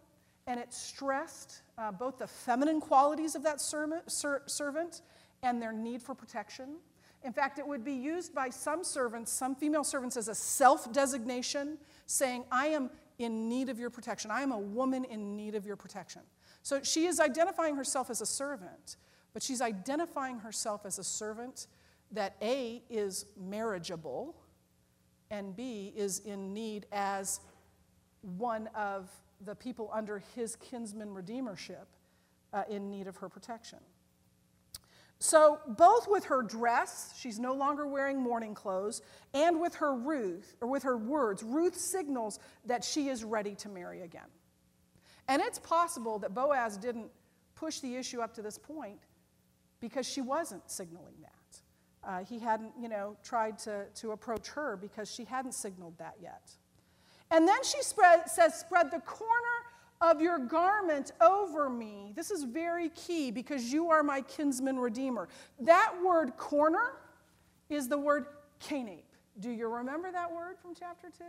and 0.48 0.60
it 0.60 0.74
stressed 0.74 1.62
uh, 1.78 1.92
both 1.92 2.18
the 2.18 2.28
feminine 2.28 2.80
qualities 2.80 3.36
of 3.36 3.44
that 3.44 3.60
servant, 3.60 4.10
ser- 4.10 4.44
servant 4.46 5.02
and 5.44 5.62
their 5.62 5.74
need 5.74 6.02
for 6.02 6.16
protection. 6.16 6.78
In 7.26 7.34
fact, 7.34 7.60
it 7.60 7.68
would 7.68 7.84
be 7.84 7.94
used 7.94 8.34
by 8.34 8.50
some 8.50 8.84
servants, 8.84 9.32
some 9.32 9.56
female 9.56 9.84
servants, 9.84 10.16
as 10.16 10.30
a 10.30 10.36
self 10.36 10.92
designation, 10.94 11.78
saying, 12.06 12.46
I 12.50 12.68
am 12.68 12.92
in 13.20 13.50
need 13.50 13.68
of 13.68 13.78
your 13.78 13.90
protection. 13.90 14.32
I 14.32 14.42
am 14.42 14.52
a 14.52 14.60
woman 14.60 15.04
in 15.06 15.36
need 15.36 15.56
of 15.56 15.66
your 15.66 15.76
protection. 15.76 16.22
So 16.64 16.82
she 16.82 17.08
is 17.08 17.20
identifying 17.20 17.76
herself 17.76 18.10
as 18.10 18.22
a 18.22 18.26
servant, 18.26 18.96
but 19.34 19.44
she's 19.44 19.62
identifying 19.62 20.40
herself 20.40 20.86
as 20.86 20.98
a 20.98 21.04
servant 21.04 21.68
that 22.12 22.36
A 22.42 22.84
is 22.90 23.26
marriageable 23.38 24.36
and 25.30 25.56
B 25.56 25.92
is 25.96 26.20
in 26.20 26.54
need 26.54 26.86
as 26.92 27.40
one 28.38 28.68
of 28.76 29.10
the 29.46 29.56
people 29.56 29.90
under 29.94 30.24
his 30.36 30.56
kinsman 30.56 31.10
redeemership 31.10 31.86
uh, 32.54 32.64
in 32.70 32.90
need 32.90 33.08
of 33.08 33.18
her 33.18 33.30
protection. 33.30 33.80
So, 35.20 35.60
both 35.68 36.08
with 36.10 36.26
her 36.26 36.42
dress, 36.42 37.14
she's 37.18 37.40
no 37.40 37.54
longer 37.54 37.88
wearing 37.88 38.22
mourning 38.22 38.54
clothes, 38.54 39.02
and 39.34 39.62
with 39.62 39.76
her 39.76 39.96
Ruth, 39.96 40.56
or 40.60 40.68
with 40.68 40.84
her 40.84 40.98
words, 40.98 41.42
Ruth 41.42 41.78
signals 41.78 42.40
that 42.66 42.84
she 42.84 43.08
is 43.08 43.24
ready 43.24 43.56
to 43.56 43.70
marry 43.70 44.02
again. 44.02 44.28
And 45.28 45.42
it's 45.42 45.60
possible 45.60 46.20
that 46.20 46.34
Boaz 46.34 46.78
didn't 46.78 47.10
push 47.56 47.80
the 47.80 47.96
issue 47.96 48.20
up 48.20 48.34
to 48.36 48.42
this 48.42 48.58
point 48.58 49.00
because 49.80 50.06
she 50.06 50.22
wasn't 50.22 50.70
signaling 50.70 51.16
that. 51.22 51.60
Uh, 52.08 52.24
he 52.24 52.38
hadn't, 52.38 52.74
you 52.80 52.90
know, 52.90 53.16
tried 53.24 53.58
to, 53.58 53.86
to 53.96 54.12
approach 54.12 54.50
her 54.50 54.78
because 54.78 55.12
she 55.12 55.24
hadn't 55.24 55.54
signaled 55.54 55.98
that 55.98 56.16
yet. 56.22 56.52
And 57.32 57.48
then 57.48 57.64
she 57.64 57.82
spread, 57.82 58.30
says, 58.30 58.60
Spread 58.60 58.92
the 58.92 59.00
corner 59.00 59.32
of 60.02 60.22
your 60.22 60.38
garment 60.38 61.12
over 61.22 61.70
me. 61.70 62.12
This 62.16 62.32
is 62.32 62.44
very 62.44 62.90
key 62.90 63.32
because 63.32 63.72
you 63.72 63.90
are 63.90 64.04
my 64.04 64.22
kinsman 64.22 64.78
redeemer. 64.78 65.28
That 65.60 65.94
word 66.04 66.38
corner 66.38 66.94
is 67.70 67.88
the 67.88 67.98
word 67.98 68.28
canape. 68.60 69.06
Do 69.40 69.50
you 69.50 69.68
remember 69.68 70.12
that 70.12 70.32
word 70.32 70.58
from 70.62 70.76
chapter 70.78 71.08
2? 71.18 71.24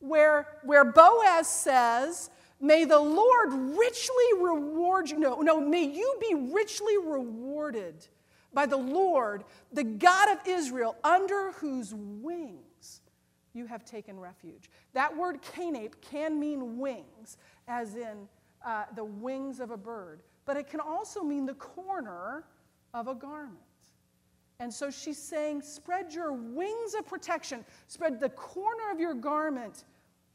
Where, 0.00 0.58
where 0.64 0.84
Boaz 0.84 1.46
says, 1.46 2.30
May 2.60 2.84
the 2.84 2.98
Lord 2.98 3.52
richly 3.52 4.40
reward 4.40 5.10
you. 5.10 5.18
No, 5.18 5.40
no, 5.40 5.60
may 5.60 5.84
you 5.84 6.16
be 6.20 6.34
richly 6.34 6.96
rewarded 6.96 8.06
by 8.54 8.66
the 8.66 8.76
Lord, 8.76 9.44
the 9.72 9.84
God 9.84 10.28
of 10.30 10.38
Israel, 10.46 10.96
under 11.02 11.52
whose 11.52 11.94
wings 11.94 12.71
you 13.54 13.66
have 13.66 13.84
taken 13.84 14.18
refuge. 14.18 14.70
That 14.92 15.16
word 15.16 15.40
canape 15.42 16.00
can 16.00 16.38
mean 16.38 16.78
wings, 16.78 17.36
as 17.68 17.94
in 17.94 18.28
uh, 18.64 18.84
the 18.94 19.04
wings 19.04 19.60
of 19.60 19.70
a 19.70 19.76
bird, 19.76 20.22
but 20.44 20.56
it 20.56 20.68
can 20.68 20.80
also 20.80 21.22
mean 21.22 21.46
the 21.46 21.54
corner 21.54 22.44
of 22.94 23.08
a 23.08 23.14
garment. 23.14 23.58
And 24.60 24.72
so 24.72 24.90
she's 24.90 25.18
saying, 25.18 25.62
spread 25.62 26.12
your 26.12 26.32
wings 26.32 26.94
of 26.94 27.06
protection, 27.06 27.64
spread 27.88 28.20
the 28.20 28.28
corner 28.28 28.90
of 28.92 29.00
your 29.00 29.14
garment 29.14 29.84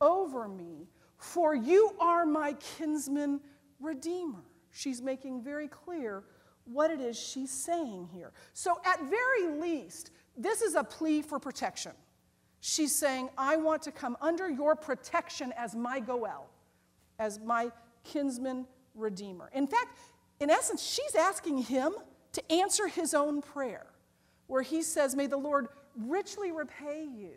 over 0.02 0.48
me, 0.48 0.88
for 1.18 1.56
you 1.56 1.92
are 2.00 2.26
my 2.26 2.54
kinsman 2.54 3.40
redeemer. 3.80 4.44
She's 4.72 5.02
making 5.02 5.42
very 5.42 5.68
clear 5.68 6.24
what 6.66 6.92
it 6.92 7.00
is 7.00 7.18
she's 7.18 7.52
saying 7.52 8.10
here. 8.14 8.34
So, 8.54 8.80
at 8.86 9.00
very 9.10 9.60
least, 9.60 10.12
this 10.36 10.62
is 10.62 10.76
a 10.76 10.84
plea 10.84 11.22
for 11.22 11.40
protection. 11.40 11.94
She's 12.70 12.94
saying, 12.94 13.30
I 13.38 13.56
want 13.56 13.84
to 13.84 13.94
come 13.94 14.18
under 14.20 14.50
your 14.50 14.76
protection 14.76 15.54
as 15.56 15.74
my 15.74 16.02
Goel, 16.02 16.50
as 17.18 17.40
my 17.40 17.72
kinsman 18.04 18.68
redeemer. 18.94 19.50
In 19.54 19.68
fact, 19.68 19.98
in 20.42 20.50
essence, 20.50 20.84
she's 20.84 21.16
asking 21.16 21.60
him 21.60 21.94
to 22.34 22.52
answer 22.52 22.90
his 22.90 23.14
own 23.14 23.42
prayer, 23.42 23.86
where 24.48 24.64
he 24.64 24.82
says, 24.82 25.16
May 25.16 25.28
the 25.28 25.38
Lord 25.38 25.70
richly 25.96 26.52
repay 26.52 27.08
you. 27.10 27.36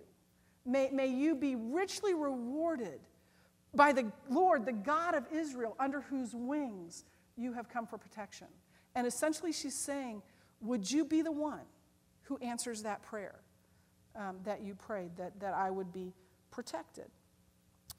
May, 0.66 0.90
may 0.92 1.06
you 1.06 1.36
be 1.36 1.54
richly 1.54 2.12
rewarded 2.12 2.98
by 3.72 3.92
the 3.92 4.10
Lord, 4.28 4.66
the 4.66 4.72
God 4.72 5.14
of 5.14 5.28
Israel, 5.32 5.76
under 5.78 6.00
whose 6.00 6.34
wings 6.34 7.04
you 7.36 7.52
have 7.52 7.68
come 7.68 7.86
for 7.86 7.98
protection. 7.98 8.48
And 8.96 9.06
essentially, 9.06 9.52
she's 9.52 9.76
saying, 9.76 10.22
Would 10.60 10.90
you 10.90 11.04
be 11.04 11.22
the 11.22 11.30
one 11.30 11.66
who 12.22 12.36
answers 12.38 12.82
that 12.82 13.04
prayer 13.04 13.38
um, 14.20 14.36
that 14.44 14.62
you 14.62 14.74
prayed, 14.74 15.16
that, 15.16 15.38
that 15.40 15.54
I 15.54 15.70
would 15.70 15.92
be 15.92 16.12
protected? 16.50 17.06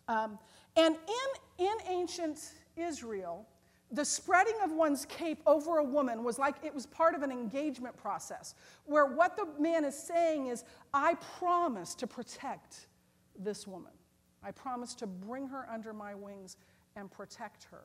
Um, 0.07 0.39
and 0.77 0.95
in, 0.95 1.65
in 1.65 1.75
ancient 1.89 2.39
Israel, 2.77 3.45
the 3.91 4.05
spreading 4.05 4.55
of 4.63 4.71
one's 4.71 5.05
cape 5.05 5.41
over 5.45 5.79
a 5.79 5.83
woman 5.83 6.23
was 6.23 6.39
like 6.39 6.55
it 6.63 6.73
was 6.73 6.85
part 6.85 7.13
of 7.13 7.23
an 7.23 7.31
engagement 7.31 7.97
process 7.97 8.55
where 8.85 9.05
what 9.05 9.35
the 9.35 9.47
man 9.59 9.83
is 9.83 9.97
saying 9.97 10.47
is, 10.47 10.63
I 10.93 11.15
promise 11.39 11.93
to 11.95 12.07
protect 12.07 12.87
this 13.37 13.67
woman. 13.67 13.91
I 14.43 14.51
promise 14.51 14.95
to 14.95 15.07
bring 15.07 15.47
her 15.47 15.67
under 15.69 15.93
my 15.93 16.15
wings 16.15 16.57
and 16.95 17.11
protect 17.11 17.65
her. 17.65 17.83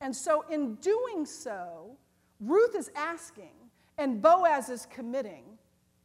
And 0.00 0.14
so, 0.14 0.44
in 0.50 0.74
doing 0.76 1.24
so, 1.24 1.96
Ruth 2.40 2.74
is 2.74 2.90
asking, 2.94 3.54
and 3.96 4.20
Boaz 4.20 4.68
is 4.68 4.86
committing 4.86 5.44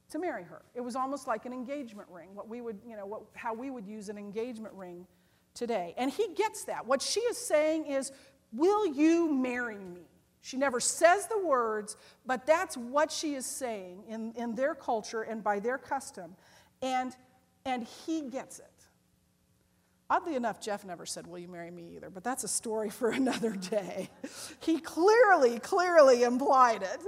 to 0.10 0.20
marry 0.20 0.44
her. 0.44 0.64
It 0.74 0.82
was 0.82 0.96
almost 0.96 1.28
like 1.28 1.46
an 1.46 1.54
engagement 1.54 2.08
ring, 2.12 2.30
what 2.34 2.48
we 2.48 2.62
would, 2.62 2.80
you 2.86 2.96
know, 2.96 3.06
what, 3.06 3.22
how 3.34 3.54
we 3.54 3.70
would 3.70 3.86
use 3.86 4.10
an 4.10 4.18
engagement 4.18 4.74
ring 4.74 5.06
today. 5.54 5.94
And 5.98 6.12
he 6.12 6.28
gets 6.36 6.66
that. 6.66 6.86
What 6.86 7.02
she 7.02 7.20
is 7.22 7.38
saying 7.38 7.86
is, 7.86 8.12
Will 8.52 8.88
you 8.88 9.32
marry 9.32 9.78
me? 9.78 10.02
She 10.42 10.58
never 10.58 10.80
says 10.80 11.28
the 11.28 11.46
words, 11.46 11.98
but 12.26 12.46
that's 12.46 12.76
what 12.78 13.12
she 13.12 13.36
is 13.36 13.46
saying 13.46 14.04
in, 14.08 14.34
in 14.36 14.56
their 14.56 14.74
culture 14.74 15.22
and 15.22 15.44
by 15.44 15.60
their 15.60 15.78
custom. 15.78 16.36
And, 16.82 17.16
and 17.66 17.84
he 18.06 18.22
gets 18.22 18.60
it. 18.60 18.66
Oddly 20.10 20.36
enough, 20.36 20.60
Jeff 20.60 20.84
never 20.86 21.06
said, 21.06 21.28
Will 21.28 21.38
you 21.38 21.48
marry 21.48 21.70
me 21.70 21.94
either? 21.96 22.10
But 22.10 22.24
that's 22.24 22.44
a 22.44 22.48
story 22.48 22.90
for 22.90 23.12
another 23.12 23.52
day. 23.52 24.10
he 24.62 24.80
clearly, 24.80 25.60
clearly 25.60 26.24
implied 26.24 26.84
it. 26.84 27.02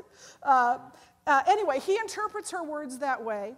Uh, 0.44 0.78
uh, 1.28 1.42
anyway, 1.48 1.80
he 1.80 1.98
interprets 1.98 2.52
her 2.52 2.64
words 2.64 3.00
that 3.00 3.24
way, 3.24 3.54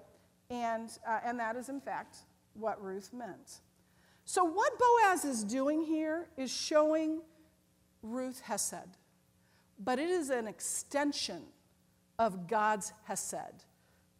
and, 0.50 0.90
uh, 1.08 1.20
and 1.26 1.40
that 1.40 1.56
is, 1.56 1.70
in 1.70 1.80
fact, 1.80 2.18
what 2.54 2.84
Ruth 2.84 3.12
meant. 3.14 3.62
So, 4.26 4.44
what 4.44 4.74
Boaz 4.80 5.26
is 5.26 5.44
doing 5.44 5.84
here 5.84 6.28
is 6.38 6.52
showing 6.52 7.22
Ruth 8.02 8.42
Hesed, 8.42 8.98
but 9.80 10.00
it 10.00 10.10
is 10.10 10.30
an 10.30 10.48
extension 10.48 11.44
of 12.20 12.48
God's 12.48 12.94
Hesed 13.06 13.66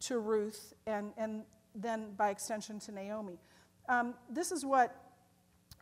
to 0.00 0.18
Ruth 0.18 0.74
and, 0.86 1.12
and 1.16 1.42
then 1.74 2.12
by 2.16 2.30
extension 2.30 2.78
to 2.80 2.92
Naomi. 2.92 3.38
Um, 3.88 4.14
this 4.30 4.52
is 4.52 4.64
what 4.64 4.94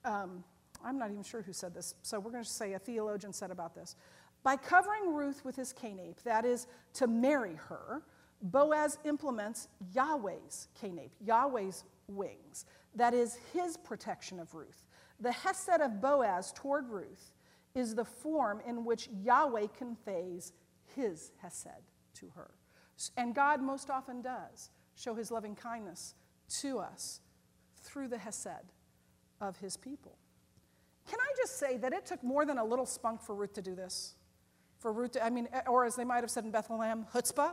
um, 0.04 0.44
I'm 0.84 0.98
not 0.98 1.10
even 1.10 1.22
sure 1.22 1.42
who 1.42 1.52
said 1.52 1.74
this, 1.74 1.94
so 2.02 2.18
we're 2.18 2.30
going 2.30 2.44
to 2.44 2.48
say 2.48 2.72
a 2.74 2.78
theologian 2.78 3.32
said 3.32 3.50
about 3.50 3.74
this. 3.74 3.96
By 4.42 4.56
covering 4.56 5.14
Ruth 5.14 5.44
with 5.44 5.56
his 5.56 5.72
kanepe, 5.72 6.22
that 6.24 6.44
is, 6.44 6.66
to 6.94 7.06
marry 7.06 7.54
her, 7.68 8.02
Boaz 8.42 8.98
implements 9.04 9.68
Yahweh's 9.94 10.68
kanepe, 10.80 11.12
Yahweh's 11.20 11.84
wings. 12.08 12.66
That 12.94 13.14
is 13.14 13.38
his 13.52 13.76
protection 13.76 14.40
of 14.40 14.54
Ruth. 14.54 14.84
The 15.20 15.32
Hesed 15.32 15.80
of 15.80 16.00
Boaz 16.00 16.52
toward 16.54 16.88
Ruth 16.88 17.32
is 17.74 17.94
the 17.94 18.04
form 18.04 18.60
in 18.66 18.84
which 18.84 19.08
Yahweh 19.22 19.68
conveys 19.78 20.52
his 20.96 21.30
Hesed 21.40 21.82
to 22.14 22.30
her. 22.34 22.50
And 23.16 23.34
God 23.34 23.62
most 23.62 23.90
often 23.90 24.22
does 24.22 24.70
show 24.96 25.14
his 25.14 25.30
loving 25.30 25.54
kindness 25.54 26.14
to 26.60 26.78
us 26.78 27.20
through 27.76 28.08
the 28.08 28.18
Hesed 28.18 28.72
of 29.40 29.56
his 29.58 29.76
people. 29.76 30.18
Can 31.08 31.18
I 31.20 31.32
just 31.36 31.58
say 31.58 31.76
that 31.78 31.92
it 31.92 32.06
took 32.06 32.22
more 32.22 32.44
than 32.44 32.58
a 32.58 32.64
little 32.64 32.86
spunk 32.86 33.22
for 33.22 33.34
Ruth 33.34 33.54
to 33.54 33.62
do 33.62 33.74
this? 33.74 34.14
For 34.82 34.92
Ruth 34.92 35.12
to, 35.12 35.24
I 35.24 35.30
mean, 35.30 35.48
or 35.68 35.84
as 35.84 35.94
they 35.94 36.04
might 36.04 36.24
have 36.24 36.30
said 36.30 36.44
in 36.44 36.50
Bethlehem, 36.50 37.06
chutzpah. 37.14 37.52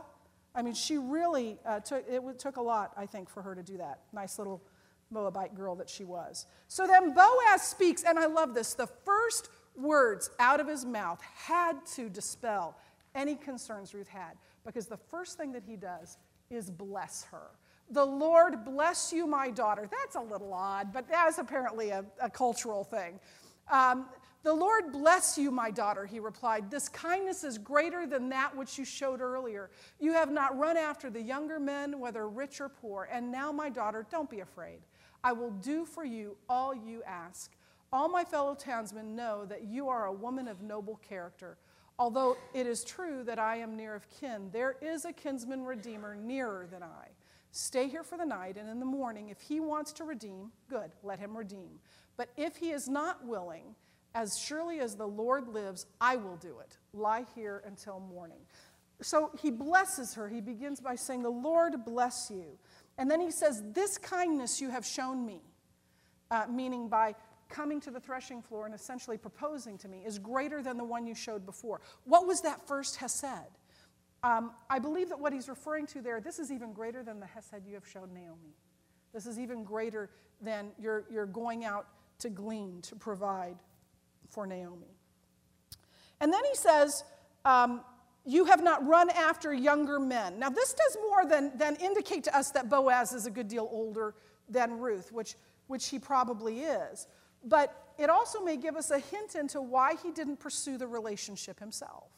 I 0.52 0.62
mean, 0.62 0.74
she 0.74 0.98
really 0.98 1.58
uh, 1.64 1.78
took, 1.78 2.04
it 2.08 2.38
took 2.40 2.56
a 2.56 2.60
lot, 2.60 2.92
I 2.96 3.06
think, 3.06 3.30
for 3.30 3.40
her 3.40 3.54
to 3.54 3.62
do 3.62 3.76
that. 3.76 4.00
Nice 4.12 4.36
little 4.36 4.60
Moabite 5.12 5.54
girl 5.54 5.76
that 5.76 5.88
she 5.88 6.02
was. 6.02 6.46
So 6.66 6.88
then 6.88 7.14
Boaz 7.14 7.62
speaks, 7.62 8.02
and 8.02 8.18
I 8.18 8.26
love 8.26 8.52
this. 8.52 8.74
The 8.74 8.88
first 8.88 9.48
words 9.76 10.30
out 10.40 10.58
of 10.58 10.66
his 10.66 10.84
mouth 10.84 11.20
had 11.36 11.86
to 11.94 12.08
dispel 12.08 12.76
any 13.14 13.36
concerns 13.36 13.94
Ruth 13.94 14.08
had, 14.08 14.32
because 14.66 14.86
the 14.86 14.96
first 14.96 15.38
thing 15.38 15.52
that 15.52 15.62
he 15.64 15.76
does 15.76 16.18
is 16.50 16.68
bless 16.68 17.22
her. 17.30 17.52
The 17.92 18.04
Lord 18.04 18.64
bless 18.64 19.12
you, 19.12 19.28
my 19.28 19.50
daughter. 19.50 19.88
That's 19.88 20.16
a 20.16 20.20
little 20.20 20.52
odd, 20.52 20.92
but 20.92 21.08
that's 21.08 21.38
apparently 21.38 21.90
a, 21.90 22.04
a 22.20 22.28
cultural 22.28 22.82
thing. 22.82 23.20
Um, 23.70 24.06
the 24.42 24.54
Lord 24.54 24.92
bless 24.92 25.36
you, 25.36 25.50
my 25.50 25.70
daughter, 25.70 26.06
he 26.06 26.18
replied. 26.18 26.70
This 26.70 26.88
kindness 26.88 27.44
is 27.44 27.58
greater 27.58 28.06
than 28.06 28.30
that 28.30 28.56
which 28.56 28.78
you 28.78 28.84
showed 28.84 29.20
earlier. 29.20 29.70
You 29.98 30.12
have 30.12 30.30
not 30.30 30.58
run 30.58 30.76
after 30.76 31.10
the 31.10 31.20
younger 31.20 31.60
men, 31.60 32.00
whether 32.00 32.28
rich 32.28 32.60
or 32.60 32.70
poor. 32.70 33.08
And 33.12 33.30
now, 33.30 33.52
my 33.52 33.68
daughter, 33.68 34.06
don't 34.10 34.30
be 34.30 34.40
afraid. 34.40 34.80
I 35.22 35.32
will 35.32 35.50
do 35.50 35.84
for 35.84 36.04
you 36.04 36.36
all 36.48 36.74
you 36.74 37.02
ask. 37.06 37.52
All 37.92 38.08
my 38.08 38.24
fellow 38.24 38.54
townsmen 38.54 39.14
know 39.14 39.44
that 39.46 39.64
you 39.64 39.88
are 39.88 40.06
a 40.06 40.12
woman 40.12 40.48
of 40.48 40.62
noble 40.62 40.96
character. 41.06 41.58
Although 41.98 42.38
it 42.54 42.66
is 42.66 42.82
true 42.82 43.22
that 43.24 43.38
I 43.38 43.56
am 43.56 43.76
near 43.76 43.94
of 43.94 44.08
kin, 44.08 44.48
there 44.52 44.76
is 44.80 45.04
a 45.04 45.12
kinsman 45.12 45.64
redeemer 45.64 46.14
nearer 46.14 46.66
than 46.70 46.82
I. 46.82 47.08
Stay 47.52 47.88
here 47.88 48.04
for 48.04 48.16
the 48.16 48.24
night, 48.24 48.56
and 48.56 48.70
in 48.70 48.78
the 48.78 48.86
morning, 48.86 49.28
if 49.28 49.40
he 49.40 49.60
wants 49.60 49.92
to 49.94 50.04
redeem, 50.04 50.50
good, 50.70 50.92
let 51.02 51.18
him 51.18 51.36
redeem. 51.36 51.80
But 52.16 52.30
if 52.36 52.56
he 52.56 52.70
is 52.70 52.88
not 52.88 53.26
willing, 53.26 53.74
as 54.14 54.38
surely 54.38 54.80
as 54.80 54.96
the 54.96 55.06
Lord 55.06 55.48
lives, 55.48 55.86
I 56.00 56.16
will 56.16 56.36
do 56.36 56.58
it. 56.60 56.76
Lie 56.92 57.24
here 57.34 57.62
until 57.66 58.00
morning. 58.00 58.40
So 59.02 59.30
he 59.40 59.50
blesses 59.50 60.14
her. 60.14 60.28
He 60.28 60.40
begins 60.40 60.80
by 60.80 60.94
saying, 60.96 61.22
The 61.22 61.30
Lord 61.30 61.84
bless 61.84 62.30
you. 62.30 62.58
And 62.98 63.10
then 63.10 63.20
he 63.20 63.30
says, 63.30 63.62
This 63.72 63.98
kindness 63.98 64.60
you 64.60 64.70
have 64.70 64.84
shown 64.84 65.24
me, 65.24 65.40
uh, 66.30 66.46
meaning 66.50 66.88
by 66.88 67.14
coming 67.48 67.80
to 67.80 67.90
the 67.90 68.00
threshing 68.00 68.42
floor 68.42 68.66
and 68.66 68.74
essentially 68.74 69.16
proposing 69.16 69.78
to 69.78 69.88
me, 69.88 70.02
is 70.04 70.18
greater 70.18 70.62
than 70.62 70.76
the 70.76 70.84
one 70.84 71.06
you 71.06 71.14
showed 71.14 71.46
before. 71.46 71.80
What 72.04 72.26
was 72.26 72.42
that 72.42 72.66
first 72.66 72.96
Hesed? 72.96 73.58
Um, 74.22 74.52
I 74.68 74.78
believe 74.78 75.08
that 75.08 75.18
what 75.18 75.32
he's 75.32 75.48
referring 75.48 75.86
to 75.88 76.02
there, 76.02 76.20
this 76.20 76.38
is 76.38 76.52
even 76.52 76.72
greater 76.72 77.02
than 77.02 77.20
the 77.20 77.26
Hesed 77.26 77.66
you 77.66 77.74
have 77.74 77.86
shown 77.86 78.12
Naomi. 78.12 78.54
This 79.14 79.26
is 79.26 79.38
even 79.38 79.64
greater 79.64 80.10
than 80.40 80.70
you're, 80.78 81.04
you're 81.10 81.26
going 81.26 81.64
out 81.64 81.86
to 82.18 82.28
glean, 82.28 82.82
to 82.82 82.96
provide 82.96 83.56
for 84.30 84.46
Naomi. 84.46 84.96
And 86.20 86.32
then 86.32 86.42
he 86.48 86.54
says, 86.54 87.04
um, 87.44 87.82
You 88.24 88.44
have 88.46 88.62
not 88.62 88.86
run 88.86 89.10
after 89.10 89.52
younger 89.52 89.98
men. 89.98 90.38
Now, 90.38 90.50
this 90.50 90.72
does 90.72 90.96
more 91.08 91.26
than, 91.26 91.56
than 91.56 91.76
indicate 91.76 92.24
to 92.24 92.36
us 92.36 92.50
that 92.52 92.68
Boaz 92.68 93.12
is 93.12 93.26
a 93.26 93.30
good 93.30 93.48
deal 93.48 93.68
older 93.70 94.14
than 94.48 94.78
Ruth, 94.78 95.12
which, 95.12 95.34
which 95.66 95.88
he 95.88 95.98
probably 95.98 96.60
is. 96.60 97.06
But 97.44 97.92
it 97.98 98.10
also 98.10 98.40
may 98.42 98.56
give 98.56 98.76
us 98.76 98.90
a 98.90 98.98
hint 98.98 99.34
into 99.34 99.60
why 99.60 99.94
he 100.02 100.10
didn't 100.10 100.38
pursue 100.38 100.76
the 100.76 100.86
relationship 100.86 101.58
himself. 101.58 102.10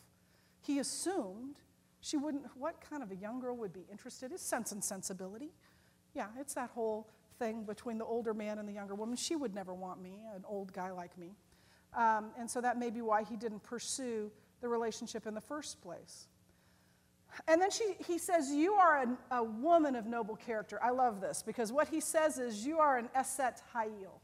He 0.61 0.79
assumed 0.79 1.57
she 2.01 2.17
wouldn't, 2.17 2.45
what 2.57 2.81
kind 2.89 3.03
of 3.03 3.13
a 3.13 3.17
young 3.17 3.39
girl 3.39 3.57
would 3.57 3.73
be 3.73 3.87
interested? 3.91 4.33
It's 4.33 4.43
sense 4.43 4.73
and 4.73 4.83
sensibility. 4.83 5.51
Yeah, 6.15 6.27
it's 6.39 6.55
that 6.55 6.71
whole 6.71 7.09
thing 7.39 7.63
between 7.63 7.99
the 7.99 8.05
older 8.05 8.35
man 8.35 8.59
and 8.59 8.69
the 8.69 8.73
younger 8.73 8.95
woman. 8.95 9.17
She 9.17 9.37
would 9.37 9.55
never 9.55 9.73
want 9.73 10.03
me, 10.03 10.21
an 10.35 10.45
old 10.47 10.73
guy 10.73 10.91
like 10.91 11.17
me. 11.17 11.37
Um, 11.95 12.31
and 12.39 12.51
so 12.51 12.61
that 12.61 12.79
may 12.79 12.91
be 12.91 13.03
why 13.03 13.25
he 13.25 13.37
didn't 13.37 13.63
pursue 13.63 14.31
the 14.61 14.69
relationship 14.69 15.27
in 15.27 15.35
the 15.35 15.41
first 15.41 15.81
place. 15.83 16.29
And 17.49 17.61
then 17.61 17.71
she, 17.71 17.95
he 18.07 18.19
says, 18.19 18.51
You 18.51 18.75
are 18.75 19.05
a, 19.31 19.37
a 19.37 19.43
woman 19.43 19.97
of 19.97 20.07
noble 20.07 20.37
character. 20.37 20.79
I 20.83 20.91
love 20.91 21.21
this 21.21 21.43
because 21.43 21.73
what 21.73 21.89
he 21.89 22.01
says 22.01 22.39
is, 22.39 22.67
You 22.67 22.79
are 22.79 22.99
an 22.99 23.09
Eshet 23.17 23.61
Hayil. 23.75 24.21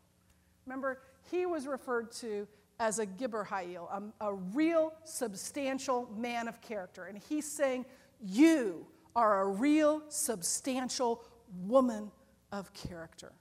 Remember, 0.66 1.00
he 1.30 1.46
was 1.46 1.66
referred 1.66 2.12
to 2.12 2.46
as 2.78 2.98
a 2.98 3.06
Gibbor 3.06 3.46
Hayil, 3.46 3.88
a, 4.20 4.26
a 4.26 4.34
real 4.34 4.92
substantial 5.04 6.08
man 6.16 6.48
of 6.48 6.60
character. 6.60 7.04
And 7.04 7.18
he's 7.18 7.50
saying, 7.50 7.86
You 8.20 8.86
are 9.16 9.40
a 9.42 9.46
real 9.46 10.02
substantial 10.08 11.24
woman 11.66 12.10
of 12.52 12.72
character. 12.72 13.32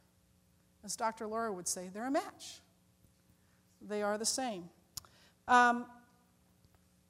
As 0.84 0.96
Dr. 0.96 1.28
Laura 1.28 1.52
would 1.52 1.68
say, 1.68 1.90
they're 1.94 2.08
a 2.08 2.12
match. 2.12 2.62
They 3.88 4.04
are 4.04 4.18
the 4.18 4.26
same. 4.26 4.70
Um, 5.48 5.86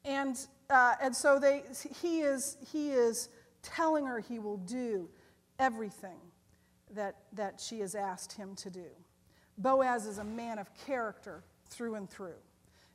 and, 0.06 0.38
uh, 0.70 0.96
and 1.02 1.16
so 1.16 1.40
they, 1.40 1.64
he, 2.02 2.22
is, 2.22 2.58
he 2.72 2.92
is 2.92 3.30
telling 3.62 4.06
her 4.06 4.20
he 4.20 4.40
will 4.40 4.58
do 4.58 5.10
everything 5.60 6.20
that, 6.96 7.16
that 7.34 7.60
she 7.60 7.80
has 7.80 7.96
asked 7.96 8.34
him 8.34 8.56
to 8.56 8.70
do. 8.70 8.86
Boaz 9.58 10.06
is 10.06 10.20
a 10.20 10.24
man 10.24 10.60
of 10.60 10.70
character 10.86 11.44
through 11.70 11.96
and 11.96 12.10
through. 12.10 12.40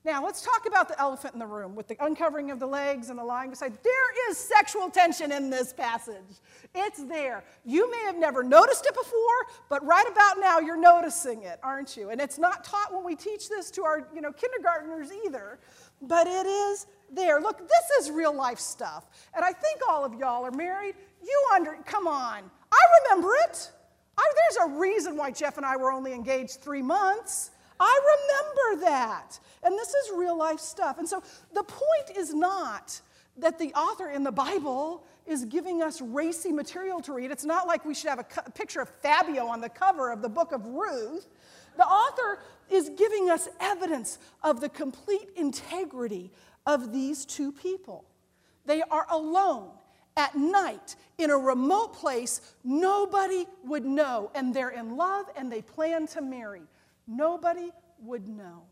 Now, 0.05 0.25
let's 0.25 0.43
talk 0.43 0.67
about 0.67 0.89
the 0.89 0.99
elephant 1.01 1.35
in 1.35 1.39
the 1.39 1.47
room 1.47 1.77
with 1.77 1.87
the 1.87 1.97
uncovering 2.05 2.51
of 2.51 2.59
the 2.59 2.67
legs 2.67 3.09
and 3.09 3.17
the 3.17 3.25
lying 3.25 3.51
beside. 3.51 3.73
There 3.85 4.31
is 4.31 4.37
sexual 4.37 4.91
tension 4.91 5.31
in 5.31 5.49
this 5.49 5.73
passage. 5.73 6.41
It's 6.75 7.05
there. 7.05 7.45
You 7.65 7.89
may 7.89 8.03
have 8.07 8.17
never 8.17 8.43
noticed 8.43 8.85
it 8.85 8.95
before, 8.95 9.47
but 9.69 9.85
right 9.87 10.07
about 10.11 10.41
now 10.41 10.59
you're 10.59 10.81
noticing 10.81 11.45
it, 11.45 11.61
aren't 11.63 11.97
you? 11.97 12.11
And 12.11 12.21
it's 12.21 12.37
not 12.37 12.65
taught 12.65 12.93
when 12.93 13.05
we 13.05 13.15
teach 13.15 13.49
this 13.49 13.71
to 13.73 13.85
our, 13.85 14.09
you 14.13 14.21
know, 14.21 14.33
kindergartners 14.33 15.13
either, 15.25 15.61
but 16.01 16.27
it 16.27 16.47
is 16.47 16.89
there. 17.13 17.41
Look, 17.41 17.61
this 17.61 17.91
is 18.01 18.11
real 18.11 18.35
life 18.35 18.59
stuff. 18.59 19.07
And 19.37 19.45
I 19.45 19.53
think 19.53 19.83
all 19.89 20.05
of 20.05 20.15
y'all 20.15 20.45
are 20.45 20.51
married. 20.51 20.97
You 21.23 21.45
under 21.55 21.79
come 21.85 22.09
on. 22.09 22.43
I 22.73 22.81
remember 23.05 23.29
it. 23.45 23.71
I, 24.19 24.33
there's 24.35 24.69
a 24.69 24.79
reason 24.81 25.17
why 25.17 25.31
Jeff 25.31 25.59
and 25.59 25.65
I 25.65 25.77
were 25.77 25.93
only 25.93 26.13
engaged 26.13 26.61
3 26.61 26.83
months. 26.83 27.53
That. 28.93 29.41
And 29.63 29.73
this 29.73 29.89
is 29.89 30.11
real 30.15 30.37
life 30.37 30.61
stuff. 30.61 30.99
And 30.99 31.09
so 31.09 31.23
the 31.55 31.63
point 31.63 32.15
is 32.15 32.35
not 32.35 33.01
that 33.39 33.59
the 33.59 33.73
author 33.73 34.11
in 34.11 34.23
the 34.23 34.31
Bible 34.33 35.03
is 35.27 35.47
giving 35.47 35.83
us 35.83 36.03
racy 36.03 36.53
material 36.53 37.01
to 37.01 37.15
read. 37.15 37.31
It's 37.31 37.47
not 37.47 37.67
like 37.67 37.87
we 37.87 37.95
should 37.95 38.11
have 38.11 38.19
a, 38.19 38.25
cu- 38.25 38.51
picture 38.51 38.83
of 38.83 38.91
Fabio 38.91 39.47
on 39.47 39.63
the 39.63 39.71
cover 39.71 40.13
of 40.13 40.21
the 40.21 40.29
book 40.29 40.53
of 40.53 40.67
Ruth. 40.67 41.27
The 41.79 41.87
author 41.87 42.43
is 42.69 42.91
giving 42.91 43.31
us 43.31 43.49
evidence 43.61 44.19
of 44.43 44.61
the 44.61 44.69
complete 44.69 45.31
integrity 45.37 46.31
of 46.67 46.93
these 46.93 47.25
two 47.25 47.51
people. 47.51 48.05
They 48.67 48.83
are 48.83 49.07
alone 49.09 49.71
at 50.19 50.35
night 50.35 50.97
in 51.17 51.31
a 51.31 51.39
remote 51.39 51.95
place 51.95 52.43
nobody 52.63 53.47
would 53.65 53.87
know, 53.87 54.31
and 54.35 54.55
they're 54.55 54.69
in 54.69 54.99
love 54.99 55.27
and 55.35 55.51
they 55.51 55.63
plan 55.63 56.07
to 56.09 56.21
marry. 56.21 56.63
Nobody 57.07 57.71
would 58.03 58.29
know. 58.29 58.65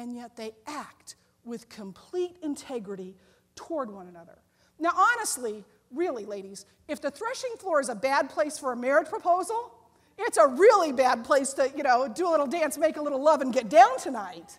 And 0.00 0.16
yet 0.16 0.34
they 0.34 0.52
act 0.66 1.16
with 1.44 1.68
complete 1.68 2.36
integrity 2.42 3.14
toward 3.54 3.90
one 3.90 4.08
another. 4.08 4.38
Now, 4.78 4.92
honestly, 4.96 5.62
really, 5.90 6.24
ladies, 6.24 6.64
if 6.88 7.02
the 7.02 7.10
threshing 7.10 7.54
floor 7.58 7.80
is 7.80 7.90
a 7.90 7.94
bad 7.94 8.30
place 8.30 8.58
for 8.58 8.72
a 8.72 8.76
marriage 8.76 9.08
proposal, 9.08 9.74
it's 10.16 10.38
a 10.38 10.46
really 10.46 10.90
bad 10.90 11.22
place 11.22 11.52
to, 11.54 11.70
you 11.76 11.82
know, 11.82 12.08
do 12.08 12.26
a 12.26 12.30
little 12.30 12.46
dance, 12.46 12.78
make 12.78 12.96
a 12.96 13.02
little 13.02 13.22
love, 13.22 13.42
and 13.42 13.52
get 13.52 13.68
down 13.68 13.98
tonight. 13.98 14.58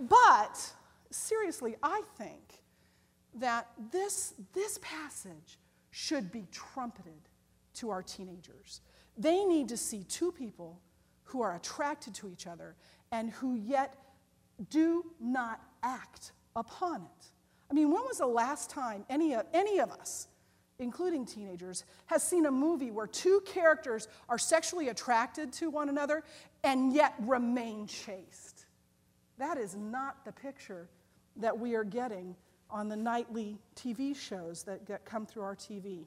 But 0.00 0.72
seriously, 1.10 1.76
I 1.80 2.02
think 2.18 2.60
that 3.36 3.68
this, 3.92 4.34
this 4.52 4.80
passage 4.82 5.58
should 5.92 6.32
be 6.32 6.46
trumpeted 6.50 7.28
to 7.74 7.90
our 7.90 8.02
teenagers. 8.02 8.80
They 9.16 9.44
need 9.44 9.68
to 9.68 9.76
see 9.76 10.02
two 10.02 10.32
people 10.32 10.80
who 11.22 11.40
are 11.40 11.54
attracted 11.54 12.14
to 12.16 12.28
each 12.28 12.48
other 12.48 12.74
and 13.12 13.30
who 13.30 13.54
yet 13.54 13.94
do 14.70 15.04
not 15.20 15.60
act 15.82 16.32
upon 16.56 17.02
it. 17.02 17.26
I 17.70 17.74
mean, 17.74 17.90
when 17.90 18.02
was 18.04 18.18
the 18.18 18.26
last 18.26 18.70
time 18.70 19.04
any, 19.08 19.36
any 19.52 19.80
of 19.80 19.90
us, 19.90 20.28
including 20.78 21.26
teenagers, 21.26 21.84
has 22.06 22.22
seen 22.22 22.46
a 22.46 22.50
movie 22.50 22.90
where 22.90 23.06
two 23.06 23.42
characters 23.46 24.08
are 24.28 24.38
sexually 24.38 24.88
attracted 24.88 25.52
to 25.54 25.70
one 25.70 25.88
another 25.88 26.22
and 26.62 26.92
yet 26.92 27.14
remain 27.20 27.86
chaste? 27.86 28.66
That 29.38 29.58
is 29.58 29.74
not 29.74 30.24
the 30.24 30.32
picture 30.32 30.88
that 31.36 31.58
we 31.58 31.74
are 31.74 31.84
getting 31.84 32.36
on 32.70 32.88
the 32.88 32.96
nightly 32.96 33.58
TV 33.76 34.14
shows 34.14 34.62
that 34.64 34.86
get, 34.86 35.04
come 35.04 35.26
through 35.26 35.42
our 35.42 35.56
TV. 35.56 36.04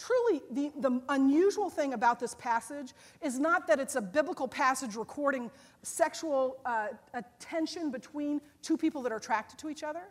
Truly, 0.00 0.40
the, 0.50 0.72
the 0.80 1.02
unusual 1.10 1.68
thing 1.68 1.92
about 1.92 2.18
this 2.18 2.34
passage 2.36 2.94
is 3.20 3.38
not 3.38 3.66
that 3.66 3.78
it's 3.78 3.96
a 3.96 4.00
biblical 4.00 4.48
passage 4.48 4.96
recording 4.96 5.50
sexual 5.82 6.56
uh, 6.64 6.88
attention 7.12 7.90
between 7.90 8.40
two 8.62 8.78
people 8.78 9.02
that 9.02 9.12
are 9.12 9.16
attracted 9.16 9.58
to 9.58 9.68
each 9.68 9.82
other. 9.82 10.04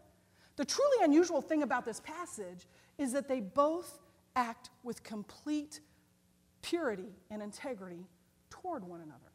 The 0.57 0.65
truly 0.65 1.03
unusual 1.03 1.41
thing 1.41 1.63
about 1.63 1.85
this 1.85 2.01
passage 2.01 2.67
is 2.99 3.13
that 3.13 3.27
they 3.27 3.39
both 3.39 3.97
act 4.35 4.69
with 4.83 5.01
complete 5.01 5.79
purity 6.61 7.09
and 7.31 7.41
integrity 7.41 8.05
toward 8.51 8.83
one 8.83 9.01
another. 9.01 9.31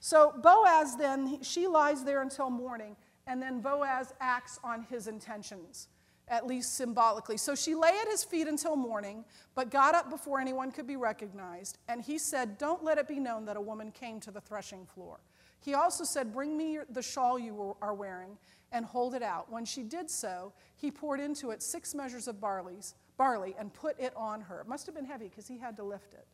So 0.00 0.34
Boaz 0.42 0.96
then, 0.96 1.42
she 1.42 1.66
lies 1.66 2.04
there 2.04 2.20
until 2.20 2.50
morning, 2.50 2.96
and 3.26 3.40
then 3.40 3.60
Boaz 3.60 4.12
acts 4.20 4.58
on 4.62 4.82
his 4.82 5.06
intentions 5.06 5.88
at 6.32 6.46
least 6.46 6.76
symbolically. 6.76 7.36
So 7.36 7.54
she 7.54 7.74
lay 7.74 7.90
at 8.00 8.08
his 8.08 8.24
feet 8.24 8.48
until 8.48 8.74
morning, 8.74 9.24
but 9.54 9.70
got 9.70 9.94
up 9.94 10.08
before 10.08 10.40
anyone 10.40 10.72
could 10.72 10.86
be 10.86 10.96
recognized. 10.96 11.78
And 11.88 12.00
he 12.00 12.16
said, 12.18 12.56
Don't 12.56 12.82
let 12.82 12.96
it 12.96 13.06
be 13.06 13.20
known 13.20 13.44
that 13.44 13.58
a 13.58 13.60
woman 13.60 13.92
came 13.92 14.18
to 14.20 14.30
the 14.30 14.40
threshing 14.40 14.86
floor. 14.86 15.20
He 15.60 15.74
also 15.74 16.04
said, 16.04 16.32
Bring 16.32 16.56
me 16.56 16.78
the 16.88 17.02
shawl 17.02 17.38
you 17.38 17.76
are 17.82 17.94
wearing 17.94 18.38
and 18.72 18.86
hold 18.86 19.14
it 19.14 19.22
out. 19.22 19.52
When 19.52 19.66
she 19.66 19.82
did 19.82 20.10
so, 20.10 20.54
he 20.74 20.90
poured 20.90 21.20
into 21.20 21.50
it 21.50 21.62
six 21.62 21.94
measures 21.94 22.26
of 22.26 22.40
barley's, 22.40 22.94
barley 23.18 23.54
and 23.58 23.72
put 23.72 24.00
it 24.00 24.14
on 24.16 24.40
her. 24.40 24.60
It 24.60 24.66
must 24.66 24.86
have 24.86 24.94
been 24.94 25.04
heavy 25.04 25.28
because 25.28 25.46
he 25.46 25.58
had 25.58 25.76
to 25.76 25.84
lift 25.84 26.14
it. 26.14 26.26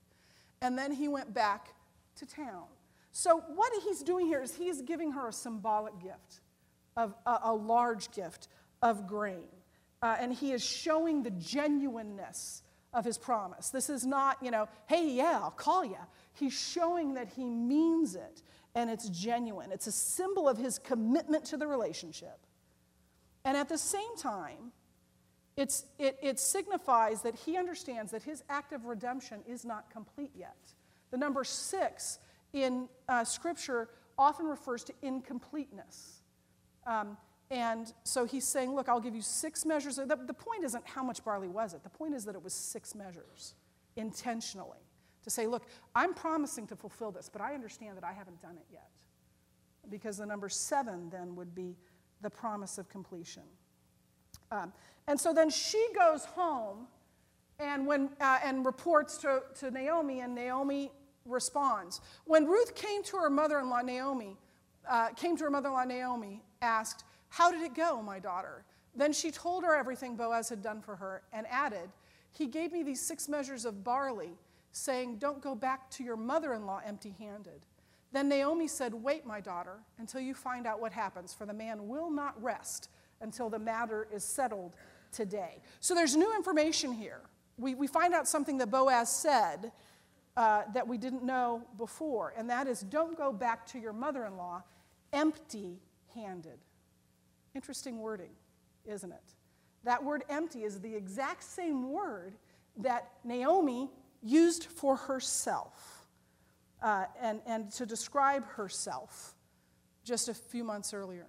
And 0.63 0.79
then 0.79 0.93
he 0.93 1.09
went 1.09 1.35
back 1.35 1.75
to 2.17 2.27
town. 2.27 2.67
So, 3.11 3.43
what 3.53 3.73
he's 3.83 4.03
doing 4.03 4.27
here 4.27 4.41
is 4.41 4.55
he's 4.55 4.81
giving 4.81 5.11
her 5.11 5.29
a 5.29 5.33
symbolic 5.33 5.99
gift, 6.01 6.41
of 6.97 7.15
a, 7.27 7.39
a 7.45 7.55
large 7.55 8.13
gift 8.13 8.47
of 8.81 9.09
grain. 9.09 9.49
Uh, 10.03 10.17
and 10.21 10.33
he 10.33 10.53
is 10.53 10.65
showing 10.65 11.23
the 11.23 11.31
genuineness 11.31 12.63
of 12.93 13.05
his 13.05 13.19
promise. 13.19 13.71
This 13.71 13.91
is 13.91 14.07
not, 14.07 14.39
you 14.43 14.51
know, 14.51 14.69
hey, 14.87 15.11
yeah, 15.11 15.41
I'll 15.43 15.51
call 15.51 15.85
you. 15.85 15.99
He's 16.35 16.53
showing 16.53 17.15
that 17.15 17.29
he 17.29 17.45
means 17.45 18.15
it 18.15 18.43
and 18.75 18.91
it's 18.91 19.09
genuine. 19.09 19.73
It's 19.73 19.87
a 19.87 19.93
symbol 19.93 20.49
of 20.49 20.57
his 20.57 20.79
commitment 20.79 21.47
to 21.47 21.57
the 21.57 21.67
relationship. 21.67 22.39
And 23.45 23.57
at 23.57 23.69
the 23.69 23.79
same 23.79 24.17
time, 24.17 24.73
it, 25.57 25.83
it 25.99 26.39
signifies 26.39 27.23
that 27.23 27.35
he 27.35 27.57
understands 27.57 28.13
that 28.13 28.23
his 28.23 28.45
act 28.49 28.73
of 28.73 28.85
redemption 28.85 29.41
is 29.49 29.65
not 29.65 29.91
complete 29.91 30.31
yet. 30.37 30.57
The 31.11 31.17
number 31.17 31.43
six 31.43 32.21
in 32.53 32.89
uh, 33.09 33.25
Scripture 33.25 33.89
often 34.17 34.47
refers 34.47 34.85
to 34.85 34.93
incompleteness. 35.03 36.21
Um, 36.87 37.17
and 37.51 37.93
so 38.05 38.25
he's 38.25 38.45
saying, 38.45 38.75
Look, 38.75 38.89
I'll 38.89 39.01
give 39.01 39.15
you 39.15 39.23
six 39.23 39.65
measures. 39.65 39.97
The, 39.97 40.07
the 40.07 40.35
point 40.35 40.65
isn't 40.65 40.87
how 40.87 41.03
much 41.03 41.25
barley 41.25 41.49
was 41.49 41.75
it, 41.75 41.83
the 41.83 41.91
point 41.91 42.15
is 42.15 42.25
that 42.25 42.35
it 42.35 42.43
was 42.43 42.53
six 42.53 42.95
measures 42.95 43.55
intentionally. 43.97 44.79
To 45.25 45.31
say, 45.31 45.47
Look, 45.47 45.67
I'm 45.95 46.15
promising 46.15 46.67
to 46.69 46.77
fulfill 46.77 47.11
this, 47.11 47.29
but 47.33 47.41
I 47.41 47.55
understand 47.55 47.97
that 47.97 48.05
I 48.05 48.13
haven't 48.13 48.41
done 48.41 48.57
it 48.57 48.67
yet. 48.71 48.89
Because 49.91 50.19
the 50.19 50.27
number 50.27 50.49
seven 50.49 51.09
then 51.11 51.35
would 51.37 51.55
be 51.55 51.77
the 52.21 52.31
promise 52.31 52.79
of 52.79 52.89
completion. 52.89 53.45
Um, 54.51 54.73
and 55.07 55.19
so 55.19 55.33
then 55.33 55.51
she 55.51 55.85
goes 55.95 56.25
home 56.25 56.87
and, 57.59 57.87
when, 57.87 58.11
uh, 58.21 58.39
and 58.45 58.65
reports 58.65 59.19
to, 59.19 59.43
to 59.59 59.71
Naomi, 59.71 60.21
and 60.21 60.35
Naomi 60.35 60.93
responds. 61.25 62.01
When 62.25 62.47
Ruth 62.47 62.75
came 62.75 63.03
to 63.05 63.17
her 63.17 63.31
mother 63.31 63.59
in 63.59 63.69
law, 63.69 63.81
Naomi, 63.81 64.37
uh, 64.89 65.09
came 65.11 65.37
to 65.37 65.45
her 65.45 65.51
mother 65.51 65.69
in 65.69 65.75
law, 65.75 65.85
Naomi, 65.85 66.43
asked, 66.63 67.05
how 67.29 67.51
did 67.51 67.62
it 67.62 67.75
go, 67.75 68.03
my 68.03 68.19
daughter? 68.19 68.64
Then 68.95 69.12
she 69.12 69.31
told 69.31 69.64
her 69.64 69.75
everything 69.75 70.17
Boaz 70.17 70.49
had 70.49 70.62
done 70.62 70.81
for 70.81 70.97
her 70.97 71.23
and 71.33 71.47
added, 71.51 71.91
He 72.33 72.47
gave 72.47 72.73
me 72.73 72.83
these 72.83 73.01
six 73.01 73.29
measures 73.29 73.64
of 73.64 73.85
barley, 73.85 74.31
saying, 74.73 75.19
Don't 75.19 75.43
go 75.43 75.55
back 75.55 75.91
to 75.93 76.05
your 76.05 76.17
mother 76.17 76.55
in 76.55 76.67
law 76.67 76.81
empty 76.85 77.14
handed. 77.19 77.67
Then 78.12 78.29
Naomi 78.29 78.67
said, 78.67 78.95
Wait, 78.95 79.27
my 79.27 79.41
daughter, 79.41 79.79
until 79.99 80.21
you 80.21 80.35
find 80.35 80.67
out 80.67 80.81
what 80.81 80.93
happens, 80.93 81.35
for 81.35 81.47
the 81.47 81.53
man 81.53 81.88
will 81.88 82.11
not 82.11 82.43
rest 82.43 82.91
until 83.21 83.51
the 83.51 83.59
matter 83.59 84.09
is 84.12 84.25
settled 84.25 84.75
today. 85.12 85.61
So 85.81 85.95
there's 85.95 86.17
new 86.17 86.35
information 86.35 86.93
here. 86.93 87.21
We, 87.59 87.75
we 87.75 87.87
find 87.87 88.14
out 88.14 88.29
something 88.29 88.59
that 88.59 88.71
Boaz 88.71 89.11
said 89.11 89.73
uh, 90.37 90.62
that 90.73 90.87
we 90.87 90.97
didn't 90.97 91.25
know 91.25 91.62
before, 91.77 92.33
and 92.37 92.49
that 92.49 92.67
is, 92.67 92.81
Don't 92.81 93.17
go 93.17 93.33
back 93.33 93.67
to 93.67 93.79
your 93.79 93.93
mother 93.93 94.25
in 94.25 94.37
law 94.37 94.62
empty 95.12 95.81
handed. 96.14 96.59
Interesting 97.59 97.99
wording, 97.99 98.31
isn't 98.85 99.11
it? 99.11 99.35
That 99.83 100.05
word 100.05 100.23
empty 100.29 100.62
is 100.62 100.81
the 100.81 100.94
exact 100.94 101.42
same 101.42 101.90
word 101.90 102.37
that 102.77 103.11
Naomi 103.25 103.90
used 104.23 104.66
for 104.66 104.94
herself 104.94 106.07
uh, 106.81 107.07
and, 107.21 107.40
and 107.47 107.68
to 107.73 107.85
describe 107.85 108.47
herself 108.47 109.35
just 110.05 110.29
a 110.29 110.35
few 110.35 110.62
months 110.62 110.94
earlier. 110.94 111.27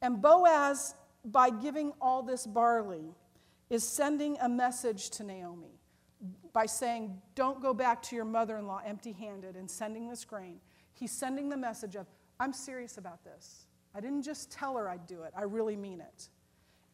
And 0.00 0.22
Boaz, 0.22 0.94
by 1.24 1.50
giving 1.50 1.92
all 2.00 2.22
this 2.22 2.46
barley, 2.46 3.12
is 3.68 3.82
sending 3.82 4.38
a 4.40 4.48
message 4.48 5.10
to 5.10 5.24
Naomi 5.24 5.80
by 6.52 6.66
saying, 6.66 7.20
Don't 7.34 7.60
go 7.60 7.74
back 7.74 8.00
to 8.02 8.14
your 8.14 8.24
mother 8.26 8.58
in 8.58 8.68
law 8.68 8.80
empty 8.86 9.10
handed 9.10 9.56
and 9.56 9.68
sending 9.68 10.08
this 10.08 10.24
grain. 10.24 10.60
He's 10.92 11.10
sending 11.10 11.48
the 11.48 11.56
message 11.56 11.96
of, 11.96 12.06
I'm 12.38 12.52
serious 12.52 12.96
about 12.96 13.24
this. 13.24 13.66
I 13.94 14.00
didn't 14.00 14.22
just 14.22 14.50
tell 14.50 14.76
her 14.76 14.88
I'd 14.88 15.06
do 15.06 15.22
it, 15.22 15.32
I 15.36 15.42
really 15.42 15.76
mean 15.76 16.00
it. 16.00 16.28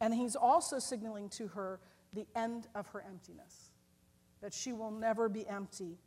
And 0.01 0.15
he's 0.15 0.37
also 0.37 0.79
signaling 0.79 1.29
to 1.31 1.49
her 1.49 1.81
the 2.13 2.27
end 2.37 2.69
of 2.75 2.87
her 2.89 3.05
emptiness, 3.07 3.71
that 4.41 4.55
she 4.55 4.73
will 4.73 4.91
never 4.91 5.29
be 5.29 5.47
empty 5.49 5.99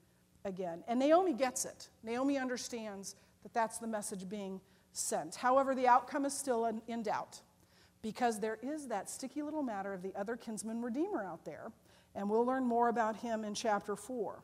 again. 0.46 0.84
And 0.88 1.00
Naomi 1.00 1.34
gets 1.34 1.66
it. 1.66 1.90
Naomi 2.04 2.38
understands 2.38 3.16
that 3.44 3.54
that's 3.54 3.78
the 3.78 3.88
message 3.88 4.28
being 4.30 4.62
sent. 4.94 5.36
However, 5.36 5.76
the 5.76 5.88
outcome 5.88 6.26
is 6.26 6.38
still 6.38 6.66
in, 6.88 7.04
doubt 7.04 7.42
because 8.02 8.40
there 8.40 8.58
is 8.62 8.88
that 8.88 9.10
sticky 9.10 9.44
little 9.44 9.64
matter 9.64 9.94
of 9.94 10.02
the 10.02 10.14
other 10.16 10.36
kinsman 10.36 10.82
redeemer 10.82 11.24
out 11.24 11.46
there, 11.46 11.72
and 12.16 12.30
we'll 12.30 12.46
learn 12.46 12.66
more 12.66 12.90
about 12.90 13.16
him 13.16 13.44
in 13.44 13.54
chapter 13.54 13.96
4. 13.96 14.42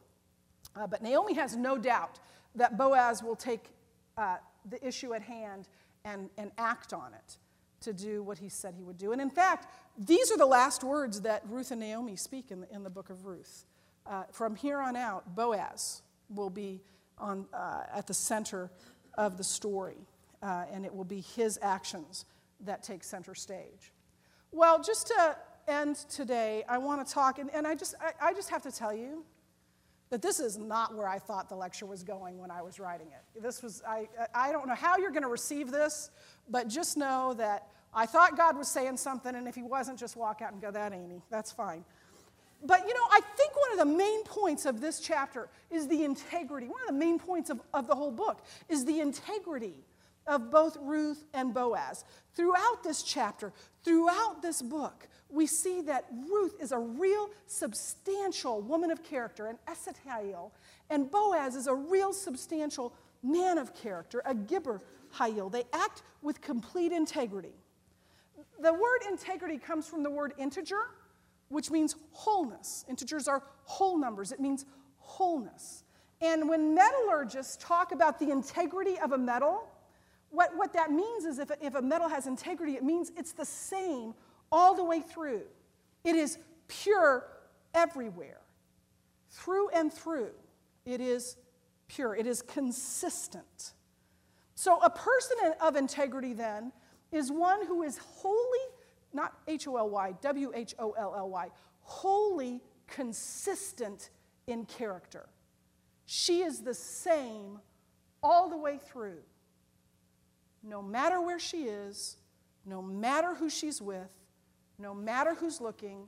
Uh, 0.75 0.88
but 0.88 1.01
Naomi 1.01 1.33
has 1.33 1.55
no 1.55 1.77
doubt 1.77 2.19
that 2.55 2.77
Boaz 2.77 3.23
will 3.23 3.36
take 3.36 3.71
uh, 4.17 4.38
the 4.69 4.86
issue 4.86 5.13
at 5.13 5.21
hand 5.21 5.67
and, 6.08 6.30
and 6.38 6.52
act 6.58 6.93
on 6.93 7.13
it 7.13 7.38
to 7.82 7.93
do 7.93 8.24
what 8.24 8.38
he 8.38 8.50
said 8.50 8.74
he 8.76 8.84
would 8.84 8.98
do. 8.98 9.12
And 9.12 9.22
in 9.22 9.30
fact, 9.30 9.67
these 9.98 10.32
are 10.32 10.38
the 10.38 10.46
last 10.46 10.84
words 10.84 11.22
that 11.22 11.43
Ruth 11.48 11.72
and 11.72 11.80
Naomi 11.80 12.15
speak 12.15 12.50
in 12.50 12.62
the, 12.62 12.74
in 12.74 12.84
the 12.84 12.89
book 12.89 13.10
of 13.10 13.26
Ruth. 13.26 13.65
Uh, 14.06 14.24
from 14.32 14.56
here 14.56 14.80
on 14.80 14.96
out, 14.96 15.36
Boaz 15.36 16.02
will 16.30 16.50
be 16.50 16.82
on, 17.17 17.46
uh, 17.54 17.84
at 17.93 18.08
the 18.08 18.13
center 18.13 18.72
of 19.15 19.38
the 19.38 19.43
story, 19.43 19.98
uh, 20.41 20.63
and 20.72 20.86
it 20.86 20.93
will 20.93 21.04
be 21.04 21.22
his 21.36 21.60
actions 21.62 22.26
that 22.62 22.84
take 22.84 23.04
center 23.04 23.36
stage. 23.36 23.91
Well, 24.52 24.82
just 24.82 25.08
to 25.08 25.36
end 25.67 25.98
today, 26.10 26.64
I 26.70 26.78
want 26.78 27.05
to 27.05 27.14
talk, 27.14 27.38
and, 27.38 27.53
and 27.53 27.68
I, 27.68 27.76
just, 27.76 27.95
I, 27.99 28.30
I 28.30 28.34
just 28.34 28.49
have 28.49 28.64
to 28.64 28.72
tell 28.72 28.93
you, 28.93 29.26
that 30.10 30.22
this 30.22 30.39
is 30.39 30.58
not 30.58 30.95
where 30.95 31.08
I 31.08 31.20
thought 31.20 31.49
the 31.49 31.55
lecture 31.55 31.86
was 31.86 32.03
going 32.03 32.38
when 32.39 32.51
I 32.51 32.62
was 32.62 32.80
writing 32.80 33.08
it. 33.08 33.41
This 33.41 33.62
was, 33.62 33.84
I, 33.88 34.08
I 34.34 34.51
don't 34.51 34.68
know 34.68 34.76
how 34.76 34.97
you're 34.97 35.12
going 35.12 35.24
to 35.24 35.30
receive 35.30 35.72
this, 35.72 36.12
but 36.49 36.68
just 36.68 36.97
know 36.97 37.34
that 37.38 37.68
I 37.93 38.05
thought 38.05 38.38
God 38.38 38.58
was 38.58 38.68
saying 38.68 38.97
something, 38.97 39.36
and 39.36 39.47
if 39.47 39.55
He 39.55 39.64
wasn't, 39.64 39.99
just 39.99 40.16
walk 40.16 40.41
out 40.41 40.53
and 40.53 40.62
go, 40.62 40.72
that 40.72 40.93
ain't 40.93 41.12
He. 41.12 41.22
That's 41.30 41.51
fine. 41.51 41.84
But 42.64 42.88
you 42.88 42.93
know, 42.93 43.08
I 43.12 43.22
think 43.36 43.51
one 43.55 43.72
of 43.74 43.80
the 43.80 43.97
main 43.97 44.24
points 44.24 44.66
of 44.66 44.82
this 44.82 44.99
chapter 44.99 45.49
is 45.70 45.88
the 45.88 46.03
integrity. 46.03 46.68
One 46.68 46.82
of 46.82 46.88
the 46.88 46.99
main 46.99 47.20
points 47.20 47.49
of, 47.49 47.62
of 47.74 47.88
the 47.88 47.95
whole 47.95 48.12
book 48.12 48.43
is 48.68 48.86
the 48.86 48.99
integrity 48.99 49.76
of 50.26 50.51
both 50.51 50.78
Ruth 50.82 51.24
and 51.34 51.53
Boaz. 51.53 52.03
Throughout 52.36 52.84
this 52.84 53.03
chapter, 53.03 53.53
throughout 53.84 54.41
this 54.41 54.62
book, 54.62 55.08
we 55.30 55.45
see 55.45 55.82
that 55.82 56.05
Ruth 56.30 56.55
is 56.61 56.71
a 56.71 56.80
real 56.80 57.30
substantial 57.47 58.61
woman 58.61 58.91
of 58.91 59.03
character, 59.03 59.47
an 59.47 59.57
Eshet 59.67 59.95
Hayil, 60.07 60.51
and 60.89 61.11
Boaz 61.11 61.55
is 61.55 61.67
a 61.67 61.75
real 61.75 62.13
substantial 62.13 62.93
man 63.23 63.57
of 63.57 63.75
character, 63.75 64.21
a 64.25 64.34
Gibbor 64.34 64.82
Hayil. 65.15 65.51
They 65.51 65.65
act 65.73 66.03
with 66.21 66.41
complete 66.41 66.91
integrity. 66.91 67.53
The 68.59 68.73
word 68.73 68.99
integrity 69.09 69.57
comes 69.57 69.88
from 69.88 70.03
the 70.03 70.09
word 70.09 70.34
integer, 70.38 70.82
which 71.49 71.71
means 71.71 71.95
wholeness. 72.11 72.86
Integers 72.89 73.28
are 73.28 73.43
whole 73.63 73.97
numbers, 73.97 74.32
it 74.32 74.39
means 74.39 74.65
wholeness. 74.99 75.84
And 76.21 76.49
when 76.49 76.73
metallurgists 76.73 77.57
talk 77.57 77.91
about 77.91 78.19
the 78.19 78.32
integrity 78.32 78.97
of 78.99 79.11
a 79.11 79.17
metal, 79.17 79.67
what, 80.30 80.55
what 80.55 80.73
that 80.73 80.91
means 80.91 81.25
is 81.25 81.39
if, 81.39 81.51
if 81.61 81.75
a 81.75 81.82
metal 81.82 82.09
has 82.09 82.28
integrity, 82.28 82.73
it 82.73 82.84
means 82.84 83.11
it's 83.15 83.34
the 83.34 83.45
same 83.45 84.13
all 84.52 84.76
the 84.76 84.84
way 84.84 85.02
through. 85.02 85.43
It 86.04 86.16
is 86.16 86.38
pure 86.68 87.28
everywhere, 87.74 88.41
through 89.30 89.70
and 89.70 89.91
through. 89.91 90.32
It 90.86 91.02
is 91.02 91.38
pure, 91.88 92.16
it 92.16 92.28
is 92.28 92.41
consistent. 92.41 93.74
So, 94.56 94.80
a 94.80 94.89
person 94.89 95.38
of 95.62 95.76
integrity 95.76 96.34
then 96.34 96.72
is 97.12 97.32
one 97.32 97.66
who 97.66 97.84
is 97.84 97.98
wholly, 97.98 98.66
not 99.14 99.34
H 99.48 99.68
O 99.68 99.78
L 99.78 99.89
Y, 99.89 100.14
W 100.22 100.52
H 100.56 100.74
O 100.80 100.91
L 100.91 101.14
L 101.16 101.30
Y, 101.30 101.50
wholly 101.82 102.62
consistent 102.88 104.10
in 104.48 104.66
character. 104.66 105.28
She 106.06 106.41
is 106.41 106.62
the 106.62 106.74
same 106.74 107.60
all 108.24 108.50
the 108.50 108.58
way 108.58 108.78
through. 108.78 109.20
No 110.64 110.82
matter 110.82 111.22
where 111.22 111.39
she 111.39 111.64
is, 111.64 112.18
no 112.66 112.82
matter 112.82 113.36
who 113.36 113.50
she's 113.50 113.82
with, 113.82 114.12
no 114.80 114.93
matter 114.93 115.34
who's 115.36 115.59
looking, 115.59 116.07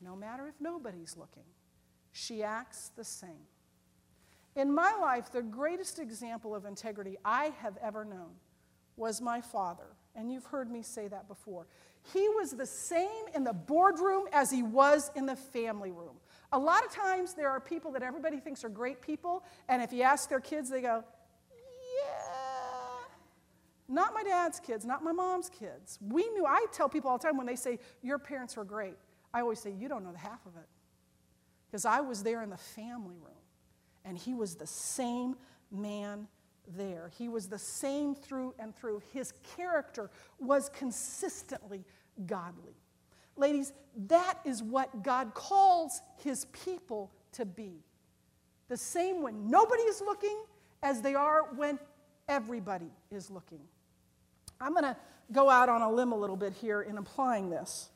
no 0.00 0.14
matter 0.14 0.46
if 0.48 0.54
nobody's 0.60 1.16
looking, 1.16 1.44
she 2.12 2.42
acts 2.42 2.90
the 2.96 3.04
same. 3.04 3.46
In 4.54 4.74
my 4.74 4.94
life, 5.00 5.30
the 5.30 5.42
greatest 5.42 5.98
example 5.98 6.54
of 6.54 6.64
integrity 6.64 7.16
I 7.24 7.52
have 7.60 7.76
ever 7.82 8.04
known 8.04 8.30
was 8.96 9.20
my 9.20 9.40
father. 9.40 9.88
And 10.14 10.32
you've 10.32 10.46
heard 10.46 10.70
me 10.70 10.82
say 10.82 11.08
that 11.08 11.28
before. 11.28 11.66
He 12.14 12.28
was 12.30 12.52
the 12.52 12.66
same 12.66 13.26
in 13.34 13.44
the 13.44 13.52
boardroom 13.52 14.24
as 14.32 14.50
he 14.50 14.62
was 14.62 15.10
in 15.14 15.26
the 15.26 15.36
family 15.36 15.90
room. 15.90 16.16
A 16.52 16.58
lot 16.58 16.84
of 16.84 16.92
times 16.92 17.34
there 17.34 17.50
are 17.50 17.60
people 17.60 17.92
that 17.92 18.02
everybody 18.02 18.38
thinks 18.38 18.64
are 18.64 18.68
great 18.70 19.02
people, 19.02 19.44
and 19.68 19.82
if 19.82 19.92
you 19.92 20.02
ask 20.02 20.30
their 20.30 20.40
kids, 20.40 20.70
they 20.70 20.80
go. 20.80 21.04
Not 23.88 24.14
my 24.14 24.22
dad's 24.22 24.58
kids, 24.58 24.84
not 24.84 25.04
my 25.04 25.12
mom's 25.12 25.48
kids. 25.48 25.98
We 26.00 26.28
knew, 26.30 26.44
I 26.44 26.66
tell 26.72 26.88
people 26.88 27.10
all 27.10 27.18
the 27.18 27.26
time 27.26 27.36
when 27.36 27.46
they 27.46 27.56
say, 27.56 27.78
Your 28.02 28.18
parents 28.18 28.56
were 28.56 28.64
great, 28.64 28.96
I 29.32 29.40
always 29.40 29.60
say, 29.60 29.70
You 29.70 29.88
don't 29.88 30.04
know 30.04 30.12
the 30.12 30.18
half 30.18 30.44
of 30.46 30.56
it. 30.56 30.68
Because 31.66 31.84
I 31.84 32.00
was 32.00 32.22
there 32.22 32.42
in 32.42 32.50
the 32.50 32.56
family 32.56 33.16
room, 33.16 33.34
and 34.04 34.16
he 34.16 34.34
was 34.34 34.54
the 34.54 34.66
same 34.66 35.36
man 35.70 36.28
there. 36.76 37.10
He 37.16 37.28
was 37.28 37.48
the 37.48 37.58
same 37.58 38.14
through 38.14 38.54
and 38.58 38.74
through. 38.74 39.02
His 39.12 39.32
character 39.56 40.10
was 40.38 40.68
consistently 40.70 41.84
godly. 42.26 42.74
Ladies, 43.36 43.72
that 44.08 44.38
is 44.44 44.62
what 44.62 45.02
God 45.02 45.34
calls 45.34 46.00
his 46.16 46.46
people 46.46 47.12
to 47.32 47.44
be. 47.44 47.84
The 48.68 48.76
same 48.76 49.22
when 49.22 49.50
nobody 49.50 49.82
is 49.82 50.00
looking 50.00 50.42
as 50.82 51.02
they 51.02 51.14
are 51.14 51.54
when 51.54 51.78
everybody 52.28 52.90
is 53.10 53.30
looking. 53.30 53.60
I'm 54.60 54.72
going 54.72 54.84
to 54.84 54.96
go 55.32 55.50
out 55.50 55.68
on 55.68 55.82
a 55.82 55.90
limb 55.90 56.12
a 56.12 56.16
little 56.16 56.36
bit 56.36 56.52
here 56.52 56.82
in 56.82 56.98
applying 56.98 57.50
this. 57.50 57.90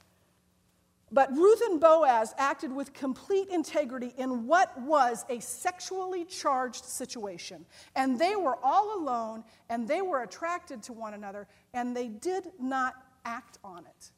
But 1.12 1.32
Ruth 1.32 1.60
and 1.62 1.80
Boaz 1.80 2.34
acted 2.38 2.72
with 2.72 2.92
complete 2.92 3.48
integrity 3.48 4.14
in 4.16 4.46
what 4.46 4.78
was 4.80 5.24
a 5.28 5.40
sexually 5.40 6.24
charged 6.24 6.84
situation. 6.84 7.66
And 7.96 8.18
they 8.18 8.36
were 8.36 8.56
all 8.62 8.96
alone 8.96 9.42
and 9.68 9.88
they 9.88 10.02
were 10.02 10.22
attracted 10.22 10.82
to 10.84 10.92
one 10.92 11.14
another 11.14 11.48
and 11.74 11.96
they 11.96 12.08
did 12.08 12.52
not 12.60 12.94
act 13.24 13.58
on 13.64 13.86
it 13.86 14.10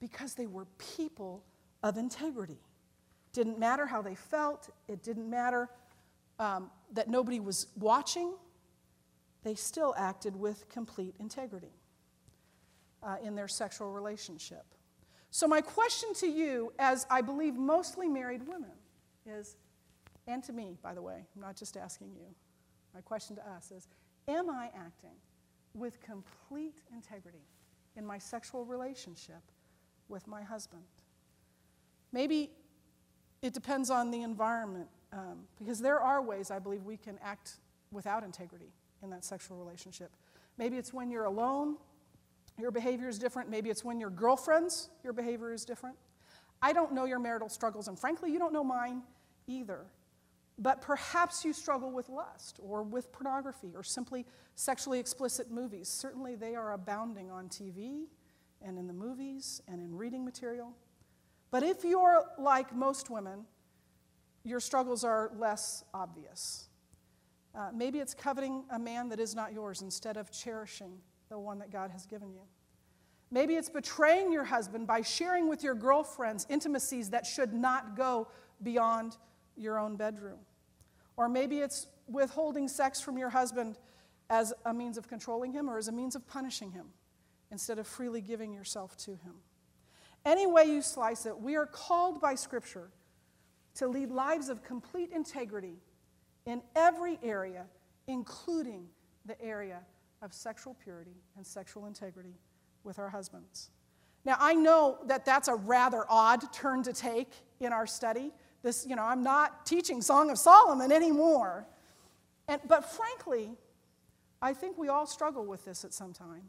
because 0.00 0.34
they 0.34 0.46
were 0.46 0.66
people 0.96 1.44
of 1.84 1.98
integrity. 1.98 2.58
Didn't 3.32 3.58
matter 3.58 3.86
how 3.86 4.02
they 4.02 4.16
felt, 4.16 4.70
it 4.88 5.02
didn't 5.04 5.30
matter 5.30 5.68
um, 6.40 6.70
that 6.92 7.08
nobody 7.08 7.38
was 7.38 7.68
watching, 7.76 8.34
they 9.44 9.54
still 9.54 9.94
acted 9.96 10.34
with 10.34 10.68
complete 10.68 11.14
integrity 11.20 11.74
uh, 13.02 13.16
in 13.22 13.34
their 13.34 13.46
sexual 13.46 13.92
relationship. 13.92 14.64
So, 15.30 15.46
my 15.46 15.60
question 15.60 16.14
to 16.14 16.26
you, 16.26 16.72
as 16.78 17.06
I 17.10 17.20
believe 17.20 17.54
mostly 17.54 18.08
married 18.08 18.46
women, 18.48 18.72
is, 19.26 19.56
and 20.26 20.42
to 20.44 20.52
me, 20.52 20.76
by 20.82 20.94
the 20.94 21.02
way, 21.02 21.26
I'm 21.34 21.42
not 21.42 21.56
just 21.56 21.76
asking 21.76 22.12
you, 22.14 22.26
my 22.94 23.00
question 23.00 23.36
to 23.36 23.48
us 23.50 23.70
is 23.70 23.86
Am 24.26 24.48
I 24.48 24.70
acting 24.74 25.16
with 25.74 26.00
complete 26.00 26.80
integrity 26.92 27.44
in 27.96 28.06
my 28.06 28.18
sexual 28.18 28.64
relationship 28.64 29.42
with 30.08 30.26
my 30.26 30.42
husband? 30.42 30.82
Maybe 32.12 32.50
it 33.42 33.52
depends 33.52 33.90
on 33.90 34.10
the 34.10 34.22
environment, 34.22 34.88
um, 35.12 35.40
because 35.58 35.80
there 35.80 36.00
are 36.00 36.22
ways 36.22 36.50
I 36.50 36.58
believe 36.58 36.84
we 36.84 36.96
can 36.96 37.18
act 37.22 37.56
without 37.90 38.24
integrity 38.24 38.72
in 39.04 39.10
that 39.10 39.24
sexual 39.24 39.56
relationship. 39.56 40.10
Maybe 40.58 40.76
it's 40.76 40.92
when 40.92 41.10
you're 41.10 41.24
alone 41.24 41.76
your 42.58 42.70
behavior 42.70 43.08
is 43.08 43.18
different. 43.18 43.50
Maybe 43.50 43.70
it's 43.70 43.84
when 43.84 43.98
you're 43.98 44.10
girlfriends, 44.10 44.88
your 45.02 45.12
behavior 45.12 45.52
is 45.52 45.64
different. 45.64 45.96
I 46.62 46.72
don't 46.72 46.92
know 46.92 47.04
your 47.04 47.18
marital 47.18 47.48
struggles, 47.48 47.88
and 47.88 47.98
frankly, 47.98 48.32
you 48.32 48.38
don't 48.38 48.52
know 48.52 48.64
mine 48.64 49.02
either. 49.46 49.86
But 50.56 50.80
perhaps 50.80 51.44
you 51.44 51.52
struggle 51.52 51.90
with 51.90 52.08
lust 52.08 52.60
or 52.62 52.84
with 52.84 53.10
pornography 53.10 53.72
or 53.74 53.82
simply 53.82 54.24
sexually 54.54 55.00
explicit 55.00 55.50
movies. 55.50 55.88
Certainly, 55.88 56.36
they 56.36 56.54
are 56.54 56.72
abounding 56.72 57.28
on 57.28 57.48
TV 57.48 58.04
and 58.62 58.78
in 58.78 58.86
the 58.86 58.92
movies 58.92 59.60
and 59.66 59.80
in 59.80 59.96
reading 59.96 60.24
material. 60.24 60.72
But 61.50 61.64
if 61.64 61.84
you're 61.84 62.24
like 62.38 62.74
most 62.74 63.10
women, 63.10 63.46
your 64.44 64.60
struggles 64.60 65.02
are 65.02 65.32
less 65.36 65.82
obvious. 65.92 66.68
Uh, 67.54 67.70
maybe 67.72 68.00
it's 68.00 68.14
coveting 68.14 68.64
a 68.70 68.78
man 68.78 69.08
that 69.08 69.20
is 69.20 69.34
not 69.34 69.52
yours 69.52 69.82
instead 69.82 70.16
of 70.16 70.30
cherishing 70.30 70.98
the 71.28 71.38
one 71.38 71.58
that 71.60 71.70
God 71.70 71.90
has 71.90 72.04
given 72.06 72.32
you. 72.32 72.40
Maybe 73.30 73.54
it's 73.54 73.68
betraying 73.68 74.32
your 74.32 74.44
husband 74.44 74.86
by 74.86 75.02
sharing 75.02 75.48
with 75.48 75.62
your 75.62 75.74
girlfriends 75.74 76.46
intimacies 76.48 77.10
that 77.10 77.26
should 77.26 77.52
not 77.52 77.96
go 77.96 78.28
beyond 78.62 79.16
your 79.56 79.78
own 79.78 79.96
bedroom. 79.96 80.38
Or 81.16 81.28
maybe 81.28 81.58
it's 81.58 81.86
withholding 82.08 82.68
sex 82.68 83.00
from 83.00 83.18
your 83.18 83.30
husband 83.30 83.78
as 84.30 84.52
a 84.64 84.74
means 84.74 84.98
of 84.98 85.08
controlling 85.08 85.52
him 85.52 85.70
or 85.70 85.78
as 85.78 85.88
a 85.88 85.92
means 85.92 86.14
of 86.14 86.26
punishing 86.26 86.72
him 86.72 86.86
instead 87.50 87.78
of 87.78 87.86
freely 87.86 88.20
giving 88.20 88.52
yourself 88.52 88.96
to 88.96 89.12
him. 89.12 89.34
Any 90.24 90.46
way 90.46 90.64
you 90.64 90.82
slice 90.82 91.26
it, 91.26 91.38
we 91.38 91.56
are 91.56 91.66
called 91.66 92.20
by 92.20 92.34
Scripture 92.34 92.90
to 93.74 93.86
lead 93.86 94.10
lives 94.10 94.48
of 94.48 94.62
complete 94.62 95.10
integrity 95.10 95.76
in 96.46 96.62
every 96.74 97.18
area, 97.22 97.64
including 98.06 98.86
the 99.26 99.40
area 99.42 99.80
of 100.22 100.32
sexual 100.32 100.74
purity 100.82 101.16
and 101.36 101.46
sexual 101.46 101.86
integrity 101.86 102.34
with 102.82 102.98
our 102.98 103.08
husbands. 103.08 103.70
Now, 104.24 104.36
I 104.38 104.54
know 104.54 104.98
that 105.06 105.24
that's 105.24 105.48
a 105.48 105.54
rather 105.54 106.04
odd 106.08 106.52
turn 106.52 106.82
to 106.84 106.92
take 106.92 107.30
in 107.60 107.72
our 107.72 107.86
study. 107.86 108.32
This, 108.62 108.86
you 108.88 108.96
know, 108.96 109.02
I'm 109.02 109.22
not 109.22 109.66
teaching 109.66 110.00
Song 110.00 110.30
of 110.30 110.38
Solomon 110.38 110.92
anymore. 110.92 111.66
And, 112.48 112.60
but 112.66 112.84
frankly, 112.84 113.50
I 114.40 114.54
think 114.54 114.78
we 114.78 114.88
all 114.88 115.06
struggle 115.06 115.44
with 115.44 115.64
this 115.64 115.84
at 115.84 115.92
some 115.92 116.12
time. 116.12 116.44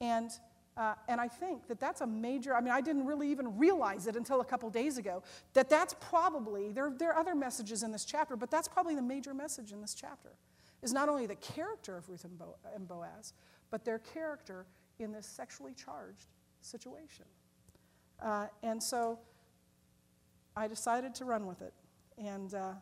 And, 0.00 0.30
uh, 0.76 0.94
and 1.08 1.20
I 1.20 1.28
think 1.28 1.68
that 1.68 1.80
that's 1.80 2.02
a 2.02 2.06
major, 2.06 2.54
I 2.54 2.60
mean, 2.60 2.72
I 2.72 2.80
didn't 2.80 3.06
really 3.06 3.30
even 3.30 3.56
realize 3.56 4.06
it 4.06 4.16
until 4.16 4.40
a 4.40 4.44
couple 4.44 4.68
days 4.68 4.98
ago, 4.98 5.22
that 5.54 5.70
that's 5.70 5.94
probably, 6.00 6.70
there, 6.70 6.92
there 6.96 7.12
are 7.12 7.18
other 7.18 7.34
messages 7.34 7.82
in 7.82 7.92
this 7.92 8.04
chapter, 8.04 8.36
but 8.36 8.50
that's 8.50 8.68
probably 8.68 8.94
the 8.94 9.02
major 9.02 9.32
message 9.32 9.72
in 9.72 9.80
this 9.80 9.94
chapter 9.94 10.32
is 10.82 10.92
not 10.92 11.08
only 11.08 11.26
the 11.26 11.36
character 11.36 11.96
of 11.96 12.08
Ruth 12.08 12.24
and, 12.24 12.38
Bo- 12.38 12.56
and 12.74 12.86
Boaz, 12.86 13.32
but 13.70 13.84
their 13.84 13.98
character 13.98 14.66
in 14.98 15.12
this 15.12 15.26
sexually 15.26 15.72
charged 15.72 16.26
situation. 16.60 17.24
Uh, 18.22 18.46
and 18.62 18.82
so 18.82 19.18
I 20.56 20.68
decided 20.68 21.14
to 21.16 21.24
run 21.24 21.46
with 21.46 21.62
it. 21.62 21.72
And 22.18 22.54
uh, 22.54 22.72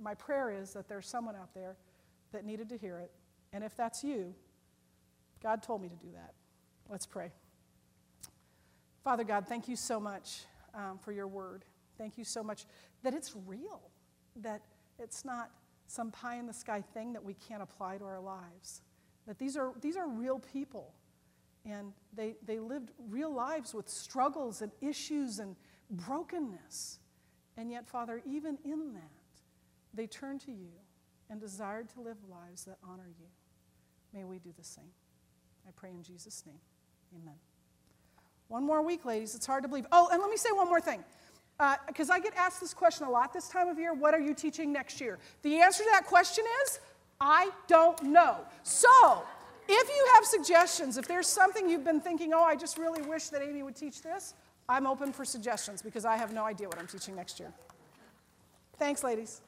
my 0.00 0.14
prayer 0.14 0.50
is 0.50 0.72
that 0.72 0.88
there's 0.88 1.06
someone 1.06 1.36
out 1.36 1.54
there 1.54 1.76
that 2.32 2.44
needed 2.44 2.68
to 2.68 2.76
hear 2.76 2.98
it. 2.98 3.10
And 3.52 3.64
if 3.64 3.76
that's 3.76 4.04
you, 4.04 4.34
God 5.42 5.62
told 5.62 5.82
me 5.82 5.88
to 5.88 5.96
do 5.96 6.08
that. 6.14 6.34
Let's 6.90 7.06
pray. 7.06 7.30
Father 9.04 9.22
God, 9.22 9.46
thank 9.46 9.68
you 9.68 9.76
so 9.76 10.00
much 10.00 10.40
um, 10.74 10.98
for 10.98 11.12
your 11.12 11.28
word. 11.28 11.64
Thank 11.96 12.18
you 12.18 12.24
so 12.24 12.42
much 12.42 12.64
that 13.04 13.14
it's 13.14 13.32
real, 13.46 13.80
that 14.36 14.62
it's 14.98 15.24
not 15.24 15.50
some 15.86 16.10
pie 16.10 16.36
in 16.36 16.46
the 16.46 16.52
sky 16.52 16.82
thing 16.92 17.12
that 17.12 17.22
we 17.22 17.34
can't 17.34 17.62
apply 17.62 17.98
to 17.98 18.04
our 18.04 18.20
lives. 18.20 18.82
That 19.28 19.38
these 19.38 19.56
are, 19.56 19.72
these 19.80 19.96
are 19.96 20.08
real 20.08 20.40
people. 20.40 20.92
And 21.64 21.92
they, 22.12 22.34
they 22.44 22.58
lived 22.58 22.90
real 23.08 23.32
lives 23.32 23.72
with 23.72 23.88
struggles 23.88 24.60
and 24.60 24.72
issues 24.80 25.38
and 25.38 25.54
brokenness. 25.90 26.98
And 27.56 27.70
yet, 27.70 27.86
Father, 27.86 28.20
even 28.26 28.58
in 28.64 28.94
that, 28.94 29.10
they 29.94 30.08
turned 30.08 30.40
to 30.42 30.52
you 30.52 30.72
and 31.28 31.40
desired 31.40 31.88
to 31.90 32.00
live 32.00 32.16
lives 32.28 32.64
that 32.64 32.78
honor 32.82 33.08
you. 33.08 33.26
May 34.12 34.24
we 34.24 34.40
do 34.40 34.50
the 34.58 34.64
same. 34.64 34.90
I 35.68 35.70
pray 35.76 35.90
in 35.90 36.02
Jesus' 36.02 36.42
name. 36.46 36.58
Amen. 37.14 37.34
One 38.48 38.64
more 38.64 38.82
week, 38.82 39.04
ladies. 39.04 39.34
It's 39.34 39.46
hard 39.46 39.62
to 39.62 39.68
believe. 39.68 39.86
Oh, 39.92 40.08
and 40.12 40.20
let 40.20 40.30
me 40.30 40.36
say 40.36 40.50
one 40.52 40.68
more 40.68 40.80
thing. 40.80 41.04
Because 41.86 42.10
uh, 42.10 42.14
I 42.14 42.20
get 42.20 42.34
asked 42.36 42.60
this 42.60 42.72
question 42.72 43.06
a 43.06 43.10
lot 43.10 43.32
this 43.32 43.48
time 43.48 43.68
of 43.68 43.78
year 43.78 43.92
what 43.92 44.14
are 44.14 44.20
you 44.20 44.34
teaching 44.34 44.72
next 44.72 45.00
year? 45.00 45.18
The 45.42 45.56
answer 45.60 45.84
to 45.84 45.90
that 45.92 46.06
question 46.06 46.44
is 46.64 46.80
I 47.20 47.50
don't 47.68 48.02
know. 48.02 48.38
So, 48.62 49.22
if 49.68 49.88
you 49.88 50.08
have 50.14 50.24
suggestions, 50.24 50.96
if 50.96 51.06
there's 51.06 51.26
something 51.26 51.68
you've 51.68 51.84
been 51.84 52.00
thinking, 52.00 52.32
oh, 52.32 52.42
I 52.42 52.56
just 52.56 52.78
really 52.78 53.02
wish 53.02 53.28
that 53.28 53.42
Amy 53.42 53.62
would 53.62 53.76
teach 53.76 54.02
this, 54.02 54.34
I'm 54.68 54.86
open 54.86 55.12
for 55.12 55.24
suggestions 55.24 55.82
because 55.82 56.04
I 56.04 56.16
have 56.16 56.32
no 56.32 56.44
idea 56.44 56.66
what 56.66 56.78
I'm 56.78 56.86
teaching 56.86 57.14
next 57.14 57.38
year. 57.38 57.52
Thanks, 58.78 59.04
ladies. 59.04 59.42